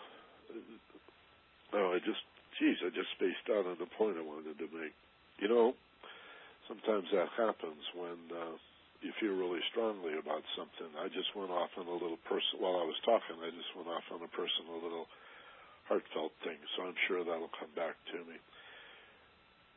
oh, 1.73 1.95
I 1.95 1.99
just, 2.03 2.23
geez, 2.59 2.77
I 2.83 2.89
just 2.91 3.11
spaced 3.15 3.47
out 3.51 3.67
on 3.67 3.77
the 3.79 3.89
point 3.97 4.19
I 4.19 4.25
wanted 4.25 4.57
to 4.57 4.67
make. 4.75 4.95
You 5.39 5.47
know, 5.47 5.67
sometimes 6.67 7.07
that 7.15 7.31
happens 7.39 7.83
when 7.95 8.19
uh, 8.31 8.55
you 8.99 9.11
feel 9.19 9.39
really 9.39 9.63
strongly 9.71 10.19
about 10.19 10.43
something. 10.59 10.91
I 10.99 11.07
just 11.07 11.31
went 11.35 11.51
off 11.51 11.71
on 11.79 11.87
a 11.87 11.95
little 11.95 12.19
person 12.27 12.59
while 12.59 12.79
I 12.79 12.87
was 12.87 12.99
talking. 13.07 13.39
I 13.39 13.51
just 13.55 13.71
went 13.75 13.87
off 13.87 14.03
on 14.11 14.19
a 14.19 14.31
personal 14.35 14.83
little 14.83 15.07
heartfelt 15.89 16.31
thing. 16.45 16.61
So 16.77 16.85
I'm 16.85 16.99
sure 17.09 17.25
that'll 17.25 17.51
come 17.57 17.73
back 17.75 17.97
to 18.13 18.17
me 18.29 18.37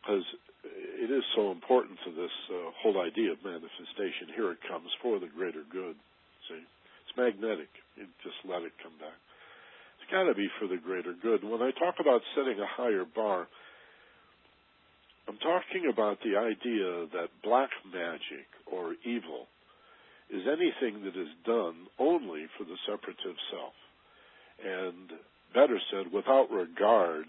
because 0.02 0.26
it 0.66 1.10
is 1.10 1.24
so 1.34 1.50
important 1.50 1.98
to 2.04 2.10
this 2.12 2.36
uh, 2.50 2.70
whole 2.82 3.00
idea 3.00 3.32
of 3.32 3.40
manifestation. 3.42 4.34
Here 4.34 4.52
it 4.52 4.62
comes 4.68 4.90
for 5.00 5.18
the 5.18 5.30
greater 5.30 5.62
good. 5.70 5.96
See, 6.50 6.60
it's 6.60 7.16
magnetic. 7.16 7.70
You 7.96 8.06
just 8.22 8.38
let 8.44 8.62
it 8.62 8.74
come 8.82 8.94
back. 8.98 9.16
It's 9.98 10.10
got 10.10 10.26
to 10.26 10.34
be 10.34 10.50
for 10.58 10.66
the 10.66 10.78
greater 10.78 11.14
good. 11.14 11.46
When 11.46 11.62
I 11.62 11.70
talk 11.78 12.02
about 12.02 12.20
setting 12.34 12.58
a 12.58 12.66
higher 12.66 13.06
bar, 13.06 13.46
I'm 15.28 15.38
talking 15.38 15.86
about 15.86 16.18
the 16.26 16.34
idea 16.34 17.06
that 17.14 17.30
black 17.42 17.70
magic 17.86 18.46
or 18.66 18.94
evil 19.06 19.46
is 20.30 20.42
anything 20.50 21.04
that 21.04 21.14
is 21.14 21.30
done 21.46 21.86
only 21.98 22.46
for 22.58 22.64
the 22.64 22.76
separative 22.86 23.38
self. 23.54 23.76
And 24.58 25.14
better 25.52 25.78
said, 25.90 26.12
without 26.12 26.50
regard 26.50 27.26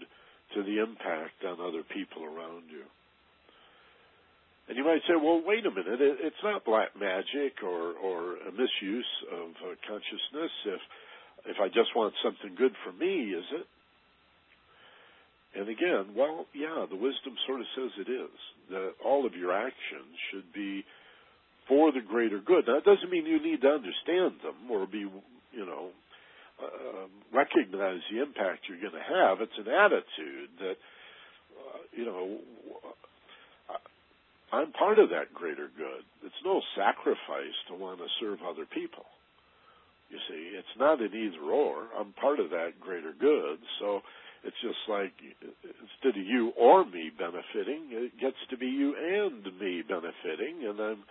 to 0.54 0.62
the 0.62 0.82
impact 0.82 1.44
on 1.46 1.60
other 1.60 1.82
people 1.82 2.24
around 2.24 2.70
you. 2.70 2.84
And 4.68 4.78
you 4.78 4.84
might 4.84 5.02
say, 5.06 5.14
well, 5.20 5.42
wait 5.44 5.66
a 5.66 5.70
minute, 5.70 6.00
it's 6.00 6.42
not 6.42 6.64
black 6.64 6.96
magic 6.98 7.60
or, 7.62 7.92
or 8.00 8.36
a 8.48 8.52
misuse 8.52 9.12
of 9.30 9.50
uh, 9.60 9.74
consciousness 9.86 10.52
if, 10.64 10.80
if 11.52 11.56
I 11.60 11.68
just 11.68 11.92
want 11.94 12.14
something 12.24 12.56
good 12.56 12.72
for 12.84 12.92
me, 12.92 13.36
is 13.36 13.44
it? 13.52 13.66
And 15.54 15.68
again, 15.68 16.16
well, 16.16 16.46
yeah, 16.54 16.86
the 16.88 16.96
wisdom 16.96 17.36
sort 17.46 17.60
of 17.60 17.66
says 17.76 17.90
it 18.06 18.10
is. 18.10 18.38
That 18.70 18.92
all 19.04 19.26
of 19.26 19.34
your 19.34 19.52
actions 19.52 20.16
should 20.32 20.52
be 20.52 20.84
for 21.68 21.92
the 21.92 22.00
greater 22.00 22.40
good. 22.40 22.64
Now, 22.66 22.78
it 22.78 22.84
doesn't 22.84 23.10
mean 23.10 23.26
you 23.26 23.40
need 23.40 23.60
to 23.60 23.68
understand 23.68 24.40
them 24.42 24.70
or 24.70 24.86
be, 24.86 25.06
you 25.52 25.66
know, 25.66 25.90
uh, 26.62 27.06
recognize 27.32 28.00
the 28.10 28.22
impact 28.22 28.68
you're 28.68 28.80
going 28.80 28.94
to 28.94 29.14
have. 29.14 29.40
It's 29.40 29.58
an 29.58 29.68
attitude 29.68 30.50
that, 30.60 30.76
uh, 31.58 31.78
you 31.92 32.04
know, 32.04 32.38
I'm 34.52 34.70
part 34.72 34.98
of 34.98 35.10
that 35.10 35.34
greater 35.34 35.68
good. 35.76 36.06
It's 36.22 36.42
no 36.44 36.62
sacrifice 36.76 37.58
to 37.68 37.74
want 37.74 37.98
to 37.98 38.06
serve 38.20 38.38
other 38.46 38.66
people. 38.66 39.04
You 40.10 40.18
see, 40.28 40.54
it's 40.54 40.76
not 40.78 41.00
an 41.00 41.10
either 41.10 41.42
or. 41.42 41.88
I'm 41.98 42.12
part 42.12 42.38
of 42.38 42.50
that 42.50 42.78
greater 42.80 43.12
good. 43.18 43.58
So 43.80 44.00
it's 44.44 44.56
just 44.62 44.78
like 44.88 45.12
instead 45.50 46.20
of 46.20 46.26
you 46.26 46.52
or 46.56 46.84
me 46.84 47.10
benefiting, 47.10 47.90
it 47.90 48.20
gets 48.20 48.36
to 48.50 48.56
be 48.56 48.66
you 48.66 48.94
and 48.94 49.42
me 49.58 49.82
benefiting, 49.82 50.68
and 50.68 50.78
I'm, 50.78 51.02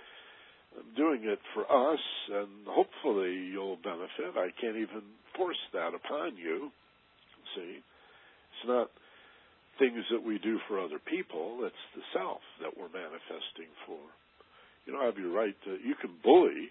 I'm 0.77 0.93
doing 0.95 1.21
it 1.23 1.39
for 1.53 1.63
us, 1.69 2.01
and 2.31 2.65
hopefully 2.67 3.33
you'll 3.51 3.77
benefit. 3.77 4.37
I 4.37 4.49
can't 4.59 4.77
even 4.77 5.03
force 5.37 5.59
that 5.73 5.93
upon 5.93 6.37
you. 6.37 6.71
See, 7.55 7.77
it's 7.77 8.67
not 8.67 8.89
things 9.79 10.05
that 10.11 10.23
we 10.23 10.39
do 10.39 10.59
for 10.67 10.79
other 10.79 10.99
people. 10.99 11.65
It's 11.65 11.85
the 11.95 12.01
self 12.13 12.41
that 12.61 12.77
we're 12.77 12.93
manifesting 12.93 13.69
for. 13.85 14.01
You 14.85 14.93
don't 14.93 15.05
have 15.05 15.17
your 15.17 15.31
right 15.31 15.55
to. 15.65 15.71
You 15.81 15.95
can 15.99 16.11
bully 16.23 16.69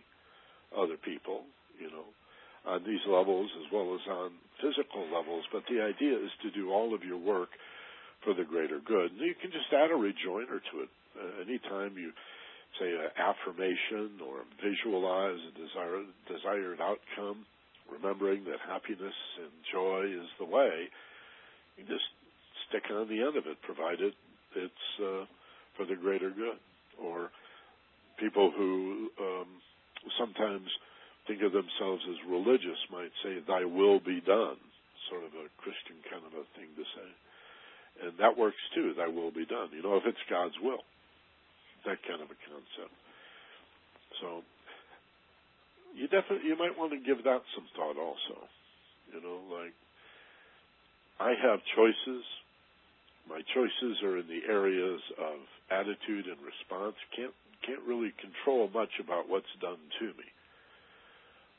other 0.77 0.97
people. 0.97 1.43
You 1.79 1.91
know, 1.91 2.07
on 2.67 2.85
these 2.85 3.03
levels 3.09 3.51
as 3.59 3.73
well 3.73 3.95
as 3.95 4.05
on 4.07 4.31
physical 4.63 5.07
levels. 5.11 5.45
But 5.53 5.63
the 5.67 5.83
idea 5.83 6.15
is 6.15 6.31
to 6.43 6.51
do 6.51 6.71
all 6.71 6.95
of 6.95 7.03
your 7.03 7.19
work 7.19 7.51
for 8.23 8.35
the 8.35 8.45
greater 8.45 8.79
good. 8.79 9.11
And 9.13 9.21
you 9.21 9.35
can 9.35 9.51
just 9.51 9.71
add 9.75 9.91
a 9.91 9.99
rejoinder 9.99 10.63
to 10.63 10.75
it. 10.87 10.91
Uh, 11.13 11.43
anytime 11.43 11.99
you 11.99 12.13
say 12.83 12.91
an 12.91 13.11
affirmation 13.15 14.19
or 14.27 14.43
visualize 14.59 15.39
a 15.39 15.53
desired, 15.55 16.07
desired 16.27 16.81
outcome, 16.81 17.47
remembering 17.91 18.45
that 18.45 18.59
happiness 18.67 19.15
and 19.39 19.53
joy 19.71 20.03
is 20.11 20.27
the 20.39 20.45
way, 20.45 20.91
you 21.77 21.85
just 21.87 22.05
stick 22.69 22.83
on 22.91 23.09
the 23.09 23.23
end 23.23 23.37
of 23.37 23.47
it, 23.47 23.61
provided 23.63 24.13
it's 24.57 24.89
uh, 24.99 25.25
for 25.77 25.87
the 25.87 25.97
greater 25.97 26.31
good. 26.31 26.59
Or 27.01 27.31
people 28.19 28.53
who 28.55 29.09
um, 29.21 29.49
sometimes 30.19 30.69
think 31.27 31.43
of 31.43 31.53
themselves 31.53 32.03
as 32.11 32.19
religious 32.29 32.79
might 32.91 33.13
say, 33.23 33.39
Thy 33.47 33.65
will 33.65 34.01
be 34.01 34.21
done, 34.21 34.59
sort 35.09 35.25
of 35.25 35.33
a 35.39 35.47
Christian 35.63 36.03
kind 36.11 36.23
of 36.27 36.35
a 36.35 36.45
thing 36.59 36.69
to 36.77 36.85
say. 36.97 37.09
And 38.09 38.13
that 38.19 38.37
works 38.37 38.61
too, 38.75 38.93
Thy 38.97 39.09
will 39.09 39.31
be 39.31 39.47
done. 39.47 39.69
You 39.73 39.83
know, 39.83 39.97
if 39.97 40.05
it's 40.07 40.27
God's 40.29 40.57
will, 40.61 40.85
that 41.85 41.99
kind 42.07 42.21
of 42.23 42.29
a 42.31 42.39
concept. 42.47 42.95
So, 44.21 44.43
you 45.95 46.09
definitely, 46.09 46.49
you 46.49 46.57
might 46.57 46.77
want 46.77 46.93
to 46.93 47.01
give 47.01 47.25
that 47.25 47.43
some 47.55 47.67
thought 47.77 47.99
also. 47.99 48.37
You 49.13 49.21
know, 49.21 49.39
like, 49.51 49.75
I 51.21 51.35
have 51.37 51.61
choices. 51.77 52.25
My 53.29 53.43
choices 53.55 54.03
are 54.03 54.19
in 54.19 54.27
the 54.27 54.43
areas 54.49 55.01
of 55.19 55.39
attitude 55.71 56.27
and 56.27 56.39
response. 56.43 56.97
Can't 57.15 57.35
can't 57.63 57.87
really 57.87 58.11
control 58.19 58.67
much 58.75 58.91
about 58.99 59.31
what's 59.31 59.47
done 59.63 59.79
to 60.01 60.07
me 60.19 60.27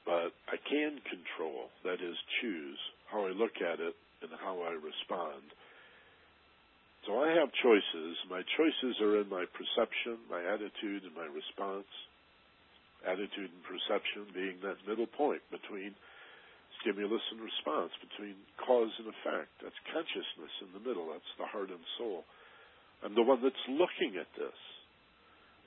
but 0.06 0.36
I 0.52 0.60
can 0.60 1.00
control, 1.08 1.72
that 1.84 2.04
is, 2.04 2.16
choose 2.42 2.80
how 3.08 3.26
I 3.26 3.32
look 3.32 3.56
at 3.64 3.80
it 3.80 3.96
and 4.22 4.32
how 4.40 4.60
I 4.62 4.76
respond. 4.76 5.44
So 7.04 7.20
I 7.20 7.36
have 7.36 7.52
choices. 7.60 8.16
My 8.32 8.40
choices 8.56 8.96
are 9.04 9.20
in 9.20 9.28
my 9.28 9.44
perception, 9.52 10.24
my 10.32 10.40
attitude, 10.40 11.04
and 11.04 11.12
my 11.12 11.28
response. 11.28 11.90
Attitude 13.04 13.52
and 13.52 13.64
perception 13.68 14.32
being 14.32 14.64
that 14.64 14.80
middle 14.88 15.12
point 15.12 15.44
between 15.52 15.92
stimulus 16.80 17.24
and 17.36 17.44
response, 17.44 17.92
between 18.00 18.40
cause 18.56 18.92
and 19.04 19.12
effect. 19.12 19.52
That's 19.60 19.76
consciousness 19.92 20.54
in 20.64 20.72
the 20.72 20.84
middle. 20.84 21.12
That's 21.12 21.34
the 21.36 21.48
heart 21.52 21.76
and 21.76 21.84
soul. 22.00 22.24
I'm 23.04 23.16
the 23.16 23.28
one 23.28 23.44
that's 23.44 23.68
looking 23.68 24.16
at 24.16 24.32
this. 24.40 24.60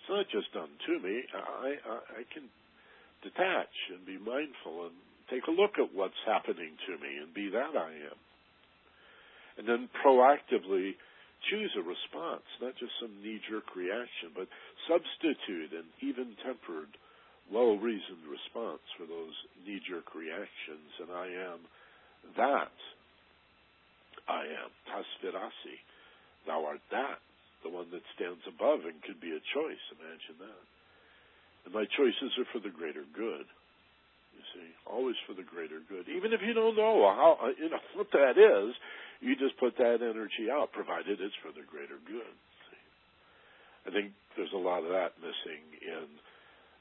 It's 0.01 0.09
not 0.09 0.25
just 0.33 0.49
done 0.57 0.73
to 0.73 0.95
me. 1.05 1.21
I, 1.37 1.77
I, 1.85 1.97
I 2.21 2.23
can 2.33 2.49
detach 3.21 3.77
and 3.93 4.09
be 4.09 4.17
mindful 4.17 4.89
and 4.89 4.97
take 5.29 5.45
a 5.45 5.53
look 5.53 5.77
at 5.77 5.93
what's 5.93 6.17
happening 6.25 6.73
to 6.89 6.93
me 6.97 7.13
and 7.21 7.37
be 7.37 7.53
that 7.53 7.77
I 7.77 7.93
am. 8.09 8.19
And 9.61 9.65
then 9.69 9.89
proactively 10.01 10.97
choose 11.51 11.73
a 11.77 11.85
response, 11.85 12.47
not 12.61 12.75
just 12.79 12.93
some 13.01 13.13
knee 13.23 13.41
jerk 13.49 13.75
reaction, 13.75 14.35
but 14.35 14.49
substitute 14.87 15.73
an 15.73 15.87
even 16.03 16.35
tempered, 16.43 16.91
well 17.51 17.79
reasoned 17.79 18.27
response 18.27 18.83
for 18.99 19.07
those 19.07 19.35
knee 19.67 19.81
jerk 19.87 20.15
reactions. 20.15 20.91
And 21.01 21.11
I 21.11 21.29
am 21.55 21.61
that. 22.37 22.77
I 24.27 24.43
am. 24.51 24.71
Tat 24.91 25.07
tvam 25.23 25.39
asi. 25.39 25.79
Thou 26.47 26.67
art 26.67 26.83
that. 26.91 27.23
The 27.63 27.71
one 27.71 27.91
that 27.91 28.03
stands 28.15 28.43
above 28.47 28.87
and 28.87 29.03
could 29.03 29.19
be 29.19 29.35
a 29.35 29.43
choice. 29.55 29.85
Imagine 29.99 30.39
that. 30.43 30.65
And 31.67 31.75
my 31.75 31.87
choices 31.99 32.31
are 32.39 32.51
for 32.55 32.63
the 32.63 32.71
greater 32.71 33.03
good. 33.15 33.47
You 34.37 34.45
see, 34.55 34.69
always 34.87 35.17
for 35.27 35.35
the 35.35 35.47
greater 35.47 35.83
good. 35.89 36.07
Even 36.13 36.33
if 36.37 36.41
you 36.45 36.53
don't 36.53 36.77
know 36.77 37.03
how, 37.11 37.39
uh, 37.43 37.55
you 37.59 37.71
know 37.71 37.83
what 37.99 38.11
that 38.13 38.39
is, 38.39 38.75
you 39.21 39.37
just 39.37 39.57
put 39.59 39.77
that 39.79 40.05
energy 40.05 40.51
out, 40.53 40.73
provided 40.73 41.21
it's 41.21 41.35
for 41.41 41.53
the 41.53 41.65
greater 41.65 41.99
good. 42.05 42.37
I 43.87 43.91
think 43.95 44.13
there's 44.37 44.53
a 44.53 44.59
lot 44.59 44.83
of 44.83 44.91
that 44.91 45.15
missing 45.23 45.63
in 45.79 46.07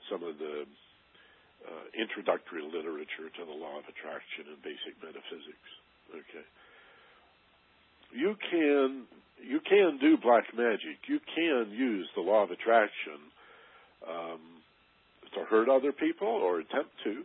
some 0.09 0.23
of 0.25 0.37
the 0.41 0.65
uh, 1.65 1.85
introductory 1.93 2.61
literature 2.65 3.29
to 3.29 3.43
the 3.45 3.53
law 3.53 3.77
of 3.77 3.85
attraction 3.85 4.49
and 4.49 4.59
basic 4.65 4.97
metaphysics. 5.01 5.69
Okay, 6.09 6.45
you 8.11 8.35
can 8.49 9.05
you 9.41 9.59
can 9.61 9.97
do 9.99 10.17
black 10.17 10.45
magic. 10.55 10.97
You 11.07 11.19
can 11.35 11.71
use 11.71 12.07
the 12.15 12.21
law 12.21 12.43
of 12.43 12.51
attraction 12.51 13.21
um, 14.07 14.41
to 15.33 15.45
hurt 15.45 15.69
other 15.69 15.91
people 15.91 16.27
or 16.27 16.59
attempt 16.59 16.91
to. 17.03 17.23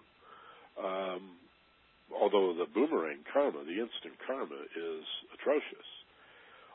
Um, 0.82 1.39
although 2.14 2.54
the 2.54 2.66
boomerang 2.70 3.22
karma, 3.32 3.64
the 3.64 3.80
instant 3.80 4.18
karma, 4.26 4.56
is 4.56 5.04
atrocious. 5.34 5.88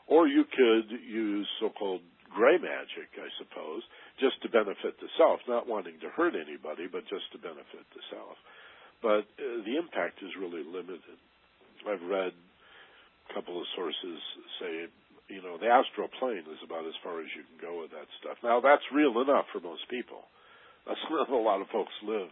Or 0.06 0.28
you 0.28 0.44
could 0.44 0.88
use 1.02 1.46
so-called 1.60 2.00
gray 2.30 2.58
magic, 2.58 3.10
I 3.18 3.28
suppose, 3.38 3.82
just 4.20 4.40
to 4.42 4.48
benefit 4.48 4.98
the 5.02 5.10
self, 5.18 5.40
not 5.48 5.66
wanting 5.66 5.98
to 6.00 6.10
hurt 6.14 6.34
anybody, 6.34 6.86
but 6.86 7.06
just 7.10 7.26
to 7.32 7.38
benefit 7.38 7.84
the 7.94 8.02
self. 8.10 8.38
But 9.02 9.26
uh, 9.38 9.66
the 9.66 9.76
impact 9.76 10.22
is 10.22 10.30
really 10.38 10.64
limited. 10.64 11.18
I've 11.84 12.02
read 12.06 12.32
a 12.32 13.30
couple 13.34 13.58
of 13.58 13.66
sources 13.74 14.18
say, 14.62 14.88
you 15.28 15.42
know, 15.42 15.58
the 15.58 15.68
astral 15.68 16.08
plane 16.18 16.46
is 16.46 16.62
about 16.62 16.86
as 16.86 16.96
far 17.02 17.18
as 17.20 17.28
you 17.34 17.42
can 17.42 17.58
go 17.58 17.82
with 17.82 17.90
that 17.90 18.06
stuff. 18.22 18.38
Now, 18.46 18.62
that's 18.62 18.86
real 18.94 19.18
enough 19.20 19.50
for 19.50 19.60
most 19.60 19.84
people. 19.90 20.22
That's 20.86 21.02
not 21.10 21.28
a 21.28 21.36
lot 21.36 21.60
of 21.60 21.68
folks 21.74 21.92
live 22.06 22.30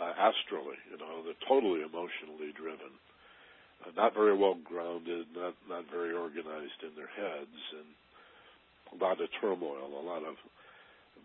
uh, 0.00 0.12
astrally. 0.16 0.78
You 0.90 0.98
know, 0.98 1.24
they're 1.24 1.48
totally 1.48 1.82
emotionally 1.82 2.52
driven, 2.52 2.92
uh, 3.84 3.92
not 3.96 4.14
very 4.14 4.36
well 4.36 4.56
grounded, 4.64 5.26
not 5.34 5.54
not 5.68 5.84
very 5.90 6.12
organized 6.12 6.80
in 6.84 6.92
their 6.96 7.10
heads, 7.10 7.60
and 7.76 7.88
a 8.92 8.96
lot 9.02 9.20
of 9.20 9.28
turmoil, 9.40 9.88
a 9.88 10.04
lot 10.04 10.22
of 10.22 10.36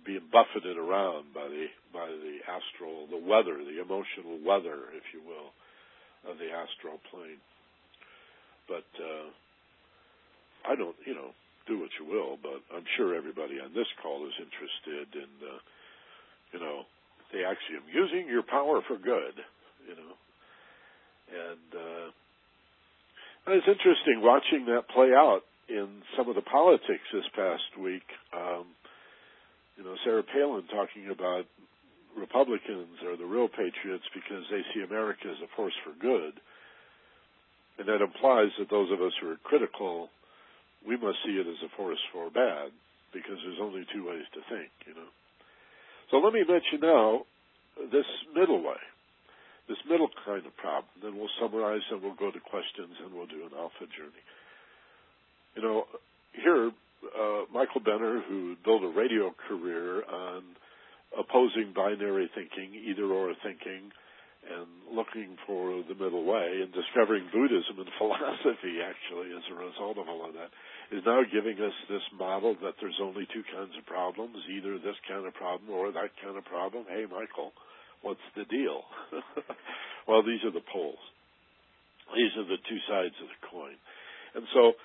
being 0.06 0.26
buffeted 0.32 0.78
around 0.78 1.34
by 1.34 1.48
the 1.48 1.68
by 1.94 2.08
the 2.08 2.40
astral, 2.48 3.08
the 3.12 3.20
weather, 3.20 3.60
the 3.60 3.82
emotional 3.82 4.40
weather, 4.42 4.90
if 4.96 5.04
you 5.14 5.22
will, 5.22 5.52
of 6.32 6.40
the 6.40 6.50
astral 6.50 7.00
plane. 7.12 7.40
But 8.68 8.88
uh, 8.98 9.28
I 10.72 10.76
don't, 10.76 10.96
you 11.06 11.14
know, 11.14 11.36
do 11.68 11.80
what 11.80 11.92
you 12.00 12.08
will. 12.08 12.40
But 12.42 12.64
I'm 12.72 12.88
sure 12.96 13.16
everybody 13.16 13.60
on 13.60 13.74
this 13.76 13.90
call 14.02 14.26
is 14.26 14.34
interested 14.40 15.12
in. 15.16 15.32
Uh, 15.44 15.60
you 16.52 16.60
know, 16.60 16.84
the 17.32 17.44
axiom, 17.44 17.84
using 17.92 18.28
your 18.28 18.44
power 18.44 18.82
for 18.88 18.98
good, 18.98 19.36
you 19.88 19.96
know. 19.96 20.14
And 21.32 21.70
uh, 21.74 22.08
it's 23.56 23.68
interesting 23.68 24.22
watching 24.22 24.66
that 24.68 24.90
play 24.94 25.16
out 25.16 25.42
in 25.70 26.04
some 26.18 26.28
of 26.28 26.36
the 26.36 26.44
politics 26.44 27.08
this 27.14 27.28
past 27.36 27.80
week. 27.80 28.06
Um, 28.36 28.68
you 29.78 29.84
know, 29.84 29.96
Sarah 30.04 30.24
Palin 30.24 30.68
talking 30.68 31.10
about 31.10 31.46
Republicans 32.18 33.00
are 33.08 33.16
the 33.16 33.26
real 33.26 33.48
patriots 33.48 34.04
because 34.14 34.44
they 34.52 34.62
see 34.74 34.84
America 34.84 35.32
as 35.32 35.40
a 35.40 35.50
force 35.56 35.74
for 35.84 35.96
good. 35.96 36.36
And 37.80 37.88
that 37.88 38.04
implies 38.04 38.52
that 38.60 38.70
those 38.70 38.92
of 38.92 39.02
us 39.02 39.14
who 39.22 39.32
are 39.32 39.40
critical, 39.48 40.10
we 40.86 40.98
must 40.98 41.18
see 41.26 41.40
it 41.40 41.48
as 41.48 41.62
a 41.64 41.72
force 41.78 42.02
for 42.12 42.30
bad 42.30 42.76
because 43.14 43.40
there's 43.44 43.64
only 43.64 43.88
two 43.94 44.08
ways 44.08 44.28
to 44.36 44.42
think, 44.52 44.70
you 44.86 44.94
know. 44.94 45.08
So 46.12 46.18
let 46.18 46.34
me 46.34 46.44
mention 46.44 46.82
now 46.84 47.22
this 47.92 48.06
middle 48.36 48.62
way, 48.62 48.80
this 49.70 49.78
middle 49.90 50.10
kind 50.26 50.46
of 50.46 50.56
problem. 50.58 50.92
Then 51.02 51.18
we'll 51.18 51.32
summarize 51.40 51.82
and 51.90 52.02
we'll 52.04 52.20
go 52.20 52.30
to 52.30 52.40
questions 52.40 53.00
and 53.04 53.14
we'll 53.16 53.28
do 53.28 53.48
an 53.48 53.56
alpha 53.58 53.88
journey. 53.88 54.24
You 55.56 55.62
know, 55.64 55.86
here, 56.34 56.72
uh, 57.16 57.42
Michael 57.54 57.82
Benner, 57.82 58.22
who 58.28 58.56
built 58.64 58.84
a 58.84 58.92
radio 58.92 59.34
career 59.48 60.04
on 60.04 60.44
opposing 61.18 61.72
binary 61.74 62.30
thinking, 62.36 62.76
either 62.76 63.06
or 63.06 63.34
thinking, 63.42 63.92
and 64.42 64.68
looking 64.90 65.38
for 65.46 65.86
the 65.86 65.94
middle 65.96 66.26
way 66.26 66.66
and 66.66 66.74
discovering 66.74 67.30
Buddhism 67.30 67.78
and 67.78 67.92
philosophy 68.02 68.82
actually 68.82 69.30
as 69.38 69.46
a 69.52 69.56
result 69.56 69.98
of 70.02 70.10
all 70.10 70.26
of 70.26 70.34
that 70.34 70.50
is 70.92 71.06
now 71.06 71.22
giving 71.30 71.56
us 71.62 71.76
this 71.88 72.04
model 72.18 72.58
that 72.60 72.76
there's 72.82 73.00
only 73.00 73.24
two 73.32 73.46
kinds 73.48 73.72
of 73.78 73.86
problems, 73.88 74.36
either 74.52 74.76
this 74.76 75.00
kind 75.08 75.24
of 75.24 75.34
problem 75.34 75.72
or 75.72 75.92
that 75.92 76.12
kind 76.20 76.36
of 76.36 76.44
problem. 76.44 76.84
Hey, 76.90 77.08
Michael, 77.08 77.56
what's 78.02 78.28
the 78.36 78.44
deal? 78.52 78.84
well, 80.08 80.22
these 80.22 80.44
are 80.44 80.52
the 80.52 80.66
poles. 80.68 81.00
These 82.12 82.36
are 82.36 82.48
the 82.50 82.60
two 82.68 82.82
sides 82.92 83.16
of 83.24 83.32
the 83.32 83.42
coin. 83.48 83.78
And 84.36 84.44
so 84.52 84.76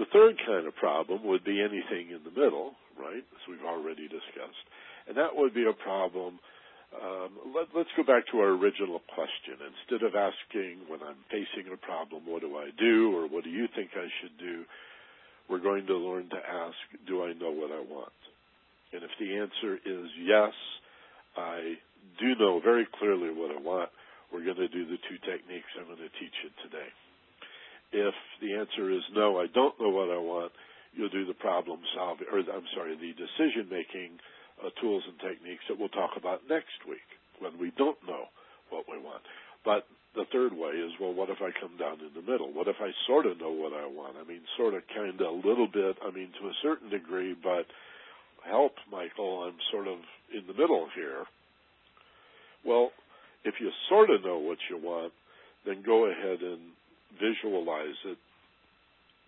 the 0.00 0.08
third 0.12 0.40
kind 0.46 0.64
of 0.66 0.74
problem 0.76 1.24
would 1.28 1.44
be 1.44 1.60
anything 1.60 2.08
in 2.08 2.24
the 2.24 2.32
middle, 2.32 2.72
right, 2.96 3.20
as 3.20 3.42
we've 3.44 3.66
already 3.68 4.08
discussed. 4.08 4.64
And 5.08 5.16
that 5.16 5.36
would 5.36 5.52
be 5.52 5.68
a 5.68 5.76
problem. 5.76 6.40
Um, 6.90 7.54
let, 7.54 7.70
let's 7.74 7.90
go 7.96 8.02
back 8.02 8.26
to 8.32 8.38
our 8.42 8.50
original 8.50 9.00
question. 9.14 9.62
Instead 9.62 10.02
of 10.02 10.18
asking, 10.18 10.90
when 10.90 11.00
I'm 11.02 11.22
facing 11.30 11.70
a 11.70 11.78
problem, 11.78 12.26
what 12.26 12.42
do 12.42 12.58
I 12.58 12.70
do, 12.74 13.14
or 13.14 13.28
what 13.30 13.44
do 13.44 13.50
you 13.50 13.68
think 13.76 13.90
I 13.94 14.10
should 14.20 14.36
do, 14.38 14.64
we're 15.48 15.62
going 15.62 15.86
to 15.86 15.96
learn 15.96 16.28
to 16.30 16.38
ask, 16.38 16.78
do 17.06 17.22
I 17.22 17.32
know 17.34 17.50
what 17.50 17.70
I 17.70 17.82
want? 17.82 18.14
And 18.92 19.02
if 19.02 19.10
the 19.18 19.38
answer 19.38 19.78
is 19.86 20.06
yes, 20.18 20.54
I 21.36 21.78
do 22.18 22.34
know 22.38 22.60
very 22.60 22.86
clearly 22.98 23.30
what 23.30 23.54
I 23.54 23.60
want, 23.60 23.90
we're 24.32 24.44
going 24.44 24.58
to 24.58 24.68
do 24.68 24.86
the 24.86 24.98
two 25.06 25.18
techniques 25.22 25.70
I'm 25.78 25.86
going 25.86 25.98
to 25.98 26.14
teach 26.18 26.34
you 26.42 26.50
today. 26.66 26.90
If 27.92 28.14
the 28.42 28.54
answer 28.54 28.90
is 28.90 29.02
no, 29.14 29.38
I 29.38 29.46
don't 29.46 29.78
know 29.80 29.90
what 29.90 30.10
I 30.10 30.18
want, 30.18 30.52
you'll 30.94 31.10
do 31.10 31.26
the 31.26 31.38
problem 31.38 31.78
solving, 31.94 32.26
or 32.30 32.38
I'm 32.38 32.66
sorry, 32.74 32.94
the 32.94 33.14
decision 33.14 33.70
making 33.70 34.18
uh, 34.64 34.70
tools 34.80 35.02
and 35.08 35.18
techniques 35.20 35.64
that 35.68 35.78
we'll 35.78 35.92
talk 35.92 36.16
about 36.16 36.40
next 36.48 36.84
week 36.88 37.06
when 37.40 37.58
we 37.58 37.72
don't 37.76 37.98
know 38.06 38.28
what 38.70 38.84
we 38.90 38.98
want. 38.98 39.22
But 39.64 39.86
the 40.14 40.24
third 40.32 40.52
way 40.52 40.70
is, 40.70 40.92
well, 41.00 41.14
what 41.14 41.30
if 41.30 41.38
I 41.40 41.50
come 41.60 41.76
down 41.78 42.00
in 42.00 42.12
the 42.14 42.24
middle? 42.26 42.52
What 42.52 42.68
if 42.68 42.76
I 42.80 42.90
sort 43.06 43.26
of 43.26 43.38
know 43.38 43.52
what 43.52 43.72
I 43.72 43.86
want? 43.86 44.16
I 44.16 44.26
mean, 44.26 44.40
sort 44.56 44.74
of, 44.74 44.82
kind 44.94 45.20
of, 45.20 45.26
a 45.26 45.48
little 45.48 45.68
bit. 45.68 45.96
I 46.02 46.10
mean, 46.10 46.30
to 46.40 46.48
a 46.48 46.54
certain 46.62 46.90
degree, 46.90 47.34
but 47.34 47.66
help, 48.44 48.72
Michael, 48.90 49.44
I'm 49.44 49.58
sort 49.70 49.86
of 49.86 49.98
in 50.34 50.46
the 50.46 50.54
middle 50.54 50.88
here. 50.94 51.24
Well, 52.64 52.90
if 53.44 53.54
you 53.60 53.70
sort 53.88 54.10
of 54.10 54.24
know 54.24 54.38
what 54.38 54.58
you 54.68 54.76
want, 54.76 55.12
then 55.64 55.82
go 55.84 56.06
ahead 56.06 56.40
and 56.42 56.60
visualize 57.14 57.98
it 58.04 58.18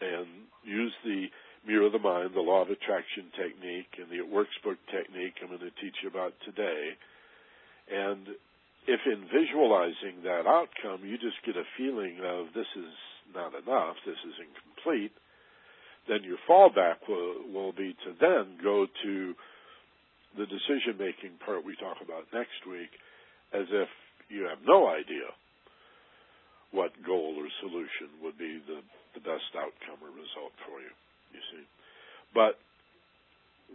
and 0.01 0.27
use 0.65 0.93
the 1.05 1.27
mirror 1.67 1.87
of 1.87 1.93
the 1.93 2.03
mind, 2.03 2.31
the 2.35 2.41
law 2.41 2.63
of 2.63 2.71
attraction 2.71 3.31
technique, 3.37 3.99
and 3.99 4.11
the 4.11 4.19
It 4.19 4.29
Works 4.29 4.57
book 4.65 4.79
technique 4.91 5.35
I'm 5.43 5.49
going 5.49 5.61
to 5.61 5.81
teach 5.83 5.95
you 6.03 6.09
about 6.09 6.35
today. 6.45 6.97
And 7.91 8.27
if 8.87 9.01
in 9.07 9.23
visualizing 9.31 10.23
that 10.25 10.47
outcome 10.47 11.07
you 11.07 11.19
just 11.19 11.39
get 11.47 11.57
a 11.57 11.67
feeling 11.79 12.19
of 12.25 12.51
this 12.55 12.69
is 12.75 12.95
not 13.35 13.55
enough, 13.55 13.97
this 14.07 14.19
is 14.27 14.35
incomplete, 14.43 15.13
then 16.09 16.25
your 16.27 16.39
fallback 16.51 17.07
will, 17.09 17.47
will 17.53 17.73
be 17.73 17.95
to 18.05 18.11
then 18.19 18.59
go 18.63 18.87
to 19.05 19.35
the 20.37 20.47
decision 20.47 20.99
making 20.99 21.39
part 21.45 21.65
we 21.65 21.77
talk 21.77 21.99
about 22.03 22.27
next 22.33 22.67
week 22.67 22.91
as 23.53 23.69
if 23.71 23.89
you 24.29 24.49
have 24.49 24.59
no 24.67 24.89
idea 24.89 25.29
what 26.73 26.91
goal 27.05 27.37
or 27.37 27.49
solution 27.61 28.09
would 28.25 28.37
be 28.41 28.59
the, 28.65 28.81
the 29.13 29.21
best 29.21 29.53
outcome 29.53 30.01
or 30.01 30.09
result 30.09 30.57
for 30.65 30.81
you, 30.81 30.93
you 31.33 31.43
see. 31.53 31.65
But 32.35 32.57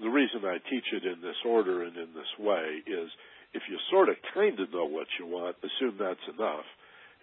the 0.02 0.10
reason 0.10 0.46
I 0.46 0.58
teach 0.70 0.86
it 0.94 1.06
in 1.06 1.22
this 1.22 1.38
order 1.46 1.84
and 1.84 1.96
in 1.98 2.14
this 2.14 2.34
way 2.40 2.82
is 2.86 3.10
if 3.54 3.64
you 3.70 3.78
sort 3.90 4.10
of 4.10 4.16
kind 4.34 4.60
of 4.60 4.72
know 4.72 4.86
what 4.86 5.08
you 5.20 5.26
want, 5.26 5.58
assume 5.64 5.98
that's 5.98 6.28
enough 6.30 6.66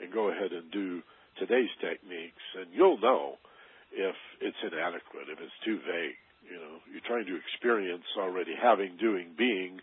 and 0.01 0.13
go 0.13 0.31
ahead 0.31 0.53
and 0.53 0.71
do 0.71 1.03
today's 1.39 1.71
techniques 1.81 2.45
and 2.59 2.67
you'll 2.73 2.99
know 2.99 3.39
if 3.95 4.17
it's 4.41 4.59
inadequate, 4.63 5.31
if 5.31 5.39
it's 5.39 5.61
too 5.65 5.79
vague. 5.87 6.19
You 6.45 6.59
know, 6.61 6.77
you're 6.91 7.07
trying 7.07 7.25
to 7.27 7.39
experience 7.41 8.05
already 8.19 8.53
having, 8.61 8.99
doing, 9.01 9.33
being 9.39 9.81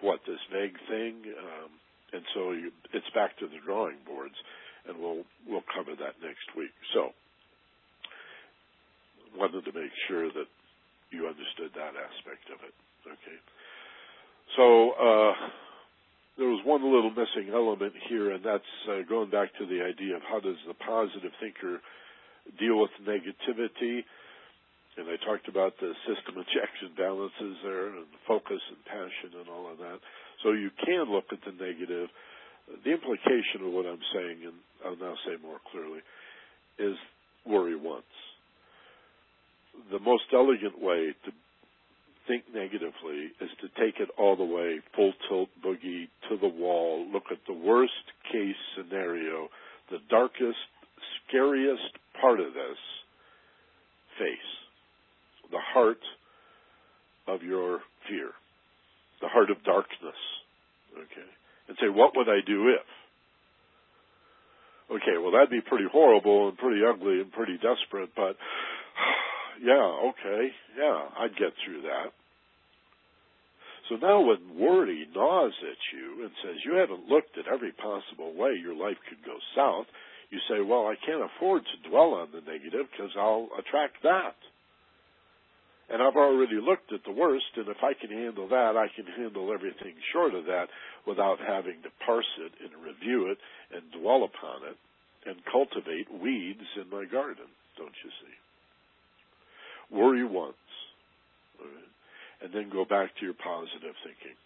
what 0.00 0.20
this 0.26 0.40
vague 0.50 0.74
thing, 0.88 1.22
um, 1.38 1.70
and 2.12 2.22
so 2.34 2.52
you, 2.52 2.70
it's 2.92 3.08
back 3.14 3.38
to 3.38 3.46
the 3.46 3.62
drawing 3.64 3.98
boards, 4.06 4.34
and 4.88 4.98
we'll 4.98 5.22
we'll 5.46 5.64
cover 5.70 5.94
that 5.94 6.18
next 6.18 6.50
week. 6.56 6.74
So, 6.92 7.14
wanted 9.36 9.64
to 9.64 9.72
make 9.72 9.92
sure 10.08 10.28
that 10.28 10.48
you 11.10 11.26
understood 11.26 11.70
that 11.74 11.94
aspect 11.94 12.50
of 12.50 12.58
it. 12.62 12.74
Okay. 13.06 13.38
So 14.56 14.92
uh, 14.94 15.34
there 16.38 16.48
was 16.48 16.62
one 16.64 16.82
little 16.82 17.10
missing 17.10 17.54
element 17.54 17.94
here, 18.08 18.32
and 18.32 18.44
that's 18.44 18.72
uh, 18.90 19.06
going 19.08 19.30
back 19.30 19.54
to 19.58 19.66
the 19.66 19.82
idea 19.82 20.16
of 20.16 20.22
how 20.22 20.40
does 20.40 20.58
the 20.66 20.74
positive 20.74 21.32
thinker 21.40 21.80
deal 22.58 22.80
with 22.80 22.90
negativity. 23.06 24.02
And 24.96 25.10
I 25.10 25.18
talked 25.26 25.48
about 25.48 25.74
the 25.80 25.92
system 26.06 26.38
of 26.38 26.46
checks 26.54 26.78
and 26.82 26.94
balances 26.94 27.58
there, 27.62 27.94
and 27.94 28.06
focus 28.26 28.62
and 28.70 28.78
passion 28.86 29.38
and 29.38 29.48
all 29.50 29.70
of 29.70 29.78
that. 29.78 29.98
So 30.42 30.52
you 30.52 30.70
can 30.84 31.10
look 31.10 31.30
at 31.32 31.42
the 31.46 31.52
negative. 31.52 32.10
The 32.84 32.92
implication 32.92 33.66
of 33.66 33.72
what 33.72 33.86
I'm 33.86 34.02
saying, 34.14 34.38
and 34.46 34.56
I'll 34.84 34.96
now 34.96 35.14
say 35.26 35.36
more 35.42 35.58
clearly, 35.70 36.00
is 36.78 36.96
worry 37.46 37.76
once. 37.76 38.08
The 39.90 39.98
most 39.98 40.24
elegant 40.32 40.80
way 40.80 41.14
to 41.24 41.32
think 42.26 42.44
negatively 42.54 43.30
is 43.40 43.50
to 43.60 43.68
take 43.80 44.00
it 44.00 44.08
all 44.18 44.36
the 44.36 44.44
way 44.44 44.80
full 44.96 45.12
tilt 45.28 45.48
boogie 45.64 46.08
to 46.28 46.36
the 46.40 46.48
wall, 46.48 47.06
look 47.12 47.24
at 47.30 47.38
the 47.46 47.52
worst 47.52 47.92
case 48.32 48.56
scenario, 48.76 49.48
the 49.90 49.98
darkest, 50.10 50.58
scariest 51.28 51.92
part 52.20 52.40
of 52.40 52.54
this 52.54 52.78
face, 54.18 54.50
the 55.50 55.60
heart 55.60 56.00
of 57.26 57.42
your 57.42 57.80
fear, 58.08 58.30
the 59.20 59.28
heart 59.28 59.50
of 59.50 59.62
darkness. 59.64 60.20
Okay? 60.94 61.28
And 61.68 61.76
say, 61.80 61.88
what 61.88 62.12
would 62.16 62.28
I 62.28 62.40
do 62.46 62.68
if? 62.68 62.86
Okay, 64.90 65.16
well 65.18 65.32
that'd 65.32 65.50
be 65.50 65.62
pretty 65.62 65.86
horrible 65.90 66.48
and 66.48 66.58
pretty 66.58 66.82
ugly 66.84 67.20
and 67.20 67.32
pretty 67.32 67.56
desperate, 67.56 68.10
but 68.14 68.36
yeah, 69.64 70.12
okay, 70.12 70.52
yeah, 70.76 71.08
I'd 71.18 71.36
get 71.40 71.56
through 71.64 71.82
that. 71.82 72.12
So 73.88 73.96
now 73.96 74.20
when 74.20 74.58
worry 74.60 75.06
gnaws 75.14 75.52
at 75.60 75.80
you 75.92 76.24
and 76.24 76.32
says 76.42 76.64
you 76.64 76.76
haven't 76.76 77.08
looked 77.08 77.36
at 77.38 77.48
every 77.52 77.72
possible 77.72 78.32
way 78.32 78.56
your 78.60 78.74
life 78.74 78.96
could 79.08 79.24
go 79.24 79.36
south, 79.56 79.86
you 80.30 80.38
say, 80.48 80.60
well, 80.60 80.86
I 80.86 80.96
can't 81.04 81.24
afford 81.24 81.62
to 81.64 81.88
dwell 81.88 82.14
on 82.14 82.28
the 82.32 82.40
negative 82.40 82.88
because 82.90 83.12
I'll 83.16 83.48
attract 83.58 84.02
that. 84.02 84.36
And 85.88 86.02
I've 86.02 86.16
already 86.16 86.56
looked 86.60 86.92
at 86.92 87.04
the 87.04 87.12
worst, 87.12 87.44
and 87.56 87.68
if 87.68 87.76
I 87.84 87.92
can 87.92 88.08
handle 88.08 88.48
that, 88.48 88.76
I 88.76 88.88
can 88.96 89.04
handle 89.04 89.52
everything 89.52 89.92
short 90.12 90.34
of 90.34 90.46
that 90.46 90.68
without 91.06 91.38
having 91.40 91.80
to 91.84 91.92
parse 92.04 92.32
it 92.40 92.52
and 92.64 92.82
review 92.82 93.30
it 93.30 93.38
and 93.68 94.02
dwell 94.02 94.24
upon 94.24 94.64
it 94.64 94.76
and 95.28 95.36
cultivate 95.44 96.08
weeds 96.08 96.64
in 96.80 96.88
my 96.88 97.04
garden, 97.04 97.48
don't 97.76 97.96
you 98.02 98.10
see? 98.20 98.43
Worry 99.94 100.24
once, 100.24 100.58
right? 101.60 101.90
and 102.42 102.52
then 102.52 102.68
go 102.70 102.84
back 102.84 103.14
to 103.16 103.24
your 103.24 103.34
positive 103.38 103.94
thinking. 104.02 104.36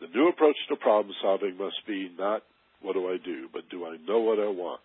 The 0.00 0.10
new 0.12 0.28
approach 0.28 0.56
to 0.68 0.76
problem 0.76 1.14
solving 1.22 1.56
must 1.56 1.80
be 1.86 2.10
not 2.18 2.42
what 2.82 2.92
do 2.92 3.08
I 3.08 3.16
do? 3.16 3.48
But 3.52 3.70
do 3.70 3.86
I 3.86 3.96
know 4.06 4.20
what 4.20 4.38
I 4.38 4.50
want? 4.52 4.84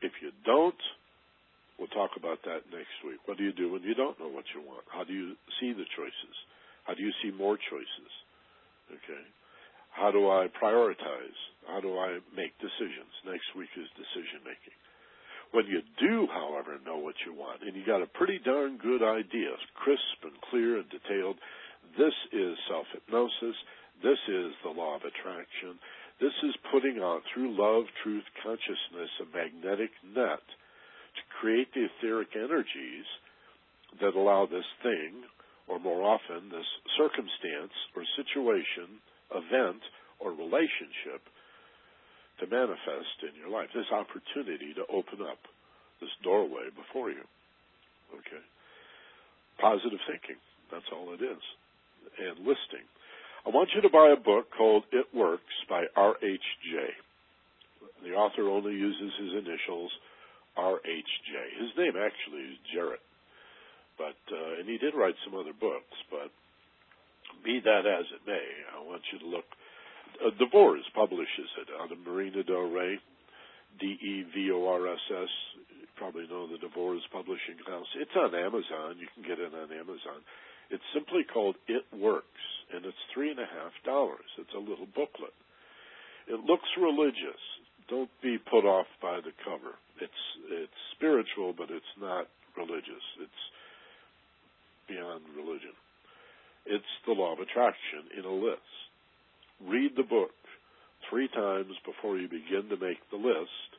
If 0.00 0.12
you 0.22 0.30
don't, 0.46 0.78
we'll 1.78 1.90
talk 1.90 2.14
about 2.16 2.38
that 2.44 2.70
next 2.70 2.94
week. 3.02 3.18
What 3.26 3.36
do 3.36 3.42
you 3.42 3.52
do 3.52 3.72
when 3.72 3.82
you 3.82 3.94
don't 3.94 4.18
know 4.20 4.30
what 4.30 4.46
you 4.54 4.62
want? 4.62 4.86
How 4.92 5.02
do 5.02 5.12
you 5.12 5.34
see 5.58 5.72
the 5.72 5.88
choices? 5.98 6.36
How 6.84 6.94
do 6.94 7.02
you 7.02 7.10
see 7.22 7.34
more 7.34 7.58
choices? 7.58 8.12
Okay. 8.94 9.24
How 9.90 10.10
do 10.10 10.30
I 10.30 10.46
prioritize? 10.54 11.38
How 11.66 11.80
do 11.80 11.98
I 11.98 12.22
make 12.36 12.54
decisions? 12.62 13.10
Next 13.26 13.50
week 13.58 13.70
is 13.74 13.90
decision 13.98 14.46
making. 14.46 14.76
When 15.52 15.66
you 15.66 15.82
do, 15.98 16.28
however, 16.30 16.78
know 16.86 16.98
what 16.98 17.18
you 17.26 17.34
want, 17.34 17.62
and 17.62 17.74
you 17.74 17.84
got 17.84 18.02
a 18.02 18.06
pretty 18.06 18.38
darn 18.44 18.78
good 18.78 19.02
idea, 19.02 19.50
crisp 19.74 20.22
and 20.22 20.38
clear 20.50 20.78
and 20.78 20.88
detailed, 20.90 21.36
this 21.98 22.14
is 22.32 22.54
self 22.68 22.86
hypnosis. 22.92 23.56
This 24.02 24.20
is 24.28 24.52
the 24.62 24.70
law 24.70 24.96
of 24.96 25.02
attraction. 25.02 25.78
This 26.20 26.36
is 26.44 26.54
putting 26.70 27.00
out, 27.02 27.22
through 27.32 27.56
love, 27.58 27.84
truth, 28.02 28.24
consciousness, 28.44 29.10
a 29.20 29.26
magnetic 29.36 29.90
net 30.04 30.44
to 30.44 31.22
create 31.40 31.68
the 31.74 31.88
etheric 31.88 32.28
energies 32.36 33.08
that 34.00 34.14
allow 34.14 34.46
this 34.46 34.68
thing, 34.82 35.24
or 35.66 35.80
more 35.80 36.02
often, 36.02 36.48
this 36.48 36.68
circumstance 36.96 37.74
or 37.96 38.04
situation, 38.16 39.02
event, 39.34 39.82
or 40.20 40.30
relationship 40.30 41.26
to 42.40 42.46
manifest 42.48 43.20
in 43.22 43.36
your 43.38 43.52
life. 43.52 43.68
This 43.74 43.88
opportunity 43.92 44.72
to 44.74 44.84
open 44.88 45.20
up 45.24 45.38
this 46.00 46.12
doorway 46.24 46.72
before 46.72 47.10
you. 47.10 47.24
Okay? 48.12 48.42
Positive 49.60 50.00
thinking. 50.08 50.40
That's 50.72 50.88
all 50.92 51.12
it 51.12 51.22
is. 51.22 51.42
And 52.18 52.40
listing. 52.42 52.84
I 53.46 53.50
want 53.50 53.70
you 53.74 53.80
to 53.80 53.92
buy 53.92 54.12
a 54.12 54.20
book 54.20 54.48
called 54.56 54.84
It 54.92 55.06
Works 55.14 55.54
by 55.68 55.84
R.H.J. 55.96 56.74
The 58.04 58.16
author 58.16 58.48
only 58.48 58.72
uses 58.72 59.12
his 59.16 59.32
initials, 59.32 59.92
R.H.J. 60.56 61.32
His 61.60 61.70
name 61.76 61.96
actually 61.96 62.52
is 62.52 62.58
Jarrett, 62.72 63.04
but 63.96 64.16
uh, 64.32 64.60
and 64.60 64.68
he 64.68 64.78
did 64.78 64.94
write 64.94 65.16
some 65.24 65.38
other 65.38 65.52
books. 65.52 65.96
But 66.10 66.32
be 67.44 67.60
that 67.64 67.84
as 67.86 68.06
it 68.12 68.24
may, 68.26 68.46
I 68.76 68.84
want 68.84 69.02
you 69.12 69.18
to 69.20 69.28
look. 69.28 69.48
Uh, 70.20 70.30
DeVorss 70.36 70.84
publishes 70.94 71.50
it 71.64 71.68
out 71.80 71.92
of 71.92 71.98
Marina 72.04 72.44
Del 72.44 72.68
Rey, 72.68 72.98
D-E-V-O-R-S-S. 73.80 75.32
You 75.80 75.86
probably 75.96 76.28
know 76.28 76.46
the 76.46 76.60
DeVorss 76.60 77.00
Publishing 77.12 77.56
House. 77.66 77.88
It's 77.96 78.12
on 78.16 78.34
Amazon. 78.34 79.00
You 79.00 79.08
can 79.14 79.24
get 79.24 79.40
it 79.40 79.52
on 79.54 79.72
Amazon. 79.72 80.20
It's 80.70 80.84
simply 80.94 81.24
called 81.24 81.56
It 81.68 81.84
Works, 81.96 82.44
and 82.72 82.84
it's 82.84 83.00
three 83.14 83.30
and 83.30 83.40
a 83.40 83.48
half 83.48 83.72
dollars. 83.84 84.28
It's 84.38 84.54
a 84.54 84.60
little 84.60 84.86
booklet. 84.94 85.34
It 86.28 86.44
looks 86.44 86.68
religious. 86.78 87.40
Don't 87.88 88.10
be 88.22 88.38
put 88.38 88.62
off 88.62 88.86
by 89.02 89.18
the 89.18 89.34
cover. 89.42 89.74
It's 90.00 90.22
it's 90.46 90.80
spiritual, 90.94 91.52
but 91.56 91.70
it's 91.74 91.94
not 91.98 92.28
religious. 92.56 93.02
It's 93.18 93.42
beyond 94.86 95.26
religion. 95.34 95.74
It's 96.66 96.92
the 97.06 97.12
law 97.12 97.32
of 97.32 97.40
attraction 97.40 98.14
in 98.16 98.24
a 98.24 98.30
list. 98.30 98.89
Read 99.66 99.92
the 99.96 100.02
book. 100.02 100.30
three 101.08 101.28
times 101.28 101.72
before 101.84 102.18
you 102.18 102.28
begin 102.28 102.68
to 102.68 102.76
make 102.76 102.98
the 103.10 103.16
list, 103.16 103.70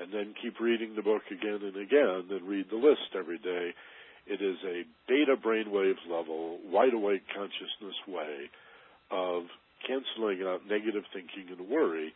and 0.00 0.12
then 0.12 0.34
keep 0.42 0.58
reading 0.60 0.94
the 0.96 1.02
book 1.02 1.22
again 1.30 1.60
and 1.62 1.76
again, 1.76 2.24
and 2.30 2.48
read 2.48 2.66
the 2.70 2.76
list 2.76 3.14
every 3.14 3.38
day. 3.38 3.74
It 4.26 4.42
is 4.42 4.56
a 4.64 4.84
beta 5.06 5.36
brainwave 5.36 6.00
level, 6.10 6.58
wide 6.66 6.94
awake 6.94 7.22
consciousness 7.34 7.96
way 8.06 8.50
of 9.10 9.44
canceling 9.86 10.42
out 10.46 10.66
negative 10.68 11.04
thinking 11.12 11.48
and 11.56 11.68
worry 11.68 12.12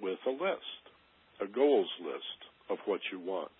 with 0.00 0.18
a 0.26 0.30
list, 0.30 0.82
a 1.40 1.46
goals 1.46 1.90
list 2.02 2.38
of 2.70 2.78
what 2.86 3.00
you 3.12 3.20
want. 3.20 3.52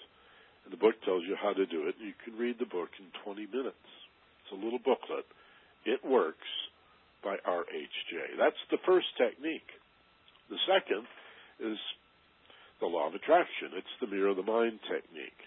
And 0.64 0.72
the 0.72 0.78
book 0.78 0.94
tells 1.04 1.22
you 1.28 1.36
how 1.40 1.52
to 1.52 1.66
do 1.66 1.86
it. 1.88 1.94
You 2.00 2.12
can 2.24 2.38
read 2.38 2.56
the 2.58 2.66
book 2.66 2.90
in 2.98 3.06
20 3.24 3.46
minutes. 3.46 3.86
It's 4.42 4.52
a 4.52 4.64
little 4.64 4.78
booklet. 4.78 5.26
It 5.84 6.04
works 6.04 6.48
by 7.22 7.36
RHJ. 7.46 8.38
That's 8.38 8.60
the 8.70 8.78
first 8.84 9.06
technique. 9.16 9.68
The 10.50 10.58
second 10.66 11.06
is 11.60 11.78
the 12.80 12.86
law 12.86 13.08
of 13.08 13.14
attraction. 13.14 13.72
It's 13.78 13.96
the 14.00 14.10
mirror 14.10 14.34
of 14.34 14.36
the 14.36 14.42
mind 14.42 14.80
technique. 14.90 15.38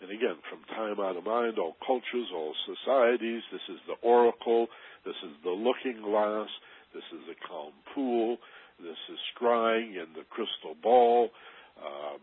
And 0.00 0.12
again, 0.12 0.36
from 0.52 0.60
time 0.76 1.00
out 1.00 1.16
of 1.16 1.24
mind, 1.24 1.58
all 1.58 1.76
cultures, 1.80 2.28
all 2.34 2.52
societies, 2.68 3.42
this 3.50 3.64
is 3.72 3.80
the 3.88 3.96
oracle, 4.06 4.68
this 5.06 5.16
is 5.24 5.32
the 5.42 5.54
looking 5.54 6.02
glass, 6.04 6.48
this 6.92 7.06
is 7.14 7.24
the 7.26 7.38
calm 7.48 7.72
pool, 7.94 8.36
this 8.78 9.00
is 9.08 9.18
scrying 9.32 9.96
and 9.96 10.12
the 10.14 10.28
crystal 10.28 10.76
ball 10.82 11.30
um, 11.80 12.20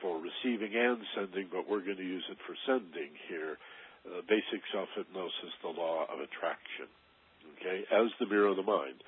for 0.00 0.20
receiving 0.20 0.76
and 0.76 1.02
sending, 1.16 1.48
but 1.50 1.68
we're 1.68 1.84
going 1.84 1.98
to 1.98 2.06
use 2.06 2.24
it 2.30 2.38
for 2.46 2.54
sending 2.66 3.10
here. 3.28 3.58
Uh, 4.06 4.22
basic 4.28 4.62
self 4.72 4.88
hypnosis, 4.94 5.52
the 5.60 5.68
law 5.68 6.06
of 6.06 6.20
attraction 6.20 6.86
okay, 7.58 7.84
as 7.90 8.08
the 8.20 8.26
mirror 8.26 8.48
of 8.48 8.56
the 8.56 8.66
mind. 8.66 9.02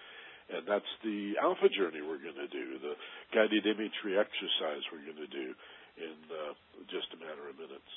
And 0.50 0.66
that's 0.66 0.90
the 1.06 1.38
alpha 1.38 1.70
journey 1.70 2.02
we're 2.02 2.18
going 2.18 2.38
to 2.42 2.50
do, 2.50 2.82
the 2.82 2.98
guided 3.30 3.66
imagery 3.66 4.18
exercise 4.18 4.82
we're 4.90 5.06
going 5.06 5.22
to 5.22 5.30
do 5.30 5.54
in 5.94 6.18
uh, 6.26 6.52
just 6.90 7.06
a 7.14 7.18
matter 7.22 7.46
of 7.46 7.54
minutes. 7.54 7.90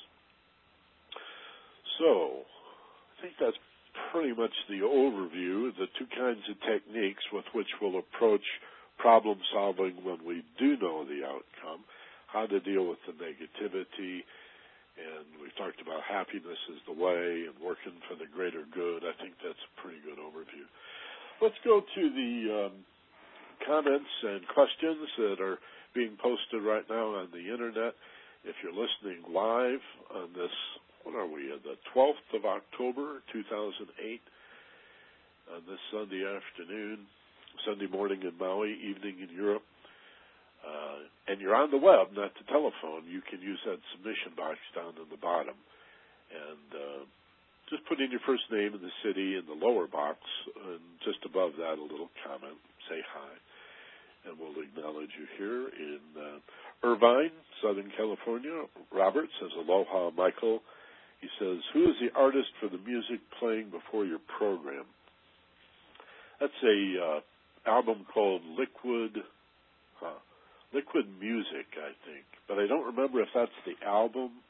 So, 1.98 2.46
I 2.46 3.14
think 3.22 3.34
that's 3.42 3.58
pretty 4.10 4.34
much 4.34 4.54
the 4.70 4.86
overview, 4.86 5.74
the 5.74 5.90
two 5.98 6.06
kinds 6.14 6.42
of 6.50 6.56
techniques 6.62 7.22
with 7.32 7.44
which 7.54 7.68
we'll 7.82 7.98
approach 7.98 8.46
problem 8.98 9.38
solving 9.52 9.98
when 10.02 10.22
we 10.24 10.44
do 10.58 10.76
know 10.78 11.04
the 11.04 11.26
outcome, 11.26 11.82
how 12.30 12.46
to 12.46 12.60
deal 12.60 12.86
with 12.86 12.98
the 13.06 13.14
negativity, 13.18 14.22
and 14.94 15.26
we've 15.42 15.54
talked 15.58 15.82
about 15.82 16.06
happiness 16.06 16.58
is 16.70 16.80
the 16.86 16.94
way 16.94 17.50
and 17.50 17.56
working 17.58 17.98
for 18.06 18.14
the 18.14 18.30
greater 18.30 18.62
good. 18.70 19.02
I 19.02 19.14
think 19.18 19.34
that's 19.42 19.58
a 19.58 19.72
pretty 19.82 19.98
good 20.06 20.18
overview. 20.22 20.66
Let's 21.42 21.58
go 21.66 21.82
to 21.82 22.02
the 22.14 22.34
um, 22.70 22.74
comments 23.66 24.12
and 24.22 24.46
questions 24.54 25.08
that 25.18 25.40
are 25.42 25.58
being 25.94 26.14
posted 26.22 26.62
right 26.62 26.86
now 26.88 27.18
on 27.18 27.28
the 27.34 27.42
internet. 27.50 27.94
If 28.44 28.54
you're 28.62 28.76
listening 28.76 29.26
live 29.32 29.82
on 30.14 30.30
this, 30.34 30.52
what 31.02 31.14
are 31.18 31.26
we, 31.26 31.50
the 31.64 31.78
12th 31.94 32.28
of 32.34 32.44
October, 32.44 33.22
2008, 33.32 34.20
on 35.54 35.62
this 35.66 35.82
Sunday 35.90 36.22
afternoon, 36.22 37.06
Sunday 37.66 37.86
morning 37.86 38.22
in 38.22 38.32
Maui, 38.38 38.74
evening 38.74 39.20
in 39.20 39.34
Europe, 39.34 39.62
uh, 40.64 40.98
and 41.28 41.40
you're 41.40 41.54
on 41.54 41.70
the 41.70 41.80
web, 41.80 42.12
not 42.16 42.32
the 42.40 42.48
telephone, 42.48 43.04
you 43.08 43.20
can 43.20 43.40
use 43.40 43.60
that 43.68 43.80
submission 43.92 44.32
box 44.36 44.58
down 44.74 44.96
in 44.96 45.08
the 45.12 45.20
bottom. 45.20 45.56
And 46.32 46.68
uh, 46.72 47.02
just 47.70 47.84
put 47.86 48.00
in 48.00 48.10
your 48.10 48.24
first 48.26 48.44
name 48.50 48.72
and 48.72 48.82
the 48.82 48.96
city 49.04 49.36
in 49.36 49.44
the 49.46 49.56
lower 49.56 49.86
box, 49.86 50.18
and 50.68 50.80
just 51.04 51.20
above 51.24 51.52
that, 51.56 51.76
a 51.78 51.84
little 51.84 52.10
comment. 52.24 52.56
Say 52.88 53.00
hi. 53.00 53.32
And 54.28 54.40
we'll 54.40 54.56
acknowledge 54.56 55.12
you 55.20 55.26
here 55.36 55.68
in 55.68 56.00
uh, 56.16 56.38
Irvine, 56.88 57.32
Southern 57.62 57.92
California. 57.96 58.64
Robert 58.92 59.28
says, 59.40 59.50
Aloha, 59.56 60.10
Michael. 60.16 60.60
He 61.20 61.28
says, 61.38 61.58
Who 61.72 61.84
is 61.84 61.96
the 62.00 62.12
artist 62.18 62.48
for 62.60 62.68
the 62.68 62.80
music 62.84 63.20
playing 63.38 63.70
before 63.70 64.04
your 64.04 64.20
program? 64.38 64.84
That's 66.40 66.52
a 66.62 66.78
uh, 67.00 67.70
album 67.70 68.06
called 68.12 68.42
Liquid. 68.58 69.24
Liquid 70.74 71.06
Music, 71.22 71.70
I 71.78 71.94
think, 72.02 72.26
but 72.50 72.58
I 72.58 72.66
don't 72.66 72.90
remember 72.90 73.22
if 73.22 73.30
that's 73.30 73.54
the 73.62 73.78
album 73.86 74.42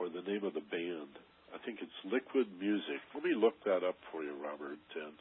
or 0.00 0.08
the 0.08 0.24
name 0.24 0.42
of 0.48 0.56
the 0.56 0.64
band. 0.64 1.12
I 1.52 1.60
think 1.60 1.84
it's 1.84 2.00
Liquid 2.08 2.48
Music. 2.56 2.96
Let 3.12 3.20
me 3.20 3.36
look 3.36 3.60
that 3.68 3.84
up 3.84 4.00
for 4.08 4.24
you, 4.24 4.32
Robert, 4.40 4.80
and 4.96 5.14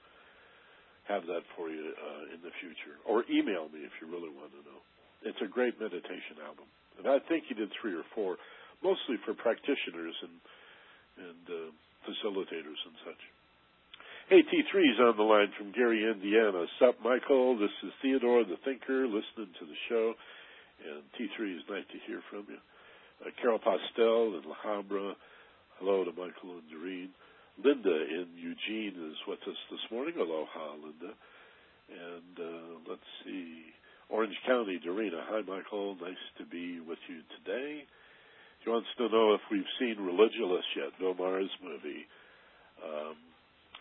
have 1.12 1.28
that 1.28 1.44
for 1.58 1.68
you 1.68 1.92
uh, 1.92 2.32
in 2.32 2.40
the 2.40 2.56
future. 2.64 2.96
Or 3.04 3.28
email 3.28 3.68
me 3.68 3.84
if 3.84 3.92
you 4.00 4.08
really 4.08 4.32
want 4.32 4.56
to 4.56 4.64
know. 4.64 4.80
It's 5.28 5.42
a 5.44 5.50
great 5.52 5.76
meditation 5.76 6.40
album. 6.40 6.72
And 6.96 7.10
I 7.10 7.20
think 7.28 7.52
he 7.52 7.56
did 7.58 7.74
three 7.76 7.92
or 7.92 8.08
four, 8.16 8.40
mostly 8.80 9.20
for 9.28 9.36
practitioners 9.36 10.16
and 10.24 10.40
and 11.20 11.46
uh, 11.52 11.68
facilitators 12.08 12.80
and 12.88 12.96
such. 13.04 13.22
Hey, 14.30 14.46
T3's 14.46 15.02
on 15.02 15.18
the 15.18 15.26
line 15.26 15.50
from 15.58 15.72
Gary, 15.72 16.06
Indiana. 16.06 16.70
Sup, 16.78 17.02
Michael? 17.02 17.58
This 17.58 17.74
is 17.82 17.90
Theodore 18.00 18.46
the 18.46 18.62
Thinker 18.62 19.10
listening 19.10 19.50
to 19.58 19.66
the 19.66 19.80
show. 19.90 20.14
And 20.86 21.02
T3 21.18 21.58
is 21.58 21.66
nice 21.66 21.90
to 21.90 21.98
hear 22.06 22.22
from 22.30 22.46
you. 22.46 22.62
Uh, 23.26 23.34
Carol 23.42 23.58
Postel 23.58 24.38
in 24.38 24.46
La 24.46 24.54
Habra. 24.62 25.18
Hello 25.80 26.06
to 26.06 26.12
Michael 26.12 26.62
and 26.62 26.70
Doreen. 26.70 27.10
Linda 27.58 27.90
in 27.90 28.30
Eugene 28.38 28.94
is 29.10 29.18
with 29.26 29.42
us 29.50 29.58
this 29.74 29.82
morning. 29.90 30.14
Aloha, 30.14 30.78
Linda. 30.78 31.18
And 31.90 32.36
uh, 32.38 32.86
let's 32.86 33.10
see. 33.26 33.66
Orange 34.10 34.38
County, 34.46 34.78
Dorina. 34.78 35.26
Hi, 35.26 35.42
Michael. 35.42 35.98
Nice 36.00 36.22
to 36.38 36.46
be 36.46 36.80
with 36.80 37.02
you 37.10 37.26
today. 37.42 37.82
She 38.64 38.70
wants 38.70 38.94
to 39.00 39.10
know 39.10 39.34
if 39.34 39.42
we've 39.50 39.74
seen 39.82 39.98
Religulous 39.98 40.70
yet, 40.78 40.94
Bill 41.00 41.16
Maher's 41.18 41.50
movie. 41.66 42.06
Um, 42.78 43.18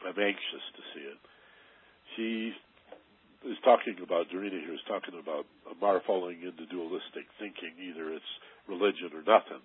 I'm 0.07 0.18
anxious 0.18 0.64
to 0.76 0.82
see 0.94 1.05
it. 1.07 1.18
She 2.16 2.53
is 3.51 3.59
talking 3.64 3.96
about, 4.03 4.28
Dorina 4.30 4.59
here 4.59 4.74
is 4.74 4.82
talking 4.88 5.14
about 5.18 5.46
Maher 5.80 6.03
falling 6.07 6.42
into 6.42 6.66
dualistic 6.66 7.26
thinking. 7.38 7.74
Either 7.78 8.12
it's 8.12 8.32
religion 8.68 9.11
or 9.14 9.22
nothing. 9.22 9.62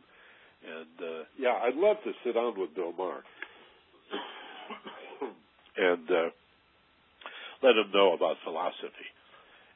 And, 0.64 1.02
uh, 1.02 1.24
yeah, 1.38 1.60
I'd 1.64 1.76
love 1.76 1.98
to 2.04 2.12
sit 2.24 2.36
down 2.36 2.54
with 2.58 2.74
Bill 2.76 2.94
Maher 2.94 3.22
and, 5.78 6.10
uh, 6.10 6.30
let 7.64 7.80
him 7.80 7.92
know 7.94 8.14
about 8.14 8.36
philosophy 8.44 9.10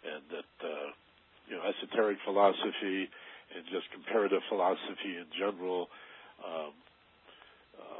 and 0.03 0.21
that, 0.29 0.53
uh, 0.63 0.89
you 1.47 1.55
know, 1.55 1.63
esoteric 1.63 2.17
philosophy 2.25 3.07
and 3.55 3.63
just 3.71 3.87
comparative 3.95 4.43
philosophy 4.49 5.15
in 5.15 5.25
general, 5.39 5.87
um, 6.43 6.75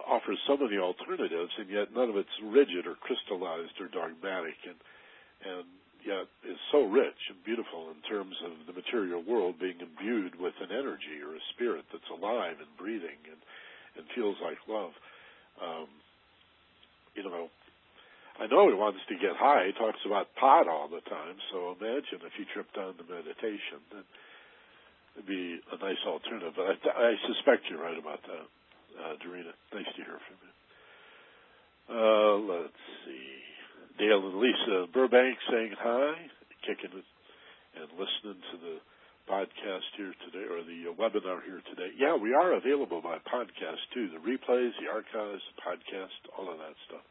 offers 0.08 0.40
so 0.48 0.56
many 0.58 0.78
alternatives, 0.78 1.52
and 1.60 1.70
yet 1.70 1.94
none 1.94 2.10
of 2.10 2.16
it's 2.16 2.38
rigid 2.44 2.88
or 2.88 2.96
crystallized 2.96 3.76
or 3.80 3.92
dogmatic, 3.92 4.58
and 4.66 4.80
and 5.46 5.68
yet 6.02 6.26
is 6.48 6.58
so 6.72 6.88
rich 6.88 7.20
and 7.30 7.38
beautiful 7.44 7.92
in 7.92 8.00
terms 8.08 8.34
of 8.42 8.66
the 8.66 8.74
material 8.74 9.22
world 9.22 9.60
being 9.60 9.78
imbued 9.78 10.40
with 10.40 10.56
an 10.64 10.72
energy 10.72 11.20
or 11.22 11.36
a 11.36 11.44
spirit 11.54 11.86
that's 11.92 12.10
alive 12.10 12.58
and 12.58 12.72
breathing 12.80 13.20
and 13.28 13.42
and 14.00 14.06
feels 14.16 14.38
like 14.42 14.58
love. 14.70 14.94
Um, 15.58 15.90
you 17.18 17.26
know, 17.26 17.50
I 18.40 18.46
know 18.46 18.70
he 18.70 18.78
wants 18.78 19.02
to 19.10 19.18
get 19.18 19.34
high. 19.34 19.66
He 19.68 19.74
talks 19.74 20.00
about 20.06 20.34
pot 20.38 20.70
all 20.70 20.88
the 20.88 21.02
time. 21.10 21.36
So 21.52 21.74
imagine 21.74 22.22
if 22.22 22.34
he 22.38 22.46
tripped 22.54 22.78
on 22.78 22.94
to 23.02 23.04
meditation, 23.10 23.82
then 23.90 24.06
it'd 25.18 25.26
be 25.26 25.58
a 25.74 25.78
nice 25.82 26.02
alternative. 26.06 26.54
But 26.54 26.78
I, 26.94 27.10
I 27.10 27.12
suspect 27.26 27.66
you're 27.70 27.82
right 27.82 27.98
about 27.98 28.22
that 28.30 28.46
uh, 28.98 29.16
Dorina. 29.22 29.54
Nice 29.74 29.89
to 29.95 30.02
hear 30.04 30.20
from 30.26 30.38
you. 30.41 30.54
Uh, 31.88 32.36
let's 32.54 32.84
see. 33.06 33.38
Dale 33.98 34.28
and 34.28 34.39
Lisa 34.39 34.86
Burbank 34.93 35.38
saying 35.50 35.74
hi, 35.80 36.14
kicking 36.62 36.93
it 36.98 37.08
and 37.78 37.89
listening 37.98 38.41
to 38.52 38.56
the 38.58 38.78
podcast 39.30 39.86
here 39.98 40.14
today, 40.24 40.45
or 40.48 40.64
the 40.64 40.88
uh, 40.88 40.95
webinar 40.95 41.43
here 41.43 41.62
today. 41.70 41.91
Yeah, 41.98 42.16
we 42.16 42.34
are 42.34 42.56
available 42.56 43.02
by 43.02 43.20
podcast 43.28 43.84
too. 43.93 44.10
The 44.10 44.24
replays, 44.24 44.72
the 44.80 44.89
archives, 44.89 45.43
the 45.54 45.62
podcast, 45.62 46.20
all 46.38 46.52
of 46.52 46.58
that 46.58 46.76
stuff. 46.88 47.04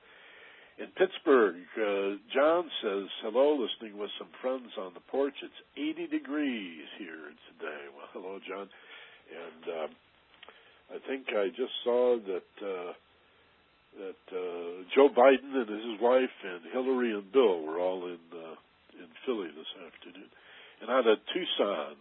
In 0.79 0.93
Pittsburgh, 0.93 1.57
uh, 1.77 2.21
John 2.35 2.69
says, 2.85 3.09
hello, 3.25 3.57
listening 3.57 3.97
with 3.97 4.11
some 4.19 4.29
friends 4.43 4.69
on 4.77 4.93
the 4.93 5.01
porch. 5.09 5.33
It's 5.41 5.63
80 5.77 6.09
degrees 6.09 6.85
here 6.99 7.33
today. 7.49 7.83
Well, 7.97 8.09
hello, 8.13 8.39
John. 8.45 8.69
And 9.33 9.63
uh, 9.65 9.89
I 10.91 10.99
think 11.07 11.27
I 11.31 11.49
just 11.49 11.73
saw 11.85 12.17
that 12.17 12.53
uh, 12.63 12.93
that 13.99 14.25
uh, 14.31 14.85
Joe 14.95 15.09
Biden 15.09 15.57
and 15.57 15.69
his 15.69 16.01
wife 16.01 16.37
and 16.45 16.61
Hillary 16.73 17.13
and 17.13 17.33
Bill 17.33 17.63
were 17.63 17.81
all 17.81 18.07
in 18.07 18.23
uh, 18.33 18.55
in 19.01 19.09
Philly 19.25 19.49
this 19.51 19.73
afternoon. 19.83 20.31
And 20.83 20.91
out 20.91 21.07
of 21.09 21.19
Tucson, 21.33 21.97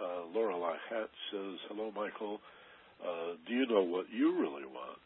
uh, 0.00 0.22
Lorelei 0.32 0.76
Hatch 0.88 1.16
says, 1.32 1.58
"Hello, 1.68 1.90
Michael. 1.94 2.40
Uh, 3.02 3.36
do 3.48 3.54
you 3.54 3.66
know 3.66 3.82
what 3.82 4.06
you 4.12 4.38
really 4.40 4.66
want?" 4.66 5.00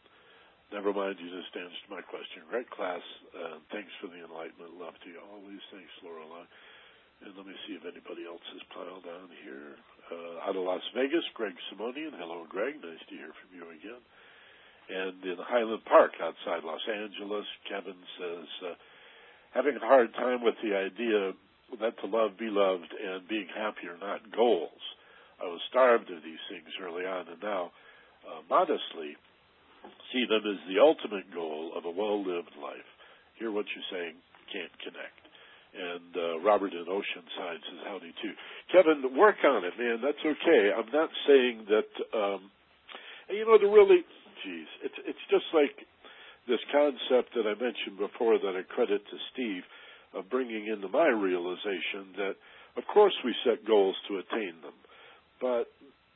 Never 0.73 0.91
mind, 0.91 1.17
you 1.21 1.29
just 1.29 1.53
answered 1.55 1.89
my 1.89 2.01
question. 2.01 2.41
Great 2.49 2.69
class. 2.69 3.01
Uh, 3.31 3.61
thanks 3.71 3.93
for 4.01 4.07
the 4.07 4.17
enlightenment. 4.17 4.75
Love 4.81 4.97
to 5.05 5.09
you 5.09 5.21
always. 5.21 5.61
Thanks, 5.71 5.93
Lorelei. 6.01 6.43
And 7.23 7.31
let 7.37 7.47
me 7.47 7.55
see 7.67 7.79
if 7.79 7.85
anybody 7.87 8.27
else 8.27 8.43
has 8.51 8.63
piled 8.75 9.07
on 9.07 9.29
here. 9.43 9.79
Uh, 10.05 10.49
out 10.49 10.55
of 10.55 10.63
Las 10.63 10.83
Vegas, 10.93 11.25
Greg 11.33 11.55
Simonian. 11.71 12.13
Hello, 12.13 12.45
Greg. 12.49 12.75
Nice 12.83 13.01
to 13.09 13.15
hear 13.15 13.33
from 13.33 13.49
you 13.55 13.65
again. 13.71 14.03
And 14.85 15.17
in 15.23 15.37
Highland 15.41 15.81
Park 15.85 16.13
outside 16.21 16.61
Los 16.63 16.85
Angeles, 16.85 17.45
Kevin 17.65 17.97
says, 18.19 18.49
uh, 18.69 18.75
having 19.53 19.77
a 19.77 19.79
hard 19.79 20.13
time 20.13 20.43
with 20.43 20.53
the 20.61 20.77
idea 20.77 21.33
that 21.81 21.97
to 22.01 22.07
love, 22.07 22.37
be 22.37 22.53
loved, 22.53 22.93
and 22.93 23.27
being 23.27 23.47
happy 23.49 23.89
are 23.89 23.97
not 23.97 24.29
goals. 24.29 24.83
I 25.41 25.45
was 25.45 25.59
starved 25.69 26.11
of 26.11 26.21
these 26.21 26.39
things 26.49 26.69
early 26.79 27.05
on, 27.05 27.27
and 27.27 27.41
now, 27.41 27.71
uh, 28.29 28.45
modestly, 28.47 29.17
see 30.13 30.25
them 30.29 30.45
as 30.45 30.61
the 30.69 30.79
ultimate 30.79 31.33
goal 31.33 31.71
of 31.75 31.85
a 31.85 31.91
well-lived 31.91 32.53
life. 32.61 32.89
Hear 33.39 33.51
what 33.51 33.65
you're 33.73 33.89
saying, 33.89 34.15
can't 34.53 34.71
connect. 34.79 35.24
And 35.75 36.11
uh, 36.15 36.39
Robert 36.39 36.71
in 36.71 36.87
Oceanside 36.87 37.59
says 37.67 37.81
howdy 37.83 38.13
too. 38.23 38.31
Kevin, 38.71 39.03
work 39.17 39.35
on 39.43 39.65
it, 39.65 39.75
man. 39.77 39.99
That's 39.99 40.23
okay. 40.23 40.71
I'm 40.71 40.91
not 40.91 41.09
saying 41.27 41.67
that. 41.67 41.91
Um, 42.15 42.51
you 43.29 43.45
know, 43.45 43.57
the 43.57 43.67
really, 43.67 44.05
geez, 44.45 44.69
it's 44.83 44.99
it's 45.03 45.25
just 45.29 45.45
like 45.53 45.75
this 46.47 46.61
concept 46.71 47.33
that 47.33 47.49
I 47.49 47.57
mentioned 47.57 47.97
before 47.97 48.37
that 48.37 48.53
I 48.53 48.61
credit 48.63 49.01
to 49.01 49.17
Steve 49.33 49.63
of 50.13 50.29
bringing 50.29 50.67
into 50.69 50.87
my 50.87 51.09
realization 51.09 52.13
that, 52.15 52.37
of 52.77 52.85
course, 52.93 53.13
we 53.25 53.33
set 53.43 53.65
goals 53.65 53.95
to 54.07 54.21
attain 54.21 54.61
them, 54.61 54.77
but 55.41 55.67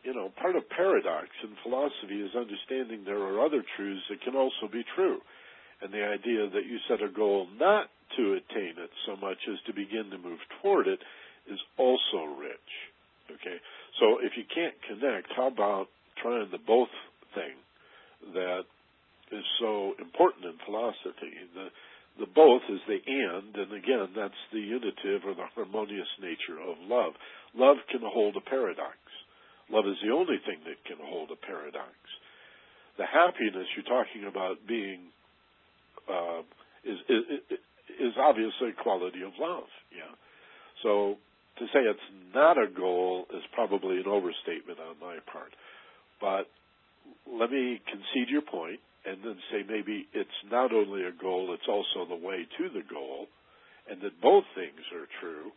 you 0.03 0.13
know, 0.13 0.31
part 0.39 0.55
of 0.55 0.63
paradox 0.69 1.27
in 1.43 1.51
philosophy 1.61 2.23
is 2.23 2.31
understanding 2.31 3.03
there 3.03 3.19
are 3.19 3.43
other 3.43 3.63
truths 3.75 4.01
that 4.09 4.21
can 4.21 4.35
also 4.35 4.71
be 4.71 4.83
true. 4.95 5.19
And 5.81 5.91
the 5.91 6.03
idea 6.03 6.47
that 6.47 6.63
you 6.63 6.79
set 6.87 7.03
a 7.03 7.11
goal 7.11 7.47
not 7.59 7.87
to 8.17 8.33
attain 8.33 8.75
it 8.77 8.89
so 9.05 9.15
much 9.15 9.37
as 9.49 9.57
to 9.67 9.73
begin 9.73 10.09
to 10.11 10.17
move 10.17 10.39
toward 10.61 10.87
it 10.87 10.99
is 11.49 11.59
also 11.77 12.25
rich. 12.37 12.71
Okay? 13.31 13.57
So 13.99 14.19
if 14.21 14.33
you 14.37 14.43
can't 14.47 14.75
connect, 14.87 15.27
how 15.35 15.47
about 15.47 15.87
trying 16.21 16.49
the 16.51 16.61
both 16.65 16.93
thing 17.33 17.55
that 18.33 18.63
is 19.31 19.45
so 19.59 19.93
important 19.99 20.45
in 20.45 20.55
philosophy? 20.65 21.33
The 21.53 21.69
the 22.19 22.27
both 22.27 22.61
is 22.67 22.83
the 22.83 22.99
and, 22.99 23.55
and 23.55 23.71
again, 23.71 24.11
that's 24.11 24.41
the 24.51 24.59
unitive 24.59 25.23
or 25.23 25.33
the 25.33 25.47
harmonious 25.55 26.09
nature 26.19 26.59
of 26.59 26.75
love. 26.83 27.13
Love 27.55 27.77
can 27.89 28.01
hold 28.03 28.35
a 28.35 28.41
paradox. 28.41 28.97
Love 29.71 29.85
is 29.87 29.95
the 30.03 30.11
only 30.11 30.35
thing 30.45 30.59
that 30.65 30.83
can 30.83 30.97
hold 30.99 31.31
a 31.31 31.39
paradox. 31.39 31.95
The 32.97 33.05
happiness 33.05 33.67
you're 33.71 33.87
talking 33.87 34.27
about 34.27 34.57
being 34.67 34.99
uh, 36.11 36.43
is, 36.83 36.97
is, 37.07 37.59
is 37.97 38.13
obviously 38.17 38.71
quality 38.81 39.21
of 39.21 39.33
love. 39.39 39.69
Yeah. 39.91 40.13
So 40.83 41.17
to 41.57 41.65
say 41.73 41.79
it's 41.83 42.09
not 42.33 42.57
a 42.57 42.67
goal 42.67 43.25
is 43.35 43.43
probably 43.53 43.97
an 43.97 44.07
overstatement 44.07 44.79
on 44.79 44.95
my 45.01 45.17
part. 45.31 45.53
But 46.21 46.47
let 47.27 47.51
me 47.51 47.81
concede 47.87 48.29
your 48.29 48.41
point 48.41 48.79
and 49.05 49.17
then 49.23 49.35
say 49.51 49.63
maybe 49.67 50.07
it's 50.13 50.29
not 50.51 50.73
only 50.73 51.03
a 51.03 51.11
goal, 51.11 51.53
it's 51.53 51.67
also 51.67 52.07
the 52.07 52.15
way 52.15 52.47
to 52.57 52.69
the 52.69 52.83
goal, 52.91 53.27
and 53.89 54.01
that 54.01 54.21
both 54.21 54.43
things 54.55 54.81
are 54.93 55.07
true. 55.19 55.51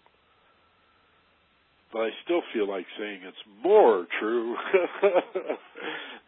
But 1.92 2.02
I 2.02 2.10
still 2.24 2.40
feel 2.54 2.68
like 2.68 2.86
saying 2.98 3.20
it's 3.22 3.44
more 3.62 4.06
true 4.20 4.56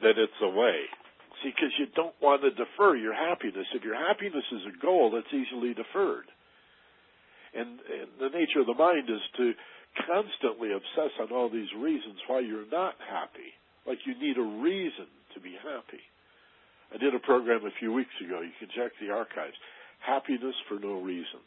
that 0.02 0.18
it's 0.18 0.40
a 0.42 0.48
way. 0.48 0.82
See, 1.44 1.52
because 1.52 1.76
you 1.76 1.92
don't 1.92 2.16
want 2.24 2.40
to 2.40 2.50
defer 2.56 2.96
your 2.96 3.12
happiness. 3.12 3.68
If 3.76 3.84
your 3.84 4.00
happiness 4.00 4.44
is 4.48 4.64
a 4.64 4.80
goal, 4.80 5.12
that's 5.12 5.28
easily 5.28 5.76
deferred. 5.76 6.24
And, 7.52 7.78
and 7.84 8.08
the 8.18 8.32
nature 8.32 8.64
of 8.64 8.66
the 8.66 8.74
mind 8.74 9.12
is 9.12 9.20
to 9.36 9.52
constantly 10.08 10.72
obsess 10.72 11.12
on 11.20 11.30
all 11.30 11.52
these 11.52 11.70
reasons 11.76 12.16
why 12.26 12.40
you're 12.40 12.66
not 12.72 12.96
happy. 12.98 13.52
Like 13.86 14.00
you 14.08 14.16
need 14.16 14.40
a 14.40 14.48
reason 14.64 15.06
to 15.36 15.38
be 15.38 15.52
happy. 15.60 16.00
I 16.90 16.96
did 16.96 17.14
a 17.14 17.20
program 17.20 17.68
a 17.68 17.78
few 17.78 17.92
weeks 17.92 18.14
ago. 18.24 18.40
You 18.40 18.56
can 18.58 18.72
check 18.72 18.96
the 18.98 19.12
archives. 19.12 19.54
Happiness 20.00 20.56
for 20.68 20.80
no 20.80 20.98
reason. 21.04 21.44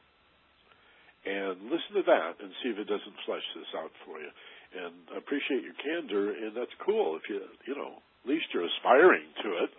And 1.26 1.74
listen 1.74 1.98
to 1.98 2.06
that 2.06 2.38
and 2.40 2.54
see 2.62 2.70
if 2.70 2.78
it 2.78 2.88
doesn't 2.88 3.26
flesh 3.26 3.44
this 3.58 3.72
out 3.76 3.92
for 4.06 4.22
you. 4.22 4.30
And 4.78 4.94
I 5.12 5.18
appreciate 5.18 5.66
your 5.66 5.76
candor, 5.82 6.32
and 6.32 6.56
that's 6.56 6.72
cool 6.86 7.18
if 7.18 7.26
you, 7.28 7.42
you 7.66 7.76
know, 7.76 8.00
least 8.28 8.46
you're 8.54 8.68
aspiring 8.68 9.26
to 9.44 9.50
it. 9.64 9.72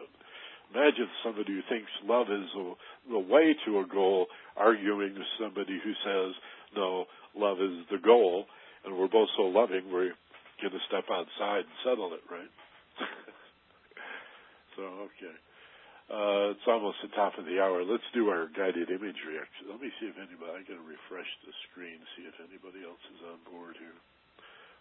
Imagine 0.75 1.09
somebody 1.25 1.53
who 1.55 1.65
thinks 1.69 1.89
love 2.05 2.29
is 2.29 2.49
a, 2.57 2.65
the 3.13 3.19
way 3.19 3.57
to 3.65 3.81
a 3.81 3.87
goal 3.87 4.27
arguing 4.57 5.15
with 5.15 5.33
somebody 5.41 5.81
who 5.81 5.93
says, 6.05 6.35
no, 6.77 7.07
love 7.37 7.61
is 7.61 7.87
the 7.91 7.99
goal, 8.05 8.45
and 8.85 8.97
we're 8.97 9.09
both 9.09 9.29
so 9.37 9.49
loving 9.49 9.89
we're 9.93 10.13
going 10.61 10.75
to 10.75 10.85
step 10.89 11.05
outside 11.09 11.65
and 11.65 11.79
settle 11.85 12.13
it, 12.13 12.25
right? 12.29 12.53
so, 14.77 14.83
okay. 15.09 15.37
Uh, 16.09 16.57
it's 16.57 16.65
almost 16.65 16.97
the 17.05 17.13
top 17.13 17.37
of 17.37 17.45
the 17.45 17.61
hour. 17.61 17.85
Let's 17.85 18.07
do 18.17 18.33
our 18.33 18.49
guided 18.57 18.89
imagery. 18.89 19.37
Actually, 19.37 19.77
let 19.77 19.81
me 19.81 19.93
see 20.01 20.09
if 20.09 20.17
anybody. 20.17 20.57
I 20.57 20.65
got 20.65 20.81
to 20.81 20.89
refresh 20.89 21.29
the 21.45 21.53
screen, 21.69 22.01
see 22.17 22.25
if 22.25 22.33
anybody 22.41 22.81
else 22.81 23.01
is 23.13 23.21
on 23.29 23.39
board 23.45 23.77
here. 23.77 23.99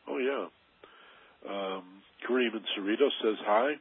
Oh 0.08 0.20
yeah, 0.24 0.48
um, 1.50 1.84
Kareem 2.28 2.54
in 2.54 2.64
Cerritos 2.76 3.16
says 3.24 3.40
hi. 3.46 3.74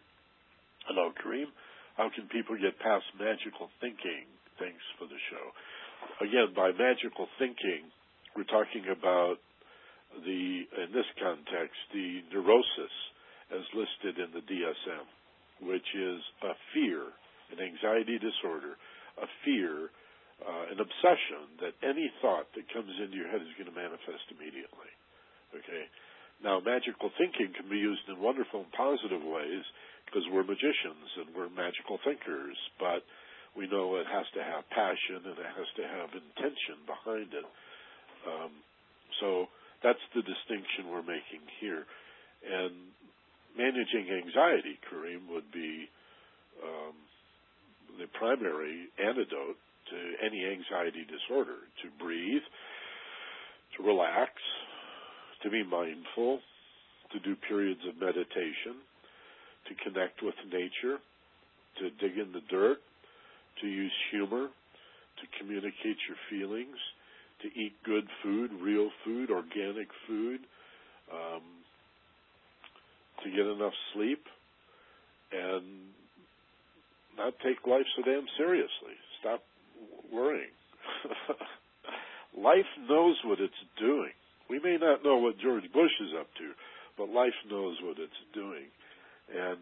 Hello, 0.87 1.11
Kareem. 1.19 1.51
How 1.97 2.11
can 2.15 2.29
people 2.29 2.57
get 2.57 2.79
past 2.79 3.05
magical 3.19 3.69
thinking? 3.81 4.29
Thanks 4.59 4.85
for 4.99 5.07
the 5.07 5.19
show. 5.31 5.47
Again, 6.21 6.55
by 6.55 6.71
magical 6.73 7.27
thinking, 7.39 7.89
we're 8.37 8.49
talking 8.49 8.85
about 8.93 9.41
the, 10.25 10.65
in 10.87 10.89
this 10.93 11.09
context, 11.19 11.77
the 11.93 12.23
neurosis 12.33 12.95
as 13.51 13.65
listed 13.73 14.21
in 14.21 14.31
the 14.33 14.45
DSM, 14.45 15.07
which 15.67 15.89
is 15.97 16.21
a 16.45 16.55
fear, 16.75 17.11
an 17.53 17.59
anxiety 17.63 18.19
disorder, 18.21 18.77
a 19.19 19.29
fear, 19.45 19.89
uh, 20.45 20.65
an 20.73 20.79
obsession 20.81 21.49
that 21.65 21.73
any 21.81 22.13
thought 22.21 22.47
that 22.53 22.69
comes 22.73 22.93
into 23.01 23.17
your 23.17 23.29
head 23.33 23.41
is 23.41 23.55
going 23.57 23.71
to 23.71 23.77
manifest 23.77 24.29
immediately. 24.37 24.93
Okay? 25.57 25.85
Now, 26.43 26.61
magical 26.61 27.11
thinking 27.17 27.53
can 27.57 27.69
be 27.69 27.81
used 27.81 28.05
in 28.09 28.21
wonderful 28.21 28.61
and 28.61 28.73
positive 28.73 29.25
ways 29.25 29.65
because 30.05 30.23
we're 30.31 30.45
magicians 30.45 31.09
and 31.17 31.35
we're 31.35 31.49
magical 31.51 31.99
thinkers, 32.05 32.57
but 32.79 33.03
we 33.57 33.67
know 33.67 33.97
it 33.97 34.07
has 34.07 34.29
to 34.37 34.43
have 34.45 34.69
passion 34.69 35.25
and 35.25 35.37
it 35.37 35.51
has 35.57 35.69
to 35.81 35.85
have 35.89 36.13
intention 36.13 36.77
behind 36.85 37.33
it. 37.33 37.49
Um, 38.29 38.53
so 39.21 39.49
that's 39.83 40.03
the 40.15 40.23
distinction 40.23 40.93
we're 40.93 41.07
making 41.07 41.41
here. 41.59 41.89
And 42.45 42.93
managing 43.57 44.13
anxiety, 44.13 44.77
Kareem, 44.87 45.33
would 45.33 45.51
be 45.51 45.89
um, 46.61 46.95
the 47.99 48.07
primary 48.13 48.93
antidote 49.01 49.57
to 49.91 49.99
any 50.21 50.45
anxiety 50.45 51.07
disorder 51.09 51.65
to 51.83 51.87
breathe, 52.03 52.45
to 53.77 53.83
relax, 53.83 54.33
to 55.43 55.51
be 55.51 55.63
mindful, 55.63 56.41
to 57.13 57.19
do 57.21 57.37
periods 57.49 57.81
of 57.89 58.01
meditation, 58.01 58.81
to 59.69 59.75
connect 59.85 60.23
with 60.23 60.35
nature, 60.53 60.99
to 61.79 61.91
dig 62.01 62.19
in 62.19 62.33
the 62.33 62.41
dirt, 62.51 62.79
to 63.61 63.67
use 63.67 63.93
humor, 64.11 64.49
to 64.49 65.39
communicate 65.39 65.97
your 66.09 66.17
feelings, 66.31 66.77
to 67.43 67.49
eat 67.59 67.73
good 67.85 68.07
food, 68.23 68.51
real 68.61 68.91
food, 69.05 69.31
organic 69.31 69.89
food, 70.07 70.41
um, 71.13 71.43
to 73.23 73.31
get 73.31 73.47
enough 73.47 73.73
sleep, 73.95 74.23
and 75.33 75.65
not 77.17 77.35
take 77.45 77.67
life 77.67 77.87
so 77.97 78.03
damn 78.03 78.27
seriously. 78.37 78.97
Stop 79.21 79.43
worrying. 80.13 80.53
life 82.37 82.67
knows 82.89 83.17
what 83.25 83.41
it's 83.41 83.55
doing. 83.79 84.13
We 84.49 84.61
may 84.61 84.77
not 84.81 85.05
know 85.05 85.19
what 85.19 85.39
George 85.39 85.67
Bush 85.73 85.95
is 86.01 86.15
up 86.19 86.29
to, 86.39 86.53
but 86.97 87.09
life 87.09 87.35
knows 87.51 87.77
what 87.83 87.99
it's 87.99 88.23
doing. 88.33 88.71
And 89.35 89.59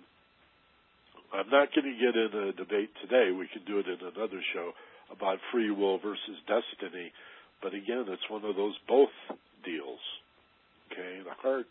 I'm 1.32 1.50
not 1.50 1.72
going 1.74 1.88
to 1.88 1.98
get 1.98 2.14
in 2.14 2.48
a 2.48 2.52
debate 2.52 2.90
today. 3.00 3.32
We 3.32 3.48
can 3.48 3.64
do 3.66 3.78
it 3.80 3.88
in 3.88 3.98
another 4.00 4.40
show 4.52 4.72
about 5.10 5.38
free 5.52 5.70
will 5.70 5.98
versus 5.98 6.38
destiny. 6.46 7.12
But 7.62 7.74
again, 7.74 8.04
it's 8.08 8.28
one 8.28 8.44
of 8.44 8.56
those 8.56 8.74
both 8.86 9.14
deals. 9.64 10.00
Okay, 10.92 11.24
the 11.24 11.34
heart, 11.40 11.66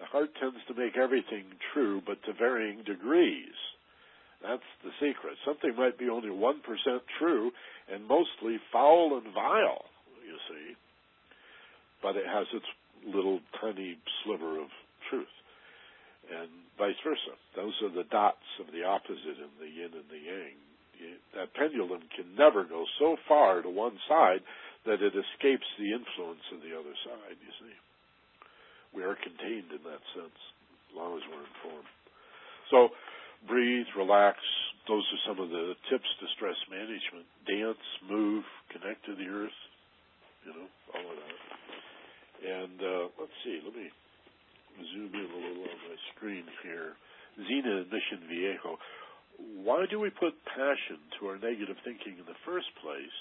the 0.00 0.06
heart 0.06 0.30
tends 0.40 0.58
to 0.68 0.74
make 0.74 0.96
everything 0.96 1.44
true, 1.72 2.00
but 2.04 2.22
to 2.24 2.32
varying 2.32 2.82
degrees. 2.84 3.54
That's 4.42 4.66
the 4.82 4.90
secret. 5.00 5.36
Something 5.44 5.76
might 5.76 5.98
be 5.98 6.08
only 6.08 6.30
one 6.30 6.60
percent 6.60 7.02
true 7.18 7.50
and 7.92 8.08
mostly 8.08 8.58
foul 8.72 9.20
and 9.22 9.32
vile. 9.32 9.84
You 10.26 10.36
see, 10.48 10.74
but 12.02 12.16
it 12.16 12.26
has 12.26 12.46
its 12.52 12.66
little 13.06 13.40
tiny 13.60 13.98
sliver 14.24 14.60
of 14.60 14.68
truth. 15.10 15.30
And 16.26 16.50
vice 16.78 16.98
versa. 17.04 17.38
Those 17.54 17.74
are 17.82 17.94
the 17.94 18.08
dots 18.10 18.46
of 18.58 18.72
the 18.74 18.82
opposite 18.82 19.38
in 19.38 19.52
the 19.62 19.70
yin 19.70 19.94
and 19.94 20.08
the 20.10 20.18
yang. 20.18 20.58
That 21.36 21.52
pendulum 21.54 22.02
can 22.16 22.34
never 22.34 22.64
go 22.64 22.84
so 22.98 23.16
far 23.28 23.60
to 23.60 23.68
one 23.68 23.98
side 24.08 24.40
that 24.86 25.02
it 25.02 25.12
escapes 25.12 25.66
the 25.78 25.92
influence 25.92 26.46
of 26.54 26.62
the 26.62 26.72
other 26.72 26.94
side, 27.04 27.36
you 27.36 27.52
see. 27.60 27.76
We 28.94 29.02
are 29.04 29.18
contained 29.18 29.70
in 29.70 29.82
that 29.84 30.02
sense, 30.16 30.40
as 30.88 30.92
long 30.96 31.18
as 31.18 31.24
we're 31.28 31.44
informed. 31.44 31.90
So, 32.70 32.88
breathe, 33.46 33.86
relax. 33.96 34.38
Those 34.88 35.04
are 35.04 35.22
some 35.28 35.42
of 35.42 35.50
the 35.50 35.74
tips 35.90 36.08
to 36.20 36.26
stress 36.34 36.56
management. 36.70 37.26
Dance, 37.44 37.84
move, 38.08 38.44
connect 38.72 39.04
to 39.06 39.14
the 39.14 39.28
earth, 39.28 39.58
you 40.46 40.54
know, 40.54 40.68
all 40.94 41.06
of 41.10 41.16
that. 41.18 41.45
And 42.44 42.76
uh, 42.80 43.04
let's 43.16 43.36
see, 43.44 43.60
let 43.64 43.74
me 43.74 43.88
zoom 44.92 45.12
in 45.14 45.24
a 45.24 45.36
little 45.40 45.64
on 45.64 45.78
my 45.88 45.98
screen 46.14 46.44
here. 46.62 46.92
Zena 47.36 47.84
Mission 47.88 48.28
Viejo. 48.28 48.76
Why 49.64 49.84
do 49.88 50.00
we 50.00 50.08
put 50.10 50.32
passion 50.48 50.96
to 51.20 51.28
our 51.28 51.38
negative 51.38 51.76
thinking 51.84 52.16
in 52.16 52.24
the 52.24 52.40
first 52.44 52.68
place 52.80 53.12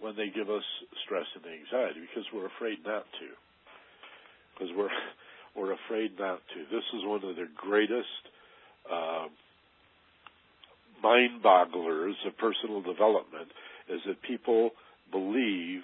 when 0.00 0.16
they 0.16 0.28
give 0.28 0.50
us 0.52 0.64
stress 1.04 1.24
and 1.36 1.44
anxiety? 1.44 2.04
Because 2.04 2.28
we're 2.32 2.52
afraid 2.52 2.84
not 2.84 3.04
to. 3.20 3.28
Because 4.52 4.70
we're 4.76 4.92
we're 5.56 5.72
afraid 5.72 6.18
not 6.18 6.40
to. 6.52 6.58
This 6.68 6.84
is 6.92 7.04
one 7.04 7.24
of 7.24 7.36
the 7.36 7.48
greatest 7.56 8.20
uh, 8.84 9.28
mind 11.02 11.42
bogglers 11.42 12.16
of 12.26 12.36
personal 12.36 12.82
development 12.82 13.48
is 13.88 14.00
that 14.06 14.20
people 14.22 14.70
believe, 15.10 15.80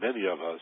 many 0.00 0.26
of 0.26 0.40
us, 0.40 0.60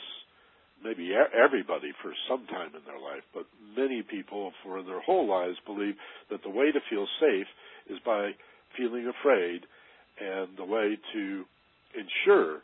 maybe 0.82 1.12
everybody 1.14 1.92
for 2.02 2.12
some 2.28 2.46
time 2.46 2.72
in 2.74 2.84
their 2.86 3.00
life, 3.00 3.24
but 3.34 3.46
many 3.76 4.02
people 4.02 4.52
for 4.62 4.82
their 4.82 5.00
whole 5.00 5.28
lives 5.28 5.56
believe 5.66 5.94
that 6.30 6.42
the 6.42 6.50
way 6.50 6.72
to 6.72 6.80
feel 6.88 7.06
safe 7.20 7.48
is 7.88 7.98
by 8.04 8.32
feeling 8.76 9.06
afraid, 9.08 9.62
and 10.20 10.56
the 10.56 10.64
way 10.64 10.96
to 11.12 11.44
ensure 11.96 12.62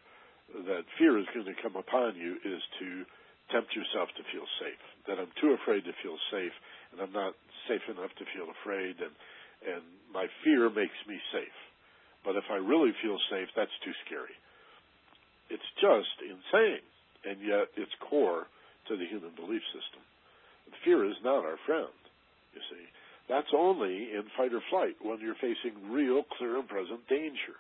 that 0.66 0.86
fear 0.98 1.18
is 1.18 1.26
going 1.34 1.46
to 1.46 1.62
come 1.62 1.76
upon 1.76 2.14
you 2.14 2.38
is 2.44 2.62
to 2.78 3.04
tempt 3.50 3.74
yourself 3.74 4.08
to 4.16 4.24
feel 4.30 4.46
safe. 4.62 4.82
That 5.06 5.18
I'm 5.18 5.32
too 5.40 5.54
afraid 5.54 5.84
to 5.84 5.94
feel 6.02 6.18
safe, 6.30 6.54
and 6.92 7.00
I'm 7.02 7.12
not 7.12 7.34
safe 7.66 7.82
enough 7.90 8.14
to 8.18 8.24
feel 8.34 8.48
afraid, 8.62 8.98
and 9.02 9.14
and 9.64 9.82
my 10.12 10.28
fear 10.44 10.68
makes 10.68 10.96
me 11.08 11.16
safe. 11.32 11.58
But 12.24 12.36
if 12.36 12.44
I 12.50 12.60
really 12.60 12.92
feel 13.02 13.16
safe, 13.30 13.48
that's 13.56 13.72
too 13.82 13.94
scary. 14.04 14.36
It's 15.48 15.70
just 15.80 16.16
insane, 16.20 16.84
and 17.26 17.42
yet 17.42 17.68
it's 17.76 17.92
core 18.08 18.46
to 18.88 18.96
the 18.96 19.06
human 19.06 19.34
belief 19.34 19.62
system. 19.74 20.02
Fear 20.84 21.10
is 21.10 21.18
not 21.22 21.42
our 21.42 21.58
friend, 21.66 21.94
you 22.54 22.62
see. 22.70 22.86
That's 23.28 23.50
only 23.50 24.14
in 24.14 24.22
fight 24.38 24.54
or 24.54 24.62
flight 24.70 24.94
when 25.02 25.18
you're 25.18 25.38
facing 25.42 25.90
real, 25.90 26.22
clear, 26.38 26.58
and 26.58 26.68
present 26.68 27.02
danger. 27.10 27.58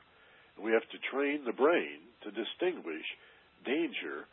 And 0.54 0.64
we 0.64 0.70
have 0.70 0.86
to 0.94 0.98
train 1.10 1.42
the 1.42 1.52
brain 1.52 2.06
to 2.22 2.30
distinguish 2.30 3.06
danger 3.66 4.30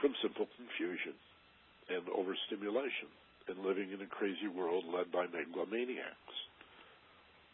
from 0.00 0.12
simple 0.20 0.44
confusion 0.56 1.16
and 1.88 2.04
overstimulation 2.12 3.08
and 3.48 3.64
living 3.64 3.92
in 3.92 4.00
a 4.04 4.08
crazy 4.08 4.48
world 4.48 4.84
led 4.84 5.08
by 5.12 5.24
megalomaniacs. 5.32 6.36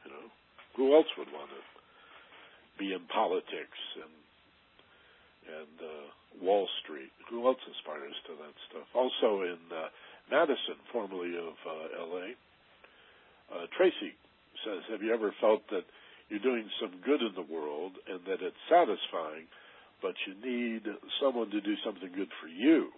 You 0.03 0.11
know, 0.11 0.26
who 0.74 0.95
else 0.95 1.11
would 1.18 1.30
want 1.30 1.51
to 1.51 1.62
be 2.78 2.93
in 2.93 3.07
politics 3.07 3.78
and 4.03 4.14
and 5.51 5.76
uh, 5.82 6.07
Wall 6.41 6.68
Street? 6.82 7.12
Who 7.30 7.47
else 7.47 7.61
aspires 7.64 8.16
to 8.26 8.32
that 8.41 8.55
stuff? 8.68 8.88
Also 8.95 9.45
in 9.45 9.61
uh, 9.70 9.88
Madison, 10.30 10.80
formerly 10.93 11.36
of 11.36 11.55
uh, 11.66 12.03
L.A., 12.11 12.34
uh, 13.51 13.66
Tracy 13.76 14.14
says, 14.64 14.82
Have 14.91 15.03
you 15.03 15.12
ever 15.12 15.34
felt 15.41 15.62
that 15.70 15.84
you're 16.28 16.43
doing 16.43 16.68
some 16.80 17.01
good 17.05 17.20
in 17.20 17.34
the 17.34 17.47
world 17.53 17.93
and 18.07 18.20
that 18.26 18.38
it's 18.41 18.62
satisfying, 18.70 19.51
but 20.03 20.14
you 20.26 20.34
need 20.38 20.86
someone 21.20 21.51
to 21.51 21.61
do 21.61 21.74
something 21.84 22.11
good 22.14 22.30
for 22.41 22.49
you? 22.49 22.88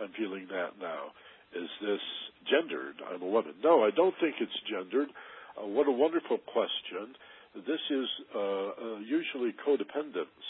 I'm 0.00 0.12
feeling 0.16 0.46
that 0.50 0.80
now. 0.80 1.12
Is 1.54 1.68
this 1.80 2.04
gendered? 2.50 3.00
I'm 3.04 3.22
a 3.22 3.28
woman. 3.28 3.54
No, 3.62 3.84
I 3.84 3.90
don't 3.94 4.14
think 4.20 4.36
it's 4.40 4.60
gendered. 4.68 5.08
Uh, 5.56 5.66
what 5.66 5.88
a 5.88 5.92
wonderful 5.92 6.38
question. 6.52 7.14
This 7.54 7.80
is 7.90 8.08
uh, 8.34 8.38
uh, 8.38 8.98
usually 9.00 9.54
codependence. 9.64 10.44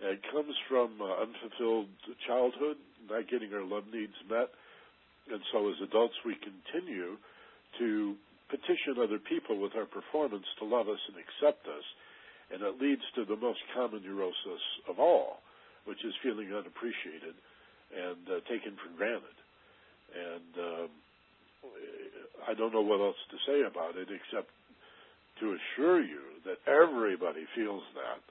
It 0.00 0.20
comes 0.30 0.54
from 0.68 1.00
uh, 1.00 1.24
unfulfilled 1.24 1.88
childhood, 2.26 2.76
not 3.08 3.28
getting 3.30 3.52
our 3.54 3.64
love 3.64 3.84
needs 3.92 4.16
met. 4.28 4.52
And 5.32 5.40
so 5.52 5.68
as 5.68 5.76
adults, 5.82 6.14
we 6.24 6.36
continue 6.36 7.16
to 7.78 8.14
petition 8.48 9.02
other 9.02 9.18
people 9.18 9.58
with 9.58 9.74
our 9.74 9.86
performance 9.86 10.46
to 10.60 10.64
love 10.64 10.88
us 10.88 11.00
and 11.10 11.16
accept 11.18 11.66
us, 11.66 11.86
and 12.52 12.62
it 12.62 12.78
leads 12.80 13.02
to 13.16 13.24
the 13.24 13.34
most 13.34 13.58
common 13.74 14.02
neurosis 14.06 14.62
of 14.88 15.00
all, 15.00 15.42
which 15.84 15.98
is 16.04 16.14
feeling 16.22 16.54
unappreciated 16.54 17.34
and 17.90 18.22
uh, 18.30 18.38
taken 18.46 18.78
for 18.78 18.90
granted. 18.94 19.36
And 20.14 20.52
um, 20.62 20.88
I 22.46 22.54
don't 22.54 22.72
know 22.72 22.86
what 22.86 23.00
else 23.00 23.18
to 23.30 23.38
say 23.46 23.66
about 23.66 23.96
it 23.98 24.08
except 24.14 24.50
to 25.40 25.56
assure 25.58 26.00
you 26.00 26.22
that 26.46 26.62
everybody 26.70 27.44
feels 27.54 27.82
that, 27.94 28.22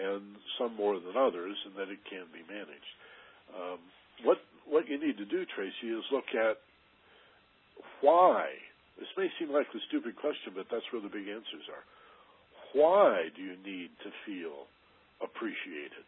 and 0.00 0.36
some 0.58 0.74
more 0.76 0.98
than 0.98 1.16
others, 1.16 1.56
and 1.66 1.74
that 1.76 1.92
it 1.92 2.02
can 2.08 2.26
be 2.32 2.42
managed. 2.46 2.94
Um, 3.54 3.78
what 4.22 4.38
what 4.66 4.88
you 4.88 4.98
need 4.98 5.18
to 5.18 5.24
do, 5.24 5.44
Tracy, 5.54 5.92
is 5.92 6.04
look 6.10 6.30
at 6.34 6.58
why 8.00 8.48
this 8.98 9.08
may 9.16 9.28
seem 9.38 9.52
like 9.52 9.66
a 9.74 9.80
stupid 9.88 10.16
question, 10.16 10.52
but 10.54 10.66
that's 10.70 10.86
where 10.92 11.02
the 11.02 11.08
big 11.08 11.28
answers 11.28 11.66
are. 11.68 11.84
Why 12.72 13.28
do 13.34 13.42
you 13.42 13.56
need 13.64 13.90
to 14.02 14.10
feel 14.26 14.66
appreciated? 15.22 16.06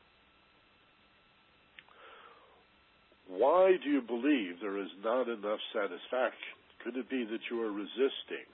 Why 3.28 3.74
do 3.82 3.90
you 3.90 4.02
believe 4.02 4.60
there 4.60 4.78
is 4.78 4.90
not 5.02 5.28
enough 5.28 5.58
satisfaction? 5.74 6.54
Could 6.82 6.96
it 6.96 7.10
be 7.10 7.24
that 7.24 7.42
you 7.50 7.62
are 7.62 7.72
resisting 7.72 8.46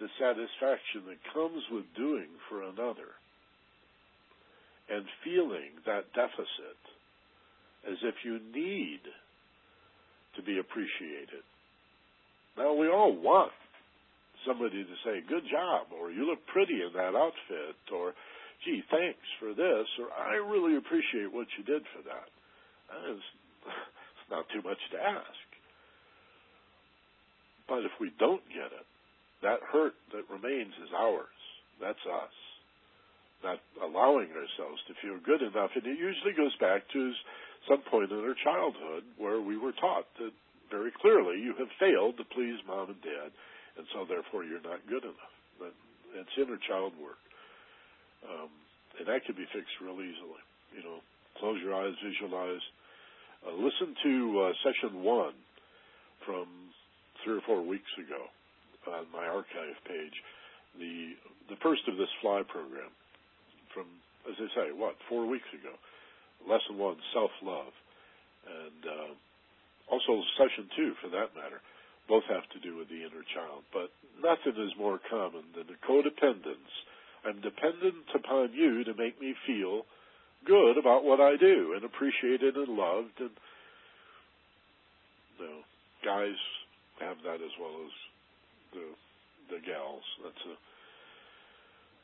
the 0.00 0.08
satisfaction 0.18 1.06
that 1.06 1.32
comes 1.32 1.62
with 1.70 1.86
doing 1.94 2.26
for 2.48 2.62
another 2.62 3.14
and 4.92 5.04
feeling 5.24 5.72
that 5.86 6.12
deficit 6.12 6.80
as 7.88 7.96
if 8.04 8.14
you 8.24 8.38
need 8.52 9.00
to 10.36 10.42
be 10.42 10.58
appreciated? 10.58 11.42
Now, 12.56 12.74
we 12.74 12.88
all 12.88 13.16
want 13.16 13.52
somebody 14.46 14.84
to 14.84 14.96
say, 15.04 15.24
good 15.28 15.44
job, 15.50 15.88
or 15.96 16.10
you 16.10 16.26
look 16.28 16.44
pretty 16.52 16.76
in 16.82 16.92
that 16.94 17.16
outfit, 17.16 17.78
or 17.94 18.12
gee, 18.64 18.82
thanks 18.90 19.26
for 19.40 19.54
this, 19.54 19.88
or 19.98 20.12
I 20.12 20.36
really 20.36 20.76
appreciate 20.76 21.32
what 21.32 21.48
you 21.56 21.64
did 21.64 21.82
for 21.96 22.02
that. 22.04 22.28
It's 23.10 23.28
not 24.30 24.44
too 24.52 24.62
much 24.62 24.78
to 24.92 24.98
ask. 24.98 25.46
But 27.68 27.86
if 27.88 27.94
we 28.00 28.12
don't 28.18 28.42
get 28.48 28.68
it, 28.68 28.86
that 29.42 29.60
hurt 29.72 29.94
that 30.12 30.28
remains 30.30 30.74
is 30.82 30.90
ours. 30.96 31.40
That's 31.80 32.04
us. 32.06 32.36
Not 33.42 33.58
allowing 33.82 34.30
ourselves 34.30 34.78
to 34.86 34.94
feel 35.02 35.18
good 35.18 35.42
enough. 35.42 35.74
And 35.74 35.84
it 35.86 35.98
usually 35.98 36.32
goes 36.32 36.54
back 36.62 36.86
to 36.92 37.12
some 37.68 37.82
point 37.90 38.10
in 38.10 38.18
our 38.22 38.38
childhood 38.38 39.02
where 39.18 39.40
we 39.40 39.58
were 39.58 39.74
taught 39.74 40.06
that 40.18 40.32
very 40.70 40.90
clearly 41.02 41.38
you 41.38 41.54
have 41.58 41.68
failed 41.78 42.16
to 42.16 42.24
please 42.32 42.56
mom 42.66 42.88
and 42.88 43.02
dad, 43.02 43.30
and 43.76 43.84
so 43.92 44.08
therefore 44.08 44.42
you're 44.42 44.64
not 44.64 44.80
good 44.88 45.04
enough. 45.04 45.34
But 45.58 45.74
it's 46.16 46.32
inner 46.40 46.58
child 46.68 46.96
work, 46.96 47.20
um, 48.24 48.48
and 48.98 49.06
that 49.06 49.24
can 49.28 49.36
be 49.36 49.46
fixed 49.52 49.76
real 49.84 50.00
easily. 50.00 50.42
You 50.72 50.82
know, 50.82 50.98
close 51.38 51.60
your 51.60 51.74
eyes, 51.76 51.92
visualize. 52.00 52.64
Uh, 53.44 53.52
listen 53.58 53.94
to 54.02 54.14
uh, 54.48 54.52
session 54.64 55.02
one 55.02 55.36
from 56.24 56.46
three 57.22 57.36
or 57.36 57.44
four 57.44 57.60
weeks 57.62 57.90
ago 57.98 58.30
on 58.88 59.06
my 59.12 59.26
archive 59.26 59.76
page. 59.86 60.16
The 60.78 61.14
the 61.52 61.60
first 61.62 61.82
of 61.86 61.98
this 62.00 62.08
fly 62.22 62.42
program 62.48 62.90
from, 63.74 63.86
as 64.28 64.36
I 64.38 64.48
say, 64.54 64.66
what 64.72 64.96
four 65.08 65.26
weeks 65.26 65.48
ago. 65.52 65.74
Lesson 66.46 66.78
one, 66.78 66.96
self 67.14 67.30
love, 67.42 67.72
and 68.46 68.82
uh, 68.82 69.10
also 69.90 70.22
session 70.38 70.68
two 70.76 70.92
for 71.02 71.08
that 71.10 71.34
matter, 71.34 71.62
both 72.08 72.24
have 72.28 72.46
to 72.50 72.60
do 72.60 72.76
with 72.76 72.88
the 72.88 73.02
inner 73.02 73.24
child. 73.34 73.62
But 73.72 73.90
nothing 74.18 74.58
is 74.58 74.72
more 74.78 74.98
common 75.10 75.44
than 75.54 75.66
the 75.70 75.78
codependence. 75.86 76.72
I'm 77.24 77.40
dependent 77.40 78.10
upon 78.14 78.52
you 78.52 78.82
to 78.84 78.94
make 78.94 79.20
me 79.20 79.34
feel 79.46 79.86
good 80.44 80.78
about 80.78 81.04
what 81.04 81.20
I 81.20 81.36
do 81.38 81.74
and 81.76 81.84
appreciated 81.84 82.56
and 82.56 82.68
loved 82.68 83.14
and 83.20 83.30
you 85.38 85.46
know, 85.46 85.58
guys 86.04 86.38
have 87.00 87.16
that 87.24 87.38
as 87.42 87.54
well 87.60 87.76
as 87.86 87.94
the 88.74 88.86
the 89.54 89.60
gals. 89.62 90.02
That's 90.22 90.44
a 90.46 90.54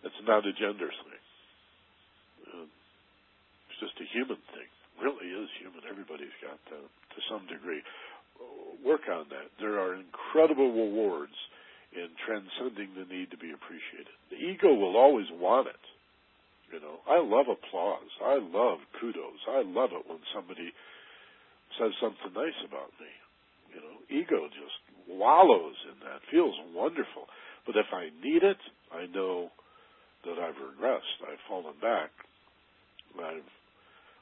it's 0.06 0.22
not 0.26 0.46
a 0.46 0.52
gender 0.52 0.88
thing. 0.88 1.27
Uh, 3.78 3.86
just 3.86 3.94
a 4.02 4.06
human 4.10 4.38
thing 4.54 4.68
really 4.98 5.30
is 5.30 5.48
human. 5.62 5.86
Everybody's 5.86 6.34
got 6.42 6.58
that 6.70 6.82
to 6.82 7.18
some 7.30 7.46
degree. 7.46 7.82
Work 8.84 9.06
on 9.10 9.26
that. 9.30 9.50
There 9.58 9.78
are 9.78 9.94
incredible 9.94 10.70
rewards 10.70 11.34
in 11.94 12.10
transcending 12.26 12.94
the 12.94 13.06
need 13.06 13.30
to 13.30 13.38
be 13.38 13.54
appreciated. 13.54 14.14
The 14.30 14.38
ego 14.38 14.74
will 14.74 14.98
always 14.98 15.26
want 15.34 15.66
it. 15.66 15.84
You 16.74 16.80
know, 16.82 17.00
I 17.08 17.22
love 17.22 17.48
applause. 17.48 18.10
I 18.20 18.38
love 18.42 18.78
kudos. 19.00 19.40
I 19.48 19.62
love 19.64 19.90
it 19.94 20.04
when 20.06 20.20
somebody 20.34 20.74
says 21.78 21.94
something 22.02 22.34
nice 22.34 22.58
about 22.66 22.92
me. 23.00 23.10
You 23.72 23.80
know, 23.80 23.96
ego 24.10 24.50
just 24.52 24.78
wallows 25.08 25.78
in 25.88 25.96
that. 26.04 26.20
Feels 26.30 26.54
wonderful. 26.74 27.30
But 27.66 27.76
if 27.76 27.88
I 27.94 28.12
need 28.20 28.42
it, 28.42 28.60
I 28.92 29.06
know 29.06 29.48
that 30.26 30.36
I've 30.36 30.60
regressed. 30.60 31.18
I've 31.24 31.42
fallen 31.48 31.74
back. 31.80 32.10
I've 33.16 33.48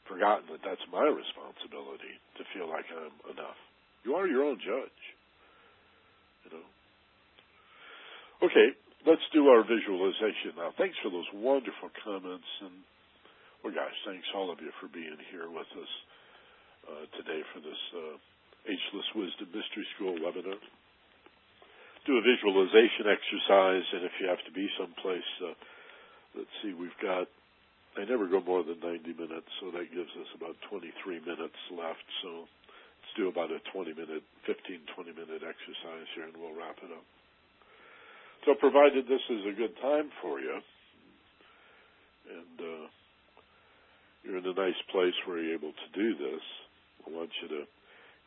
forgotten 0.09 0.49
that 0.51 0.63
that's 0.63 0.83
my 0.91 1.07
responsibility 1.07 2.15
to 2.39 2.43
feel 2.55 2.67
like 2.71 2.87
I'm 2.91 3.15
enough. 3.31 3.59
You 4.07 4.15
are 4.15 4.27
your 4.27 4.47
own 4.47 4.59
judge. 4.63 5.03
You 6.47 6.59
know. 6.59 6.67
Okay, 8.47 8.69
let's 9.07 9.27
do 9.35 9.51
our 9.51 9.67
visualization 9.67 10.55
now. 10.57 10.71
Thanks 10.79 10.97
for 11.03 11.11
those 11.11 11.27
wonderful 11.35 11.91
comments 12.03 12.49
and 12.63 12.87
well 13.67 13.75
guys, 13.75 13.99
thanks 14.07 14.27
all 14.31 14.53
of 14.53 14.63
you 14.63 14.71
for 14.79 14.87
being 14.87 15.19
here 15.35 15.51
with 15.51 15.67
us 15.75 15.93
uh, 16.87 17.05
today 17.19 17.43
for 17.51 17.59
this 17.59 17.83
uh, 17.99 18.15
Ageless 18.71 19.11
Wisdom 19.15 19.51
Mystery 19.51 19.87
School 19.99 20.15
webinar. 20.23 20.59
Do 22.07 22.15
a 22.15 22.23
visualization 22.23 23.11
exercise, 23.11 23.87
and 23.91 24.07
if 24.07 24.15
you 24.23 24.31
have 24.31 24.39
to 24.47 24.55
be 24.55 24.71
someplace, 24.79 25.31
uh, 25.43 25.55
let's 26.39 26.55
see, 26.63 26.79
we've 26.79 26.95
got 27.03 27.27
I 27.97 28.05
never 28.05 28.29
go 28.29 28.45
more 28.45 28.61
than 28.61 28.77
90 28.85 29.17
minutes, 29.17 29.49
so 29.57 29.73
that 29.73 29.89
gives 29.89 30.13
us 30.21 30.29
about 30.37 30.61
23 30.69 30.93
minutes 31.25 31.57
left. 31.73 32.05
So 32.21 32.45
let's 32.45 33.13
do 33.17 33.33
about 33.33 33.49
a 33.49 33.57
20 33.73 33.97
minute, 33.97 34.21
15, 34.45 34.85
20 34.93 35.17
minute 35.17 35.41
exercise 35.41 36.09
here, 36.13 36.29
and 36.29 36.37
we'll 36.37 36.53
wrap 36.53 36.77
it 36.85 36.93
up. 36.93 37.09
So, 38.45 38.53
provided 38.55 39.09
this 39.09 39.25
is 39.33 39.49
a 39.49 39.57
good 39.57 39.75
time 39.81 40.13
for 40.21 40.39
you, 40.39 40.61
and 42.31 42.57
uh, 42.61 42.87
you're 44.23 44.39
in 44.39 44.47
a 44.47 44.55
nice 44.55 44.79
place 44.93 45.17
where 45.25 45.41
you're 45.41 45.57
able 45.57 45.73
to 45.73 45.89
do 45.97 46.15
this, 46.15 46.45
I 47.09 47.11
want 47.11 47.31
you 47.43 47.49
to 47.49 47.63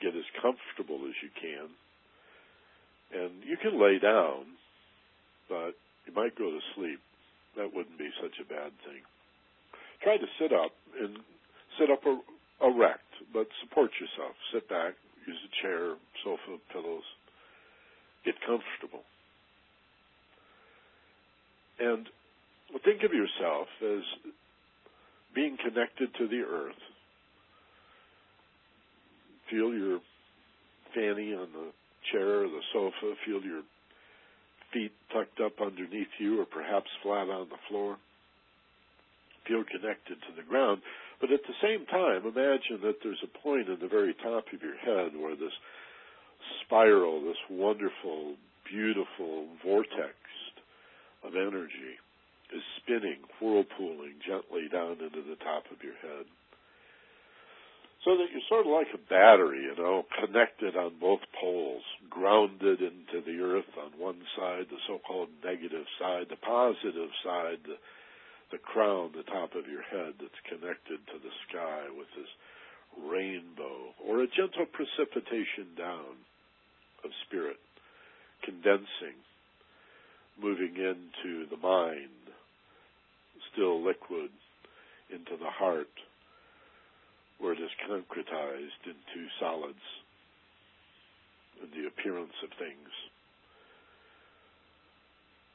get 0.01 0.17
as 0.17 0.25
comfortable 0.41 1.05
as 1.07 1.15
you 1.21 1.29
can. 1.37 1.69
And 3.13 3.43
you 3.45 3.55
can 3.55 3.79
lay 3.79 3.99
down, 3.99 4.57
but 5.47 5.77
you 6.05 6.13
might 6.13 6.37
go 6.37 6.49
to 6.49 6.59
sleep. 6.75 6.99
That 7.55 7.73
wouldn't 7.73 7.97
be 7.97 8.09
such 8.19 8.35
a 8.41 8.49
bad 8.49 8.73
thing 8.83 9.05
try 10.01 10.17
to 10.17 10.25
sit 10.39 10.53
up 10.53 10.71
and 10.99 11.17
sit 11.79 11.89
up 11.91 12.01
erect, 12.61 13.09
but 13.33 13.47
support 13.63 13.91
yourself. 13.99 14.35
Sit 14.53 14.67
back, 14.69 14.93
use 15.27 15.37
a 15.37 15.51
chair, 15.61 15.95
sofa, 16.23 16.59
pillows. 16.71 17.03
Get 18.25 18.35
comfortable. 18.41 19.03
And 21.79 22.07
think 22.83 23.03
of 23.03 23.13
yourself 23.13 23.67
as 23.81 24.03
being 25.33 25.57
connected 25.57 26.09
to 26.17 26.27
the 26.27 26.41
earth. 26.41 26.81
Feel 29.49 29.73
your 29.73 29.99
fanny 30.93 31.33
on 31.33 31.47
the 31.53 31.71
chair 32.11 32.43
or 32.43 32.47
the 32.47 32.61
sofa. 32.73 33.15
Feel 33.25 33.41
your 33.41 33.61
feet 34.73 34.91
tucked 35.13 35.39
up 35.39 35.53
underneath 35.61 36.13
you 36.19 36.41
or 36.41 36.45
perhaps 36.45 36.87
flat 37.01 37.29
on 37.29 37.47
the 37.49 37.57
floor 37.69 37.97
feel 39.49 39.65
connected 39.65 40.21
to 40.21 40.31
the 40.37 40.45
ground. 40.45 40.85
But 41.19 41.33
at 41.33 41.41
the 41.43 41.57
same 41.57 41.89
time, 41.89 42.21
imagine 42.23 42.85
that 42.85 43.01
there's 43.01 43.25
a 43.25 43.37
point 43.41 43.67
in 43.67 43.81
the 43.81 43.89
very 43.89 44.13
top 44.21 44.45
of 44.53 44.61
your 44.61 44.77
head 44.77 45.17
where 45.17 45.35
this 45.35 45.57
spiral, 46.63 47.25
this 47.25 47.41
wonderful, 47.49 48.37
beautiful 48.69 49.49
vortex 49.65 50.15
of 51.25 51.33
energy 51.35 51.97
is 52.53 52.63
spinning, 52.81 53.19
whirlpooling 53.41 54.21
gently 54.25 54.69
down 54.71 55.01
into 55.01 55.21
the 55.25 55.37
top 55.43 55.65
of 55.73 55.83
your 55.83 55.97
head. 56.01 56.25
So 58.05 58.15
that 58.15 58.31
you're 58.31 58.47
sort 58.47 58.65
of 58.65 58.71
like 58.71 58.87
a 58.95 59.09
battery, 59.11 59.67
you 59.67 59.75
know, 59.75 60.07
connected 60.23 60.77
on 60.77 60.95
both 61.01 61.19
poles, 61.35 61.83
grounded 62.09 62.79
into 62.79 63.19
the 63.27 63.43
earth 63.43 63.67
on 63.75 63.99
one 63.99 64.23
side, 64.39 64.71
the 64.71 64.79
so-called 64.87 65.27
negative 65.43 65.83
side, 65.99 66.31
the 66.31 66.39
positive 66.39 67.11
side, 67.25 67.59
the 67.67 67.75
the 68.51 68.57
crown, 68.57 69.11
the 69.15 69.23
top 69.23 69.53
of 69.55 69.67
your 69.67 69.83
head 69.83 70.13
that's 70.19 70.47
connected 70.49 70.99
to 71.07 71.17
the 71.21 71.33
sky 71.49 71.85
with 71.95 72.07
this 72.17 72.29
rainbow, 73.05 73.93
or 74.05 74.21
a 74.21 74.27
gentle 74.27 74.65
precipitation 74.65 75.75
down 75.77 76.17
of 77.03 77.11
spirit, 77.27 77.59
condensing, 78.43 79.15
moving 80.41 80.75
into 80.75 81.45
the 81.49 81.57
mind, 81.57 82.09
still 83.53 83.83
liquid, 83.83 84.29
into 85.13 85.37
the 85.37 85.49
heart, 85.49 85.89
where 87.39 87.53
it 87.53 87.59
is 87.59 87.71
concretized 87.89 88.83
into 88.85 89.27
solids 89.39 89.85
and 91.61 91.71
the 91.71 91.87
appearance 91.87 92.35
of 92.43 92.49
things. 92.57 92.89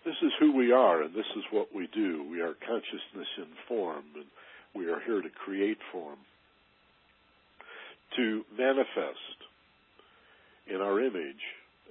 This 0.05 0.16
is 0.22 0.32
who 0.38 0.52
we 0.52 0.70
are, 0.70 1.02
and 1.02 1.14
this 1.14 1.28
is 1.34 1.44
what 1.50 1.74
we 1.74 1.88
do. 1.94 2.28
We 2.30 2.42
are 2.42 2.55
consciousness 2.55 3.28
in 3.38 3.48
form, 3.66 4.05
and 4.14 4.26
we 4.74 4.90
are 4.90 5.00
here 5.00 5.22
to 5.22 5.30
create 5.30 5.78
form, 5.90 6.18
to 8.16 8.44
manifest 8.57 9.38
in 10.68 10.80
our 10.82 11.00
image 11.00 11.40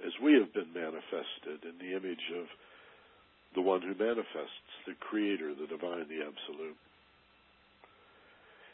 as 0.06 0.12
we 0.22 0.34
have 0.34 0.54
been 0.54 0.72
manifested 0.72 1.66
in 1.66 1.78
the 1.78 1.96
image 1.96 2.30
of 2.38 2.46
the 3.54 3.62
one 3.62 3.82
who 3.82 3.94
manifests, 3.94 4.70
the 4.86 4.94
Creator, 5.00 5.54
the 5.54 5.66
Divine, 5.66 6.06
the 6.08 6.22
Absolute. 6.22 6.76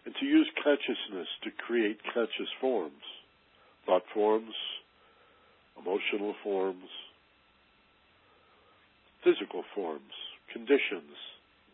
And 0.05 0.15
to 0.21 0.27
use 0.27 0.49
consciousness 0.63 1.29
to 1.45 1.51
create 1.67 1.99
conscious 2.13 2.49
forms, 2.61 3.05
thought 3.87 4.03
forms, 4.13 4.55
emotional 5.79 6.35
forms, 6.43 6.89
physical 9.25 9.65
forms, 9.75 10.15
conditions, 10.53 11.17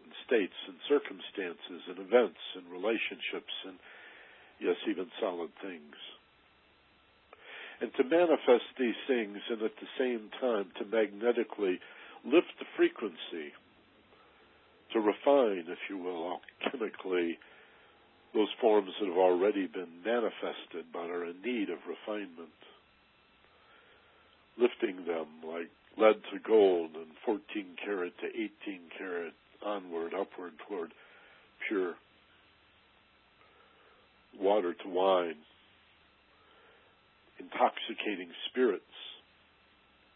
and 0.04 0.12
states 0.26 0.58
and 0.68 0.76
circumstances 0.88 1.80
and 1.88 1.98
events 1.98 2.42
and 2.56 2.66
relationships 2.70 3.54
and, 3.66 3.78
yes, 4.60 4.76
even 4.88 5.06
solid 5.20 5.50
things. 5.62 5.96
And 7.80 7.92
to 7.94 8.04
manifest 8.04 8.66
these 8.78 8.96
things 9.06 9.36
and 9.50 9.62
at 9.62 9.76
the 9.76 9.92
same 9.98 10.30
time 10.40 10.72
to 10.78 10.84
magnetically 10.88 11.78
lift 12.24 12.52
the 12.58 12.66
frequency, 12.76 13.52
to 14.92 15.00
refine, 15.00 15.68
if 15.68 15.78
you 15.90 15.98
will, 15.98 16.40
alchemically, 16.40 17.36
those 18.34 18.48
forms 18.60 18.90
that 19.00 19.08
have 19.08 19.18
already 19.18 19.66
been 19.66 20.02
manifested 20.04 20.88
but 20.92 21.10
are 21.10 21.24
in 21.24 21.40
need 21.44 21.70
of 21.70 21.78
refinement. 21.88 22.56
Lifting 24.58 25.04
them 25.04 25.26
like 25.44 25.70
lead 25.98 26.16
to 26.32 26.38
gold 26.46 26.90
and 26.94 27.06
14 27.24 27.40
karat 27.84 28.12
to 28.20 28.26
18 28.26 28.50
karat 28.98 29.32
onward, 29.64 30.12
upward 30.14 30.52
toward 30.68 30.92
pure 31.68 31.94
water 34.38 34.74
to 34.74 34.88
wine, 34.88 35.36
intoxicating 37.38 38.28
spirits, 38.50 38.84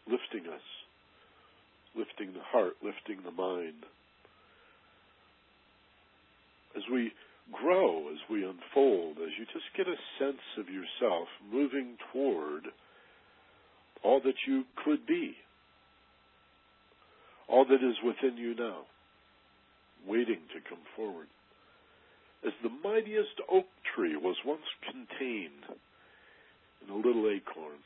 lifting 0.07 0.51
us, 0.51 0.61
lifting 1.95 2.33
the 2.33 2.43
heart, 2.43 2.73
lifting 2.83 3.23
the 3.25 3.31
mind. 3.31 3.83
As 6.75 6.83
we 6.91 7.11
grow, 7.51 8.09
as 8.09 8.17
we 8.29 8.45
unfold, 8.45 9.17
as 9.17 9.29
you 9.37 9.45
just 9.51 9.65
get 9.75 9.87
a 9.87 9.97
sense 10.19 10.41
of 10.57 10.67
yourself 10.69 11.27
moving 11.51 11.97
toward 12.13 12.67
all 14.03 14.21
that 14.23 14.35
you 14.47 14.63
could 14.85 15.05
be 15.05 15.35
all 17.51 17.65
that 17.65 17.83
is 17.83 17.95
within 18.03 18.37
you 18.37 18.55
now, 18.55 18.87
waiting 20.07 20.39
to 20.55 20.69
come 20.69 20.79
forward. 20.95 21.27
As 22.45 22.53
the 22.63 22.71
mightiest 22.83 23.37
oak 23.51 23.67
tree 23.93 24.15
was 24.15 24.37
once 24.45 24.65
contained 24.81 25.77
in 26.81 26.89
a 26.89 26.95
little 26.95 27.29
acorn, 27.29 27.83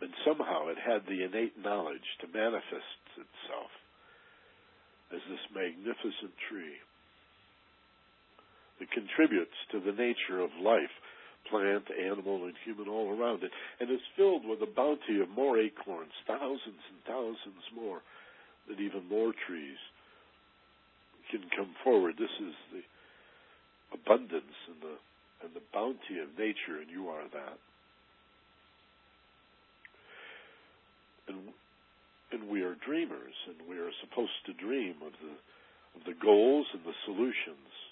and 0.00 0.10
somehow 0.24 0.68
it 0.68 0.78
had 0.78 1.02
the 1.06 1.24
innate 1.24 1.58
knowledge 1.62 2.06
to 2.20 2.26
manifest 2.26 3.02
itself 3.18 3.70
as 5.12 5.20
this 5.28 5.44
magnificent 5.54 6.32
tree 6.48 6.78
that 8.80 8.90
contributes 8.90 9.54
to 9.70 9.78
the 9.78 9.92
nature 9.92 10.40
of 10.40 10.50
life 10.62 10.94
plant, 11.52 11.84
animal, 11.92 12.48
and 12.48 12.56
human 12.64 12.88
all 12.88 13.12
around 13.12 13.44
it. 13.44 13.52
And 13.78 13.90
it's 13.92 14.08
filled 14.16 14.48
with 14.48 14.64
a 14.64 14.72
bounty 14.72 15.20
of 15.20 15.28
more 15.28 15.60
acorns, 15.60 16.16
thousands 16.26 16.80
and 16.88 17.00
thousands 17.04 17.64
more, 17.76 18.00
that 18.68 18.80
even 18.80 19.04
more 19.12 19.36
trees 19.46 19.76
can 21.30 21.44
come 21.52 21.76
forward. 21.84 22.16
This 22.16 22.32
is 22.40 22.56
the 22.72 22.84
abundance 23.92 24.56
and 24.72 24.80
the 24.80 24.96
and 25.42 25.50
the 25.58 25.66
bounty 25.74 26.22
of 26.22 26.38
nature, 26.38 26.78
and 26.80 26.88
you 26.88 27.08
are 27.08 27.24
that. 27.32 27.58
And 31.28 31.52
and 32.32 32.48
we 32.48 32.62
are 32.62 32.76
dreamers, 32.86 33.36
and 33.48 33.68
we 33.68 33.76
are 33.76 33.92
supposed 34.00 34.40
to 34.46 34.52
dream 34.54 34.96
of 35.04 35.12
the 35.20 35.36
of 36.00 36.02
the 36.06 36.16
goals 36.22 36.66
and 36.72 36.82
the 36.84 36.96
solutions. 37.04 37.91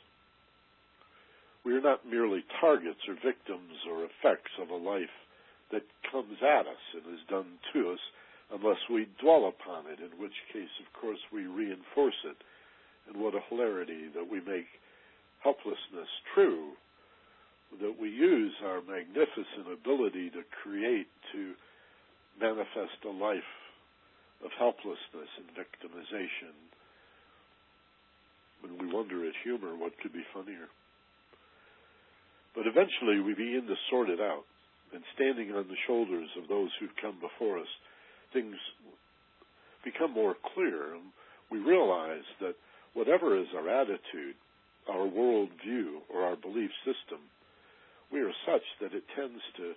We 1.65 1.75
are 1.75 1.81
not 1.81 2.09
merely 2.09 2.45
targets 2.61 3.01
or 3.09 3.15
victims 3.15 3.77
or 3.89 4.05
effects 4.05 4.53
of 4.61 4.71
a 4.71 4.77
life 4.77 5.13
that 5.73 5.83
comes 6.11 6.39
at 6.43 6.67
us 6.67 6.85
and 6.95 7.15
is 7.15 7.25
done 7.29 7.59
to 7.73 7.93
us 7.93 8.01
unless 8.53 8.81
we 8.91 9.07
dwell 9.21 9.47
upon 9.47 9.87
it, 9.87 10.01
in 10.01 10.19
which 10.19 10.35
case, 10.53 10.73
of 10.81 11.01
course, 11.01 11.21
we 11.33 11.47
reinforce 11.47 12.19
it. 12.25 12.37
And 13.09 13.23
what 13.23 13.35
a 13.35 13.41
hilarity 13.49 14.09
that 14.15 14.29
we 14.31 14.41
make 14.41 14.67
helplessness 15.43 16.09
true, 16.35 16.73
that 17.81 17.97
we 18.01 18.09
use 18.09 18.53
our 18.65 18.81
magnificent 18.83 19.71
ability 19.73 20.31
to 20.31 20.43
create 20.63 21.07
to 21.33 21.55
manifest 22.41 23.05
a 23.05 23.11
life 23.11 23.53
of 24.45 24.51
helplessness 24.59 25.31
and 25.39 25.47
victimization. 25.55 26.57
When 28.61 28.79
we 28.79 28.93
wonder 28.93 29.27
at 29.29 29.35
humor, 29.45 29.77
what 29.77 29.93
could 30.03 30.13
be 30.13 30.25
funnier? 30.35 30.69
But 32.55 32.67
eventually 32.67 33.21
we 33.21 33.35
begin 33.35 33.67
to 33.69 33.77
sort 33.91 34.11
it 34.11 34.21
out. 34.21 34.45
And 34.93 35.03
standing 35.15 35.55
on 35.55 35.69
the 35.69 35.79
shoulders 35.87 36.29
of 36.37 36.49
those 36.49 36.71
who've 36.79 36.97
come 37.01 37.19
before 37.21 37.59
us, 37.59 37.71
things 38.33 38.57
become 39.85 40.13
more 40.13 40.35
clear. 40.55 40.95
And 40.95 41.15
we 41.51 41.59
realize 41.59 42.27
that 42.41 42.55
whatever 42.95 43.39
is 43.39 43.47
our 43.55 43.69
attitude, 43.69 44.35
our 44.89 45.07
worldview, 45.07 46.03
or 46.13 46.25
our 46.25 46.37
belief 46.37 46.71
system, 46.85 47.21
we 48.11 48.21
are 48.21 48.33
such 48.47 48.63
that 48.81 48.95
it 48.95 49.05
tends 49.15 49.41
to 49.59 49.75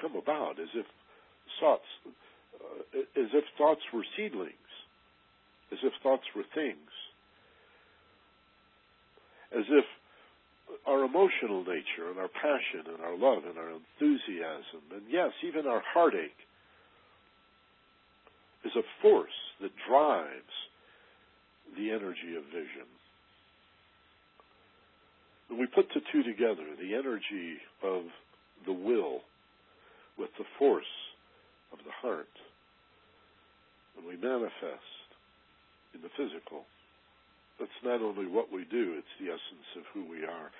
come 0.00 0.16
about 0.16 0.60
as 0.60 0.68
if 0.74 0.86
thoughts, 1.60 1.88
uh, 2.06 2.98
as 3.16 3.28
if 3.32 3.44
thoughts 3.56 3.80
were 3.92 4.04
seedlings, 4.16 4.52
as 5.72 5.78
if 5.82 5.92
thoughts 6.02 6.24
were 6.36 6.44
things, 6.54 6.90
as 9.56 9.64
if 9.68 9.84
our 10.86 11.04
emotional 11.04 11.64
nature 11.64 12.10
and 12.10 12.18
our 12.18 12.28
passion 12.28 12.92
and 12.92 13.00
our 13.02 13.16
love 13.16 13.44
and 13.48 13.58
our 13.58 13.70
enthusiasm 13.70 14.82
and 14.92 15.02
yes, 15.10 15.30
even 15.46 15.66
our 15.66 15.82
heartache 15.92 16.36
is 18.64 18.72
a 18.76 18.82
force 19.00 19.38
that 19.60 19.70
drives 19.88 20.56
the 21.76 21.90
energy 21.90 22.36
of 22.36 22.44
vision. 22.46 22.86
When 25.48 25.60
we 25.60 25.66
put 25.66 25.86
the 25.94 26.00
two 26.12 26.22
together, 26.22 26.64
the 26.80 26.94
energy 26.94 27.58
of 27.82 28.04
the 28.66 28.72
will 28.72 29.20
with 30.18 30.30
the 30.38 30.44
force 30.58 30.84
of 31.72 31.78
the 31.84 31.92
heart, 32.00 32.30
when 33.94 34.06
we 34.06 34.16
manifest 34.16 35.08
in 35.94 36.00
the 36.00 36.08
physical, 36.16 36.64
that's 37.58 37.82
not 37.84 38.00
only 38.02 38.26
what 38.26 38.52
we 38.52 38.64
do, 38.64 38.94
it's 38.96 39.14
the 39.20 39.26
essence 39.28 39.68
of 39.76 39.84
who 39.94 40.08
we 40.08 40.24
are. 40.24 40.50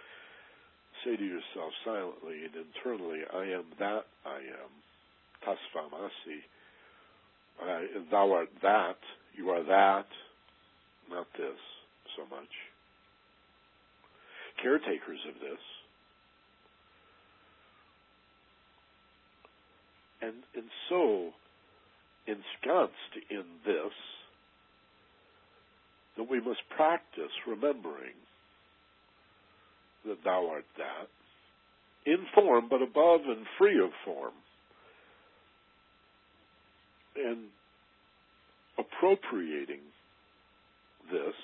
Say 1.05 1.17
to 1.17 1.25
yourself 1.25 1.73
silently 1.85 2.45
and 2.45 2.55
internally, 2.55 3.21
I 3.33 3.45
am 3.59 3.65
that 3.79 4.07
I 4.25 4.39
am. 4.39 4.71
Tat 5.45 5.57
tvam 5.75 5.93
asi. 5.95 6.45
thou 8.11 8.33
art 8.33 8.51
that. 8.63 8.99
You 9.35 9.51
are 9.51 9.63
that. 9.65 10.07
Not 11.11 11.27
this 11.37 11.59
so 12.17 12.23
much. 12.31 12.53
Caretakers 14.63 15.21
of 15.29 15.35
this. 15.41 15.61
And, 20.21 20.35
and 20.55 20.71
so, 20.89 21.31
ensconced 22.27 23.15
in 23.31 23.43
this, 23.67 23.93
we 26.33 26.41
must 26.41 26.61
practice 26.75 27.31
remembering 27.47 28.17
that 30.07 30.17
thou 30.25 30.49
art 30.51 30.65
that, 30.79 32.11
in 32.11 32.25
form, 32.35 32.69
but 32.71 32.81
above 32.81 33.21
and 33.27 33.45
free 33.59 33.79
of 33.79 33.91
form, 34.03 34.33
and 37.15 37.49
appropriating 38.79 39.81
this 41.13 41.35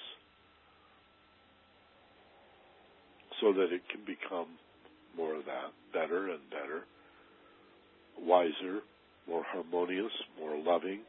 so 3.43 3.53
that 3.53 3.71
it 3.71 3.83
can 3.93 4.01
become 4.07 4.49
more 5.15 5.37
of 5.37 5.45
that, 5.45 5.71
better 5.93 6.31
and 6.31 6.41
better, 6.49 6.85
wiser, 8.19 8.81
more 9.29 9.45
harmonious, 9.53 10.13
more 10.41 10.57
loving, 10.57 11.01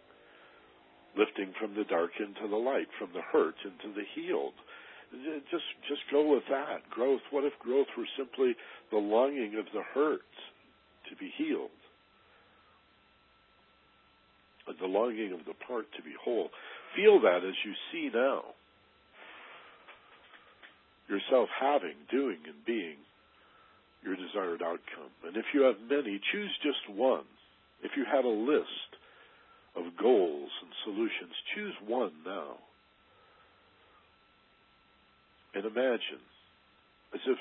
lifting 1.20 1.52
from 1.60 1.76
the 1.76 1.84
dark 1.84 2.12
into 2.20 2.48
the 2.48 2.56
light, 2.56 2.88
from 2.98 3.10
the 3.14 3.22
hurt 3.22 3.56
into 3.68 3.94
the 3.94 4.08
healed. 4.16 4.56
Just, 5.52 5.68
just 5.90 6.02
go 6.12 6.32
with 6.32 6.44
that. 6.50 6.88
Growth. 6.90 7.22
What 7.32 7.44
if 7.44 7.54
growth 7.60 7.88
were 7.98 8.08
simply 8.18 8.56
the 8.92 8.98
longing 8.98 9.56
of 9.60 9.66
the 9.74 9.84
hurt 9.94 10.32
to 11.10 11.16
be 11.20 11.32
healed? 11.38 11.76
The 14.80 14.86
longing 14.86 15.34
of 15.34 15.40
the 15.46 15.58
part 15.66 15.88
to 15.98 16.04
be 16.04 16.14
whole. 16.24 16.50
Feel 16.96 17.20
that 17.22 17.42
as 17.44 17.56
you 17.66 17.74
see 17.92 18.16
now. 18.16 18.54
Yourself 21.10 21.50
having, 21.60 21.98
doing, 22.12 22.38
and 22.46 22.64
being 22.68 23.02
your 24.04 24.16
desired 24.16 24.62
outcome. 24.62 25.12
And 25.26 25.36
if 25.36 25.46
you 25.56 25.64
have 25.64 25.76
many, 25.90 26.22
choose 26.32 26.52
just 26.62 26.96
one. 26.96 27.26
If 27.82 27.92
you 27.98 28.06
had 28.06 28.26
a 28.26 28.30
list, 28.30 28.89
of 29.80 29.98
goals 29.98 30.52
and 30.62 30.72
solutions. 30.84 31.34
Choose 31.56 31.74
one 31.88 32.12
now. 32.26 32.58
And 35.56 35.66
imagine 35.66 36.24
as 37.14 37.22
if 37.26 37.38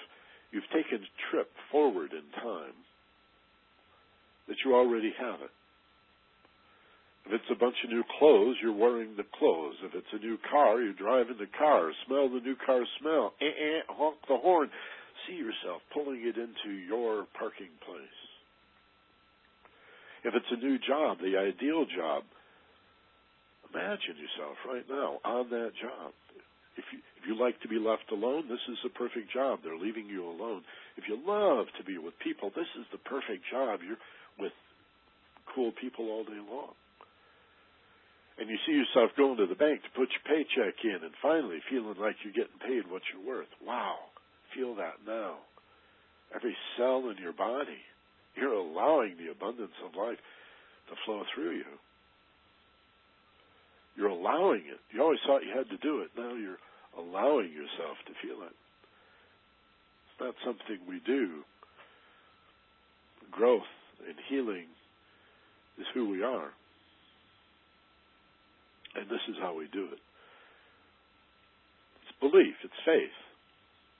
you've 0.50 0.70
taken 0.72 1.04
a 1.04 1.12
trip 1.30 1.50
forward 1.70 2.12
in 2.12 2.24
time 2.40 2.76
that 4.48 4.56
you 4.64 4.74
already 4.74 5.12
have 5.18 5.40
it. 5.42 5.52
If 7.26 7.34
it's 7.34 7.52
a 7.52 7.60
bunch 7.60 7.76
of 7.84 7.90
new 7.90 8.04
clothes, 8.18 8.56
you're 8.62 8.72
wearing 8.72 9.12
the 9.16 9.28
clothes. 9.38 9.76
If 9.84 9.94
it's 9.94 10.12
a 10.12 10.24
new 10.24 10.38
car, 10.50 10.80
you're 10.80 10.94
driving 10.96 11.36
the 11.38 11.52
car. 11.58 11.92
Smell 12.06 12.30
the 12.30 12.40
new 12.40 12.56
car 12.64 12.80
smell. 13.00 13.34
Eh, 13.40 13.44
eh, 13.44 13.80
honk 13.88 14.16
the 14.26 14.38
horn. 14.38 14.70
See 15.26 15.34
yourself 15.34 15.82
pulling 15.92 16.22
it 16.24 16.36
into 16.40 16.74
your 16.74 17.26
parking 17.38 17.76
place. 17.84 18.27
If 20.24 20.34
it's 20.34 20.50
a 20.50 20.56
new 20.58 20.78
job, 20.78 21.18
the 21.18 21.38
ideal 21.38 21.86
job, 21.86 22.24
imagine 23.70 24.18
yourself 24.18 24.56
right 24.66 24.86
now 24.88 25.18
on 25.24 25.50
that 25.50 25.72
job. 25.78 26.12
If 26.76 26.86
you, 26.94 26.98
if 27.18 27.26
you 27.26 27.34
like 27.34 27.58
to 27.62 27.68
be 27.68 27.78
left 27.78 28.10
alone, 28.10 28.46
this 28.46 28.62
is 28.70 28.78
the 28.82 28.94
perfect 28.94 29.32
job. 29.34 29.60
They're 29.62 29.78
leaving 29.78 30.06
you 30.06 30.26
alone. 30.26 30.62
If 30.96 31.10
you 31.10 31.18
love 31.18 31.66
to 31.78 31.84
be 31.84 31.98
with 31.98 32.14
people, 32.22 32.50
this 32.54 32.70
is 32.78 32.86
the 32.90 33.02
perfect 33.02 33.42
job. 33.50 33.80
You're 33.82 33.98
with 34.38 34.54
cool 35.54 35.72
people 35.74 36.10
all 36.10 36.24
day 36.24 36.38
long. 36.38 36.74
And 38.38 38.48
you 38.48 38.56
see 38.66 38.78
yourself 38.78 39.10
going 39.18 39.36
to 39.38 39.50
the 39.50 39.58
bank 39.58 39.82
to 39.82 39.90
put 39.98 40.14
your 40.14 40.22
paycheck 40.22 40.78
in 40.86 41.02
and 41.02 41.10
finally 41.20 41.58
feeling 41.66 41.98
like 41.98 42.14
you're 42.22 42.36
getting 42.36 42.62
paid 42.62 42.86
what 42.86 43.02
you're 43.10 43.26
worth. 43.26 43.50
Wow. 43.66 44.14
Feel 44.54 44.76
that 44.76 45.02
now. 45.02 45.42
Every 46.34 46.54
cell 46.78 47.10
in 47.10 47.18
your 47.18 47.32
body 47.34 47.82
you're 48.38 48.54
allowing 48.54 49.16
the 49.18 49.30
abundance 49.30 49.74
of 49.84 49.94
life 49.98 50.18
to 50.88 50.94
flow 51.04 51.22
through 51.34 51.56
you. 51.56 51.72
You're 53.96 54.14
allowing 54.14 54.62
it. 54.66 54.78
You 54.94 55.02
always 55.02 55.18
thought 55.26 55.42
you 55.42 55.52
had 55.56 55.68
to 55.70 55.76
do 55.78 56.00
it. 56.00 56.10
Now 56.16 56.34
you're 56.34 56.62
allowing 56.96 57.50
yourself 57.50 57.98
to 58.06 58.14
feel 58.22 58.42
it. 58.46 58.54
It's 60.08 60.20
not 60.20 60.34
something 60.46 60.78
we 60.88 61.00
do. 61.04 61.42
Growth 63.30 63.68
and 64.06 64.16
healing 64.30 64.66
is 65.78 65.86
who 65.94 66.08
we 66.08 66.22
are. 66.22 66.50
And 68.94 69.06
this 69.10 69.22
is 69.28 69.36
how 69.40 69.54
we 69.56 69.66
do 69.72 69.84
it. 69.84 70.00
It's 72.02 72.18
belief, 72.20 72.54
it's 72.64 72.80
faith, 72.86 73.18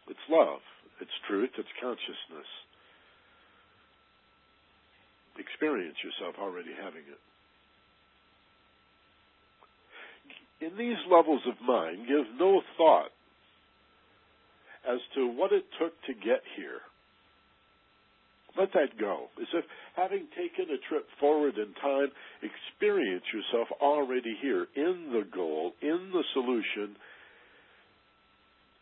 it's 0.08 0.26
love, 0.30 0.60
it's 1.00 1.12
truth, 1.28 1.50
it's 1.58 1.68
consciousness 1.80 2.48
experience 5.38 5.96
yourself 6.02 6.36
already 6.40 6.74
having 6.76 7.06
it. 7.06 7.22
In 10.60 10.76
these 10.76 10.98
levels 11.10 11.42
of 11.46 11.54
mind, 11.66 12.06
give 12.08 12.26
no 12.38 12.60
thought 12.76 13.10
as 14.88 14.98
to 15.14 15.28
what 15.28 15.52
it 15.52 15.64
took 15.78 15.92
to 16.06 16.14
get 16.14 16.42
here. 16.56 16.82
Let 18.58 18.72
that 18.72 18.98
go. 18.98 19.28
As 19.40 19.46
if 19.54 19.64
having 19.94 20.26
taken 20.34 20.74
a 20.74 20.78
trip 20.88 21.06
forward 21.20 21.54
in 21.58 21.74
time, 21.80 22.08
experience 22.42 23.24
yourself 23.32 23.68
already 23.80 24.36
here 24.42 24.66
in 24.74 25.12
the 25.12 25.24
goal, 25.32 25.72
in 25.80 26.10
the 26.12 26.24
solution, 26.32 26.96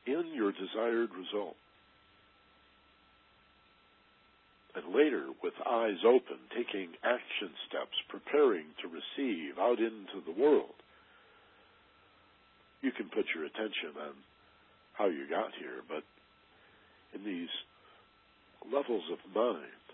in 0.06 0.32
your 0.34 0.52
desired 0.52 1.10
result. 1.10 1.56
And 4.76 4.94
later 4.94 5.24
with 5.42 5.54
eyes 5.64 6.04
open, 6.04 6.36
taking 6.52 6.92
action 7.02 7.48
steps, 7.66 7.96
preparing 8.12 8.66
to 8.84 8.92
receive 8.92 9.58
out 9.58 9.80
into 9.80 10.20
the 10.28 10.36
world, 10.36 10.76
you 12.82 12.92
can 12.92 13.08
put 13.08 13.24
your 13.34 13.46
attention 13.46 13.96
on 13.96 14.12
how 14.92 15.06
you 15.06 15.24
got 15.28 15.50
here, 15.58 15.80
but 15.88 16.04
in 17.16 17.24
these 17.24 17.48
levels 18.70 19.04
of 19.10 19.18
mind, 19.34 19.84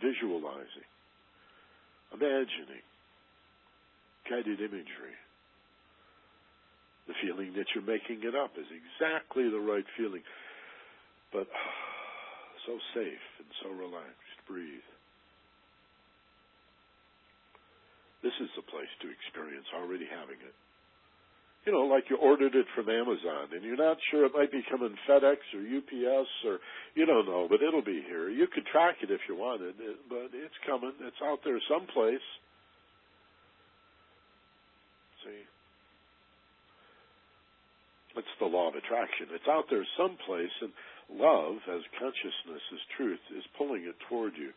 visualizing, 0.00 0.88
imagining, 2.12 2.86
guided 4.28 4.60
imagery, 4.60 5.16
the 7.06 7.14
feeling 7.20 7.52
that 7.56 7.66
you're 7.74 7.84
making 7.84 8.24
it 8.24 8.34
up 8.34 8.52
is 8.56 8.66
exactly 8.72 9.50
the 9.50 9.60
right 9.60 9.84
feeling, 9.98 10.22
but 11.32 11.46
so 12.66 12.78
safe 12.94 13.26
and 13.38 13.50
so 13.62 13.70
relaxed. 13.70 14.38
Breathe. 14.46 14.88
This 18.22 18.34
is 18.38 18.50
the 18.54 18.62
place 18.62 18.90
to 19.02 19.10
experience 19.10 19.66
already 19.74 20.06
having 20.06 20.38
it. 20.38 20.54
You 21.66 21.70
know, 21.70 21.86
like 21.86 22.10
you 22.10 22.16
ordered 22.18 22.54
it 22.54 22.66
from 22.74 22.90
Amazon 22.90 23.54
and 23.54 23.62
you're 23.62 23.78
not 23.78 23.96
sure 24.10 24.26
it 24.26 24.34
might 24.34 24.50
be 24.50 24.62
coming 24.70 24.94
FedEx 25.06 25.38
or 25.54 25.62
UPS 25.62 26.30
or 26.46 26.58
you 26.94 27.06
don't 27.06 27.26
know, 27.26 27.46
but 27.48 27.62
it'll 27.62 27.86
be 27.86 28.02
here. 28.06 28.30
You 28.30 28.46
could 28.52 28.66
track 28.66 28.96
it 29.02 29.10
if 29.10 29.20
you 29.28 29.36
wanted, 29.36 29.74
uh, 29.78 29.94
but 30.08 30.30
it's 30.34 30.58
coming. 30.66 30.92
It's 31.02 31.22
out 31.22 31.38
there 31.44 31.58
someplace. 31.70 32.26
See? 35.22 35.42
It's 38.18 38.34
the 38.40 38.46
law 38.46 38.68
of 38.68 38.74
attraction. 38.74 39.30
It's 39.30 39.48
out 39.48 39.64
there 39.70 39.86
someplace, 39.96 40.52
and 40.60 40.72
love, 41.10 41.56
as 41.68 41.82
consciousness, 41.98 42.62
as 42.72 42.82
truth, 42.96 43.22
is 43.36 43.44
pulling 43.58 43.84
it 43.84 43.96
toward 44.08 44.34
you. 44.36 44.50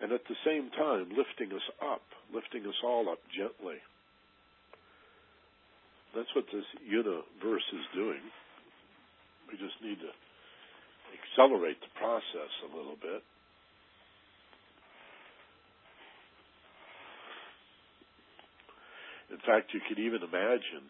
And 0.00 0.12
at 0.12 0.24
the 0.28 0.38
same 0.44 0.70
time, 0.74 1.14
lifting 1.14 1.54
us 1.54 1.64
up, 1.80 2.02
lifting 2.32 2.66
us 2.66 2.78
all 2.84 3.08
up 3.08 3.20
gently. 3.30 3.78
That's 6.14 6.30
what 6.34 6.46
this 6.52 6.66
universe 6.86 7.68
is 7.72 7.86
doing. 7.94 8.22
We 9.50 9.58
just 9.58 9.78
need 9.82 9.98
to 9.98 10.12
accelerate 11.14 11.78
the 11.80 11.92
process 11.98 12.52
a 12.62 12.76
little 12.76 12.98
bit. 13.00 13.22
In 19.30 19.38
fact, 19.42 19.74
you 19.74 19.80
could 19.88 19.98
even 19.98 20.22
imagine 20.22 20.86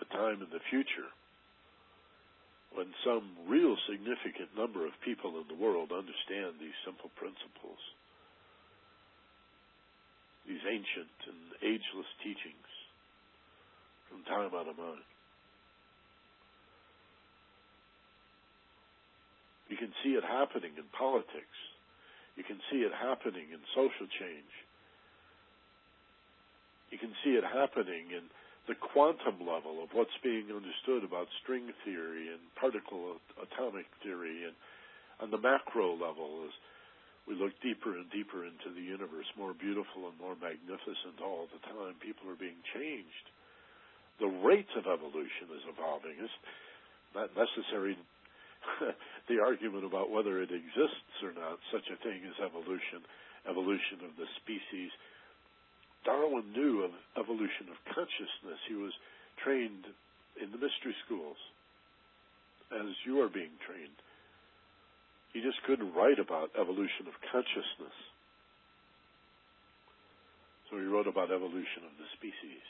a 0.00 0.06
time 0.14 0.42
in 0.42 0.50
the 0.50 0.62
future 0.70 1.10
when 2.78 2.94
some 3.02 3.34
real 3.50 3.74
significant 3.90 4.54
number 4.54 4.86
of 4.86 4.94
people 5.02 5.34
in 5.42 5.50
the 5.50 5.58
world 5.58 5.90
understand 5.90 6.62
these 6.62 6.78
simple 6.86 7.10
principles, 7.18 7.82
these 10.46 10.62
ancient 10.62 11.10
and 11.26 11.58
ageless 11.58 12.06
teachings 12.22 12.70
from 14.06 14.22
time 14.30 14.54
out 14.54 14.70
of 14.70 14.78
mind. 14.78 15.02
You 19.66 19.76
can 19.76 19.90
see 20.06 20.14
it 20.14 20.22
happening 20.22 20.78
in 20.78 20.86
politics. 20.94 21.58
You 22.38 22.46
can 22.46 22.62
see 22.70 22.86
it 22.86 22.94
happening 22.94 23.50
in 23.50 23.58
social 23.74 24.06
change. 24.06 24.54
You 26.94 26.98
can 27.02 27.10
see 27.26 27.34
it 27.34 27.42
happening 27.42 28.14
in 28.14 28.30
the 28.68 28.76
quantum 28.76 29.40
level 29.40 29.80
of 29.80 29.88
what's 29.96 30.14
being 30.20 30.52
understood 30.52 31.00
about 31.00 31.26
string 31.40 31.72
theory 31.88 32.28
and 32.28 32.40
particle 32.60 33.16
atomic 33.40 33.88
theory 34.04 34.44
and 34.44 34.54
on 35.24 35.32
the 35.32 35.40
macro 35.40 35.96
level 35.96 36.44
as 36.44 36.52
we 37.24 37.32
look 37.36 37.52
deeper 37.64 37.96
and 37.96 38.08
deeper 38.08 38.44
into 38.44 38.72
the 38.72 38.84
universe, 38.84 39.28
more 39.36 39.52
beautiful 39.52 40.08
and 40.08 40.16
more 40.16 40.36
magnificent 40.36 41.20
all 41.20 41.48
the 41.52 41.60
time. 41.68 41.96
People 42.00 42.28
are 42.28 42.40
being 42.40 42.56
changed. 42.72 43.26
The 44.20 44.32
rate 44.44 44.70
of 44.76 44.88
evolution 44.88 45.52
is 45.52 45.64
evolving. 45.68 46.16
It's 46.16 46.38
not 47.12 47.32
necessary 47.36 47.96
the 49.28 49.40
argument 49.40 49.84
about 49.84 50.12
whether 50.12 50.40
it 50.40 50.52
exists 50.52 51.16
or 51.24 51.32
not, 51.36 51.60
such 51.72 51.84
a 51.88 52.00
thing 52.00 52.20
as 52.24 52.36
evolution, 52.40 53.04
evolution 53.48 54.04
of 54.04 54.16
the 54.16 54.28
species 54.40 54.92
Darwin 56.04 56.52
knew 56.52 56.84
of 56.84 56.92
evolution 57.18 57.68
of 57.70 57.94
consciousness. 57.94 58.60
He 58.68 58.74
was 58.74 58.92
trained 59.42 59.84
in 60.40 60.50
the 60.50 60.58
mystery 60.58 60.94
schools 61.04 61.36
as 62.72 62.92
you 63.06 63.20
are 63.20 63.28
being 63.28 63.54
trained. 63.64 63.98
He 65.32 65.40
just 65.40 65.62
couldn't 65.66 65.94
write 65.94 66.18
about 66.18 66.50
evolution 66.58 67.06
of 67.06 67.14
consciousness. 67.30 67.96
So 70.70 70.76
he 70.76 70.84
wrote 70.84 71.06
about 71.08 71.32
evolution 71.32 71.84
of 71.84 71.96
the 71.96 72.08
species. 72.16 72.64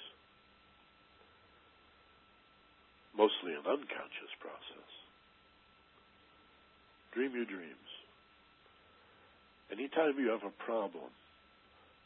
Mostly 3.17 3.55
an 3.55 3.67
unconscious 3.67 4.33
process. 4.39 4.91
Dream 7.13 7.35
your 7.35 7.47
dreams. 7.47 7.91
Anytime 9.73 10.19
you 10.19 10.31
have 10.31 10.47
a 10.47 10.55
problem, 10.65 11.11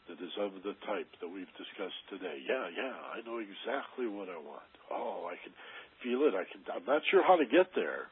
that 0.07 0.19
is 0.19 0.35
of 0.39 0.51
the 0.63 0.75
type 0.83 1.07
that 1.21 1.29
we've 1.31 1.51
discussed 1.55 2.03
today. 2.09 2.43
Yeah, 2.43 2.67
yeah, 2.75 2.95
I 3.15 3.23
know 3.23 3.39
exactly 3.39 4.07
what 4.07 4.27
I 4.27 4.39
want. 4.39 4.71
Oh, 4.91 5.29
I 5.31 5.39
can 5.39 5.55
feel 6.03 6.27
it. 6.27 6.35
I 6.35 6.43
can. 6.43 6.59
I'm 6.67 6.85
not 6.85 7.01
sure 7.09 7.23
how 7.23 7.37
to 7.37 7.47
get 7.47 7.71
there, 7.75 8.11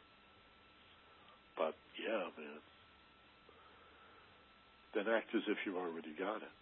but 1.57 1.75
yeah, 1.99 2.31
man. 2.39 2.59
Then 4.95 5.07
act 5.07 5.31
as 5.35 5.43
if 5.47 5.57
you 5.65 5.77
already 5.77 6.11
got 6.19 6.43
it. 6.43 6.55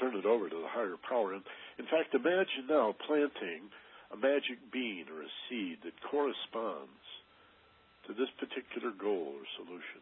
Turn 0.00 0.16
it 0.16 0.24
over 0.24 0.48
to 0.48 0.56
the 0.56 0.70
higher 0.70 0.96
power. 1.08 1.34
And 1.34 1.42
in 1.78 1.84
fact, 1.84 2.14
imagine 2.14 2.68
now 2.68 2.94
planting 3.06 3.68
a 4.12 4.16
magic 4.16 4.56
bean 4.72 5.04
or 5.12 5.20
a 5.20 5.32
seed 5.48 5.78
that 5.84 5.92
corresponds 6.08 7.04
to 8.06 8.16
this 8.16 8.32
particular 8.40 8.92
goal 8.96 9.36
or 9.36 9.44
solution. 9.60 10.00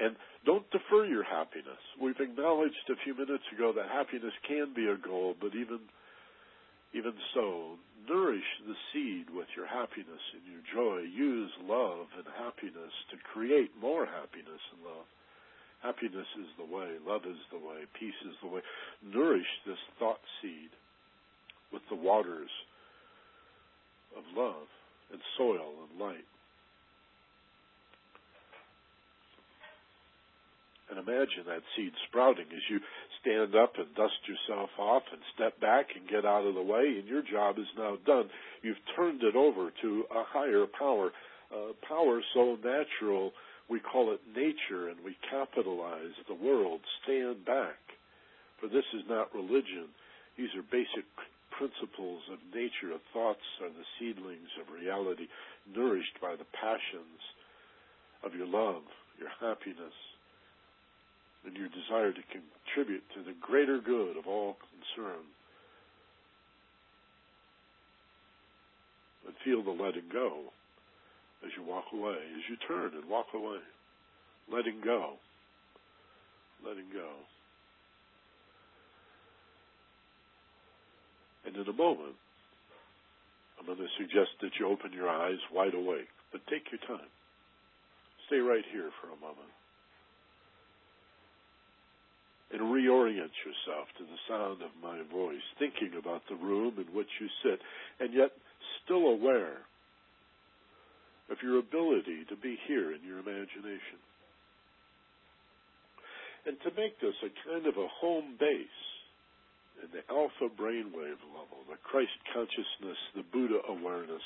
And 0.00 0.16
don't 0.46 0.64
defer 0.70 1.04
your 1.04 1.24
happiness. 1.24 1.80
We've 2.00 2.18
acknowledged 2.18 2.88
a 2.88 2.96
few 3.04 3.12
minutes 3.14 3.44
ago 3.54 3.72
that 3.76 3.92
happiness 3.92 4.32
can 4.48 4.72
be 4.74 4.88
a 4.88 4.96
goal, 4.96 5.34
but 5.38 5.54
even 5.54 5.80
even 6.92 7.14
so, 7.34 7.78
nourish 8.08 8.50
the 8.66 8.74
seed 8.92 9.30
with 9.30 9.46
your 9.54 9.66
happiness 9.66 10.22
and 10.34 10.42
your 10.42 10.64
joy. 10.74 11.06
Use 11.06 11.52
love 11.62 12.06
and 12.18 12.26
happiness 12.34 12.90
to 13.10 13.16
create 13.32 13.70
more 13.80 14.06
happiness 14.06 14.58
and 14.74 14.82
love. 14.82 15.06
Happiness 15.82 16.26
is 16.36 16.50
the 16.58 16.66
way, 16.66 16.98
love 17.06 17.22
is 17.24 17.38
the 17.52 17.58
way, 17.58 17.86
peace 17.98 18.18
is 18.26 18.36
the 18.42 18.48
way. 18.48 18.60
Nourish 19.02 19.46
this 19.66 19.78
thought 19.98 20.20
seed 20.42 20.70
with 21.72 21.82
the 21.88 21.96
waters 21.96 22.50
of 24.16 24.24
love 24.36 24.66
and 25.12 25.20
soil 25.38 25.86
and 25.86 26.00
light. 26.00 26.29
And 30.90 30.98
imagine 30.98 31.46
that 31.46 31.62
seed 31.76 31.92
sprouting 32.08 32.50
as 32.50 32.64
you 32.68 32.80
stand 33.22 33.54
up 33.54 33.78
and 33.78 33.94
dust 33.94 34.18
yourself 34.26 34.70
off 34.78 35.04
and 35.12 35.20
step 35.34 35.60
back 35.60 35.86
and 35.94 36.08
get 36.08 36.26
out 36.26 36.46
of 36.46 36.54
the 36.54 36.62
way, 36.62 36.98
and 36.98 37.06
your 37.06 37.22
job 37.22 37.58
is 37.58 37.70
now 37.78 37.96
done. 38.04 38.28
You've 38.62 38.82
turned 38.96 39.22
it 39.22 39.36
over 39.36 39.70
to 39.82 40.04
a 40.10 40.24
higher 40.26 40.66
power, 40.66 41.12
uh, 41.54 41.72
power 41.86 42.20
so 42.34 42.58
natural 42.64 43.32
we 43.70 43.78
call 43.78 44.12
it 44.12 44.20
nature, 44.34 44.90
and 44.90 44.98
we 45.04 45.16
capitalize 45.30 46.18
the 46.26 46.34
world. 46.34 46.80
Stand 47.04 47.46
back, 47.46 47.78
for 48.58 48.66
this 48.66 48.84
is 48.92 49.06
not 49.08 49.32
religion. 49.32 49.86
These 50.36 50.50
are 50.58 50.66
basic 50.74 51.06
principles 51.54 52.20
of 52.34 52.42
nature. 52.52 52.90
The 52.90 53.00
thoughts 53.14 53.46
are 53.62 53.70
the 53.70 53.86
seedlings 53.98 54.50
of 54.58 54.74
reality, 54.74 55.30
nourished 55.70 56.18
by 56.20 56.34
the 56.34 56.50
passions 56.50 57.22
of 58.26 58.34
your 58.34 58.50
love, 58.50 58.82
your 59.22 59.30
happiness, 59.38 59.94
and 61.44 61.56
your 61.56 61.68
desire 61.68 62.12
to 62.12 62.22
contribute 62.30 63.02
to 63.14 63.22
the 63.22 63.34
greater 63.40 63.80
good 63.80 64.16
of 64.16 64.26
all 64.26 64.56
concerned. 64.70 65.28
And 69.26 69.34
feel 69.44 69.62
the 69.62 69.70
letting 69.70 70.08
go 70.12 70.52
as 71.44 71.50
you 71.56 71.64
walk 71.64 71.84
away, 71.92 72.16
as 72.36 72.44
you 72.48 72.56
turn 72.68 72.92
and 72.94 73.08
walk 73.08 73.26
away. 73.34 73.60
Letting 74.52 74.80
go. 74.84 75.14
Letting 76.66 76.90
go. 76.92 77.08
And 81.46 81.56
in 81.56 81.66
a 81.66 81.72
moment, 81.72 82.16
I'm 83.58 83.66
going 83.66 83.78
to 83.78 83.88
suggest 83.98 84.30
that 84.42 84.52
you 84.58 84.68
open 84.68 84.92
your 84.92 85.08
eyes 85.08 85.38
wide 85.52 85.74
awake, 85.74 86.08
but 86.32 86.40
take 86.48 86.64
your 86.70 86.80
time. 86.86 87.08
Stay 88.26 88.38
right 88.38 88.64
here 88.72 88.90
for 89.00 89.08
a 89.08 89.20
moment 89.20 89.48
and 92.52 92.60
reorient 92.60 93.30
yourself 93.46 93.86
to 93.98 94.04
the 94.04 94.20
sound 94.28 94.62
of 94.62 94.70
my 94.82 95.02
voice, 95.12 95.44
thinking 95.58 95.98
about 95.98 96.22
the 96.28 96.34
room 96.34 96.74
in 96.78 96.94
which 96.94 97.10
you 97.20 97.28
sit, 97.44 97.60
and 98.00 98.12
yet 98.12 98.30
still 98.84 99.06
aware 99.06 99.62
of 101.30 101.38
your 101.42 101.58
ability 101.58 102.26
to 102.28 102.36
be 102.36 102.58
here 102.66 102.92
in 102.92 102.98
your 103.06 103.18
imagination. 103.18 104.02
And 106.46 106.56
to 106.64 106.70
make 106.74 106.98
this 107.00 107.14
a 107.22 107.30
kind 107.46 107.66
of 107.66 107.76
a 107.76 107.86
home 108.00 108.34
base 108.40 108.80
in 109.84 109.88
the 109.92 110.02
alpha 110.10 110.50
brainwave 110.58 111.22
level, 111.30 111.62
the 111.70 111.78
Christ 111.84 112.16
consciousness, 112.34 112.98
the 113.14 113.22
Buddha 113.30 113.60
awareness 113.68 114.24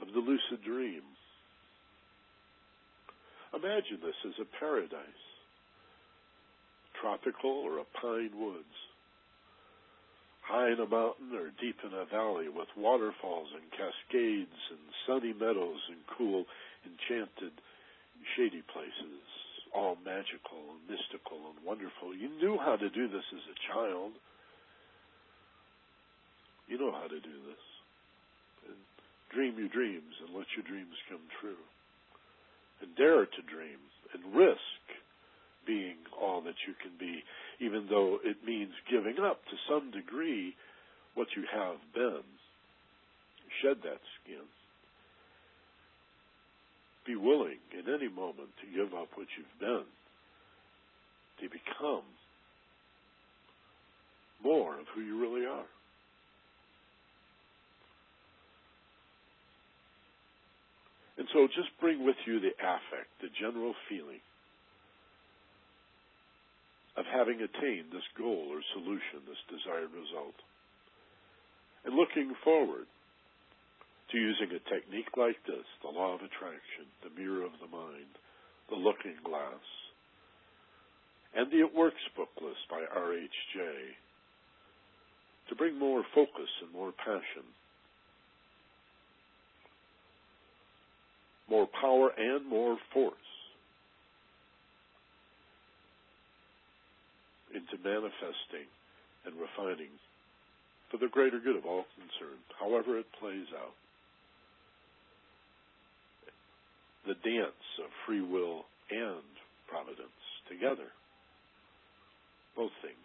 of 0.00 0.08
the 0.14 0.20
lucid 0.20 0.64
dream. 0.64 1.02
Imagine 3.52 3.98
this 4.02 4.16
as 4.24 4.34
a 4.40 4.58
paradise, 4.58 5.27
tropical 7.00 7.50
or 7.50 7.78
a 7.78 7.86
pine 8.00 8.32
woods 8.38 8.76
high 10.48 10.72
in 10.72 10.80
a 10.80 10.88
mountain 10.88 11.36
or 11.36 11.52
deep 11.60 11.76
in 11.84 11.92
a 11.92 12.08
valley 12.08 12.48
with 12.48 12.72
waterfalls 12.72 13.52
and 13.52 13.68
cascades 13.68 14.60
and 14.72 14.80
sunny 15.04 15.36
meadows 15.36 15.84
and 15.92 16.00
cool, 16.16 16.48
enchanted, 16.88 17.52
shady 18.32 18.64
places, 18.72 19.20
all 19.76 20.00
magical 20.00 20.72
and 20.72 20.80
mystical 20.88 21.52
and 21.52 21.60
wonderful. 21.60 22.16
You 22.16 22.32
knew 22.40 22.56
how 22.56 22.80
to 22.80 22.88
do 22.88 23.12
this 23.12 23.28
as 23.28 23.44
a 23.44 23.60
child. 23.68 24.16
You 26.64 26.80
know 26.80 26.96
how 26.96 27.12
to 27.12 27.20
do 27.20 27.36
this. 27.44 27.64
And 28.72 28.80
dream 29.28 29.60
your 29.60 29.68
dreams 29.68 30.16
and 30.24 30.32
let 30.32 30.48
your 30.56 30.64
dreams 30.64 30.96
come 31.12 31.28
true. 31.44 31.60
And 32.80 32.96
dare 32.96 33.28
to 33.28 33.42
dream 33.44 33.84
and 34.16 34.32
risk 34.32 34.80
being 35.68 36.00
all 36.18 36.40
that 36.40 36.56
you 36.66 36.72
can 36.82 36.96
be 36.98 37.22
even 37.60 37.86
though 37.90 38.18
it 38.24 38.38
means 38.44 38.72
giving 38.90 39.22
up 39.22 39.44
to 39.44 39.56
some 39.68 39.90
degree 39.90 40.54
what 41.14 41.28
you 41.36 41.44
have 41.52 41.76
been. 41.94 42.24
Shed 43.62 43.78
that 43.82 44.00
skin. 44.22 44.46
Be 47.06 47.16
willing 47.16 47.58
in 47.72 47.92
any 47.92 48.08
moment 48.08 48.50
to 48.62 48.66
give 48.76 48.94
up 48.94 49.08
what 49.14 49.26
you've 49.36 49.60
been, 49.60 49.84
to 51.40 51.48
become 51.48 52.04
more 54.44 54.78
of 54.78 54.86
who 54.94 55.00
you 55.00 55.18
really 55.18 55.46
are. 55.46 55.66
And 61.16 61.26
so 61.32 61.48
just 61.48 61.68
bring 61.80 62.04
with 62.04 62.14
you 62.26 62.38
the 62.38 62.54
affect, 62.62 63.10
the 63.20 63.28
general 63.40 63.74
feeling 63.88 64.20
of 66.98 67.06
having 67.06 67.38
attained 67.38 67.94
this 67.94 68.06
goal 68.18 68.50
or 68.50 68.58
solution, 68.74 69.22
this 69.22 69.38
desired 69.46 69.94
result. 69.94 70.34
And 71.86 71.94
looking 71.94 72.34
forward 72.42 72.90
to 74.10 74.18
using 74.18 74.50
a 74.50 74.66
technique 74.66 75.14
like 75.16 75.38
this, 75.46 75.62
the 75.82 75.94
law 75.94 76.18
of 76.18 76.26
attraction, 76.26 76.90
the 77.06 77.14
mirror 77.14 77.46
of 77.46 77.54
the 77.62 77.70
mind, 77.70 78.10
the 78.68 78.74
looking 78.74 79.14
glass, 79.22 79.62
and 81.36 81.52
the 81.52 81.60
It 81.60 81.74
Works 81.74 82.02
book 82.16 82.34
list 82.42 82.66
by 82.68 82.82
R.H.J. 82.82 83.60
to 85.50 85.54
bring 85.54 85.78
more 85.78 86.02
focus 86.14 86.50
and 86.62 86.72
more 86.72 86.90
passion, 86.92 87.46
more 91.48 91.68
power 91.80 92.10
and 92.18 92.44
more 92.44 92.76
force 92.92 93.37
into 97.58 97.82
manifesting 97.82 98.70
and 99.26 99.34
refining 99.34 99.90
for 100.90 100.96
the 100.96 101.10
greater 101.10 101.42
good 101.42 101.56
of 101.56 101.66
all 101.66 101.84
concerned, 101.98 102.46
however 102.58 102.98
it 102.98 103.06
plays 103.18 103.50
out. 103.58 103.74
The 107.06 107.18
dance 107.26 107.66
of 107.82 107.90
free 108.06 108.22
will 108.22 108.64
and 108.90 109.26
providence 109.66 110.22
together. 110.48 110.88
Both 112.56 112.72
things. 112.80 112.96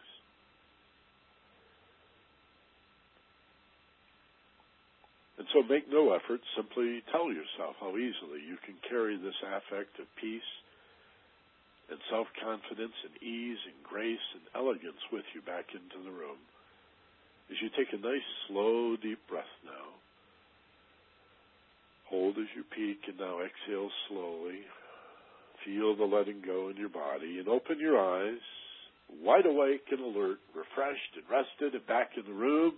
And 5.38 5.48
so 5.52 5.64
make 5.68 5.90
no 5.92 6.14
effort, 6.14 6.40
simply 6.56 7.04
tell 7.12 7.28
yourself 7.28 7.76
how 7.80 7.98
easily 7.98 8.40
you 8.48 8.56
can 8.64 8.76
carry 8.88 9.18
this 9.18 9.36
affect 9.44 10.00
of 10.00 10.08
peace 10.22 10.48
and 11.90 12.00
self 12.10 12.28
confidence 12.40 12.96
and 13.04 13.16
ease 13.24 13.60
and 13.68 13.80
grace 13.84 14.28
and 14.36 14.44
elegance 14.56 15.02
with 15.12 15.26
you 15.36 15.42
back 15.42 15.66
into 15.74 16.04
the 16.04 16.12
room. 16.12 16.40
As 17.52 17.58
you 17.62 17.70
take 17.76 17.92
a 17.92 18.00
nice, 18.00 18.28
slow, 18.48 18.96
deep 18.96 19.20
breath 19.28 19.52
now, 19.66 19.88
hold 22.08 22.38
as 22.38 22.48
you 22.56 22.64
peak 22.64 23.04
and 23.08 23.20
now 23.20 23.40
exhale 23.44 23.90
slowly. 24.08 24.64
Feel 25.66 25.96
the 25.96 26.04
letting 26.04 26.42
go 26.46 26.70
in 26.70 26.78
your 26.78 26.90
body 26.92 27.40
and 27.40 27.48
open 27.48 27.80
your 27.80 28.00
eyes, 28.00 28.44
wide 29.22 29.46
awake 29.46 29.88
and 29.92 30.02
alert, 30.02 30.40
refreshed 30.56 31.14
and 31.16 31.24
rested 31.30 31.76
and 31.76 31.88
back 31.88 32.12
in 32.18 32.24
the 32.26 32.38
room. 32.38 32.74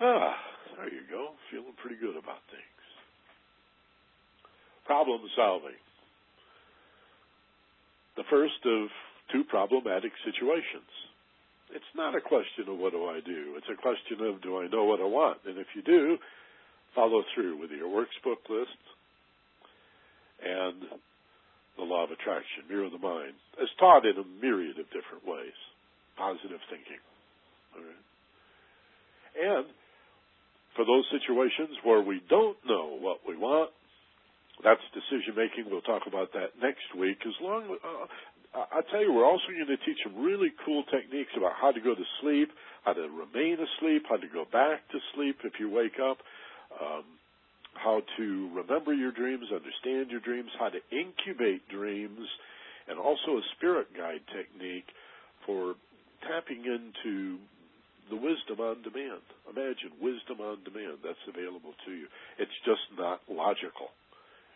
Ah, 0.00 0.34
there 0.76 0.92
you 0.92 1.02
go. 1.10 1.34
Feeling 1.50 1.74
pretty 1.82 1.96
good 2.00 2.16
about 2.16 2.42
things. 2.50 2.82
Problem 4.86 5.20
solving 5.36 5.78
first 8.30 8.60
of 8.64 8.88
two 9.32 9.44
problematic 9.44 10.12
situations. 10.24 10.88
It's 11.74 11.92
not 11.94 12.16
a 12.16 12.20
question 12.20 12.64
of 12.68 12.78
what 12.78 12.92
do 12.92 13.04
I 13.04 13.20
do. 13.20 13.56
It's 13.56 13.68
a 13.68 13.80
question 13.80 14.24
of 14.24 14.40
do 14.40 14.58
I 14.58 14.68
know 14.68 14.84
what 14.84 15.00
I 15.00 15.04
want? 15.04 15.38
And 15.44 15.58
if 15.58 15.66
you 15.76 15.82
do, 15.82 16.16
follow 16.94 17.22
through 17.34 17.60
with 17.60 17.70
your 17.70 17.88
works 17.88 18.16
book 18.24 18.40
list 18.48 18.80
and 20.42 20.82
the 21.76 21.84
law 21.84 22.04
of 22.04 22.10
attraction, 22.10 22.64
mirror 22.68 22.88
the 22.90 22.98
mind, 22.98 23.34
as 23.60 23.68
taught 23.78 24.06
in 24.06 24.16
a 24.16 24.26
myriad 24.40 24.78
of 24.78 24.86
different 24.90 25.26
ways. 25.26 25.54
Positive 26.16 26.58
thinking. 26.70 26.98
And 29.38 29.66
for 30.74 30.84
those 30.84 31.06
situations 31.14 31.78
where 31.84 32.02
we 32.02 32.20
don't 32.28 32.58
know 32.66 32.98
what 32.98 33.18
we 33.28 33.36
want, 33.36 33.70
that's 34.64 34.82
decision 34.94 35.36
making. 35.36 35.70
We'll 35.70 35.86
talk 35.86 36.02
about 36.06 36.32
that 36.32 36.58
next 36.60 36.90
week. 36.98 37.18
As 37.22 37.34
long, 37.40 37.78
uh, 37.78 38.06
I 38.54 38.80
tell 38.90 39.02
you, 39.02 39.12
we're 39.12 39.28
also 39.28 39.46
going 39.52 39.70
to 39.70 39.84
teach 39.84 39.98
some 40.02 40.18
really 40.18 40.50
cool 40.64 40.82
techniques 40.90 41.30
about 41.36 41.52
how 41.60 41.70
to 41.70 41.80
go 41.80 41.94
to 41.94 42.06
sleep, 42.20 42.50
how 42.84 42.92
to 42.94 43.06
remain 43.06 43.58
asleep, 43.60 44.04
how 44.08 44.16
to 44.16 44.28
go 44.32 44.44
back 44.50 44.82
to 44.90 44.98
sleep 45.14 45.36
if 45.44 45.60
you 45.60 45.70
wake 45.70 46.00
up, 46.02 46.18
um, 46.80 47.04
how 47.74 48.02
to 48.16 48.50
remember 48.54 48.92
your 48.94 49.12
dreams, 49.12 49.46
understand 49.54 50.10
your 50.10 50.20
dreams, 50.20 50.50
how 50.58 50.70
to 50.70 50.80
incubate 50.90 51.68
dreams, 51.68 52.26
and 52.88 52.98
also 52.98 53.38
a 53.38 53.42
spirit 53.56 53.86
guide 53.96 54.24
technique 54.34 54.88
for 55.46 55.74
tapping 56.26 56.64
into 56.64 57.38
the 58.10 58.16
wisdom 58.16 58.58
on 58.58 58.82
demand. 58.82 59.22
Imagine 59.46 59.92
wisdom 60.00 60.40
on 60.40 60.64
demand. 60.64 60.98
That's 61.04 61.20
available 61.28 61.76
to 61.86 61.92
you. 61.92 62.08
It's 62.38 62.56
just 62.64 62.82
not 62.98 63.20
logical. 63.28 63.92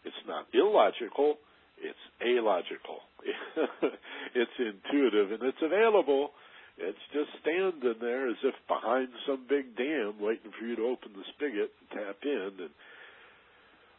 It's 0.04 0.24
not 0.26 0.46
illogical, 0.52 1.38
it's 1.78 2.04
alogical. 2.20 3.02
it's 4.34 4.56
intuitive 4.58 5.32
and 5.32 5.42
it's 5.42 5.62
available. 5.62 6.30
It's 6.78 7.04
just 7.12 7.30
standing 7.42 8.00
there 8.00 8.28
as 8.28 8.40
if 8.42 8.54
behind 8.66 9.08
some 9.26 9.44
big 9.48 9.76
dam 9.76 10.18
waiting 10.18 10.50
for 10.58 10.64
you 10.64 10.76
to 10.76 10.86
open 10.88 11.12
the 11.14 11.26
spigot 11.36 11.70
and 11.70 11.88
tap 11.92 12.18
in 12.24 12.50
and 12.58 12.72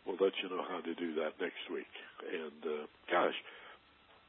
we'll 0.06 0.20
let 0.20 0.34
you 0.42 0.50
know 0.50 0.64
how 0.68 0.82
to 0.82 0.94
do 0.96 1.16
that 1.22 1.40
next 1.40 1.64
week. 1.72 1.92
And 2.28 2.60
uh, 2.66 2.86
gosh, 3.08 3.38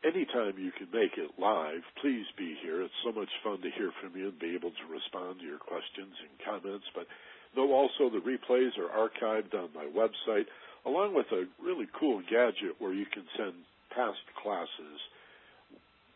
anytime 0.04 0.60
you 0.60 0.70
can 0.76 0.92
make 0.92 1.16
it 1.16 1.34
live, 1.40 1.82
please 2.02 2.26
be 2.36 2.54
here. 2.62 2.82
It's 2.82 3.02
so 3.02 3.10
much 3.10 3.30
fun 3.42 3.62
to 3.62 3.70
hear 3.74 3.90
from 4.02 4.14
you 4.14 4.28
and 4.28 4.38
be 4.38 4.54
able 4.54 4.70
to 4.70 4.86
respond 4.92 5.40
to 5.40 5.46
your 5.46 5.58
questions 5.58 6.14
and 6.20 6.34
comments. 6.44 6.86
But 6.94 7.08
know 7.56 7.72
also 7.72 8.10
the 8.10 8.22
replays 8.22 8.76
are 8.78 8.92
archived 8.92 9.54
on 9.54 9.70
my 9.74 9.86
website 9.88 10.46
along 10.86 11.14
with 11.14 11.26
a 11.32 11.44
really 11.62 11.86
cool 11.98 12.20
gadget 12.30 12.76
where 12.78 12.92
you 12.92 13.06
can 13.06 13.24
send 13.36 13.54
past 13.94 14.20
classes 14.42 15.00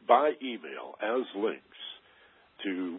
by 0.07 0.32
email 0.43 0.97
as 1.03 1.24
links 1.36 1.81
to 2.65 2.99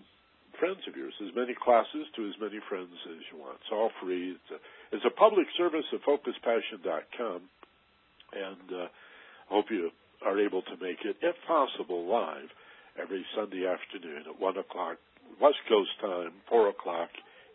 friends 0.60 0.82
of 0.88 0.96
yours, 0.96 1.14
as 1.22 1.36
many 1.36 1.56
classes 1.56 2.08
to 2.16 2.28
as 2.28 2.36
many 2.41 2.60
friends 2.68 2.91
as 3.10 3.22
you 3.32 3.40
want. 3.40 3.58
It's 3.62 3.72
all 3.72 3.91
free. 4.02 4.36
It's 4.36 4.52
a, 4.52 4.60
it's 4.96 5.06
a 5.06 5.14
public 5.16 5.48
service 5.58 5.86
at 5.94 6.02
focusedpassion.com, 6.04 7.41
and 8.34 8.68
uh, 8.74 8.88
I 8.88 9.50
hope 9.50 9.66
you 9.70 9.91
are 10.26 10.40
able 10.40 10.62
to 10.64 10.76
make 10.82 11.00
it, 11.06 11.18
if 11.22 11.36
possible, 11.48 12.08
live 12.08 12.50
every 13.02 13.26
Sunday 13.36 13.66
afternoon 13.66 14.24
at 14.28 14.40
1 14.40 14.58
o'clock 14.58 14.98
West 15.40 15.62
Coast 15.70 15.91
time, 16.02 16.34
4 16.50 16.70
o'clock 16.70 17.10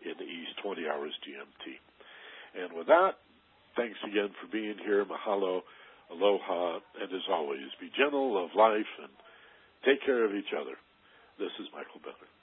in 0.04 0.14
the 0.18 0.24
East, 0.24 0.56
20 0.62 0.88
hours 0.88 1.12
GMT. 1.26 2.62
And 2.62 2.72
with 2.72 2.86
that, 2.86 3.18
Thanks 3.76 3.98
again 4.06 4.30
for 4.40 4.46
being 4.50 4.76
here. 4.84 5.04
Mahalo, 5.04 5.62
aloha, 6.10 6.78
and 7.00 7.10
as 7.12 7.26
always, 7.30 7.68
be 7.80 7.90
gentle, 7.96 8.34
love 8.34 8.50
life, 8.56 8.92
and 9.02 9.10
take 9.84 10.04
care 10.04 10.24
of 10.24 10.34
each 10.34 10.52
other. 10.54 10.76
This 11.38 11.50
is 11.60 11.66
Michael 11.74 12.00
Bennett. 12.02 12.33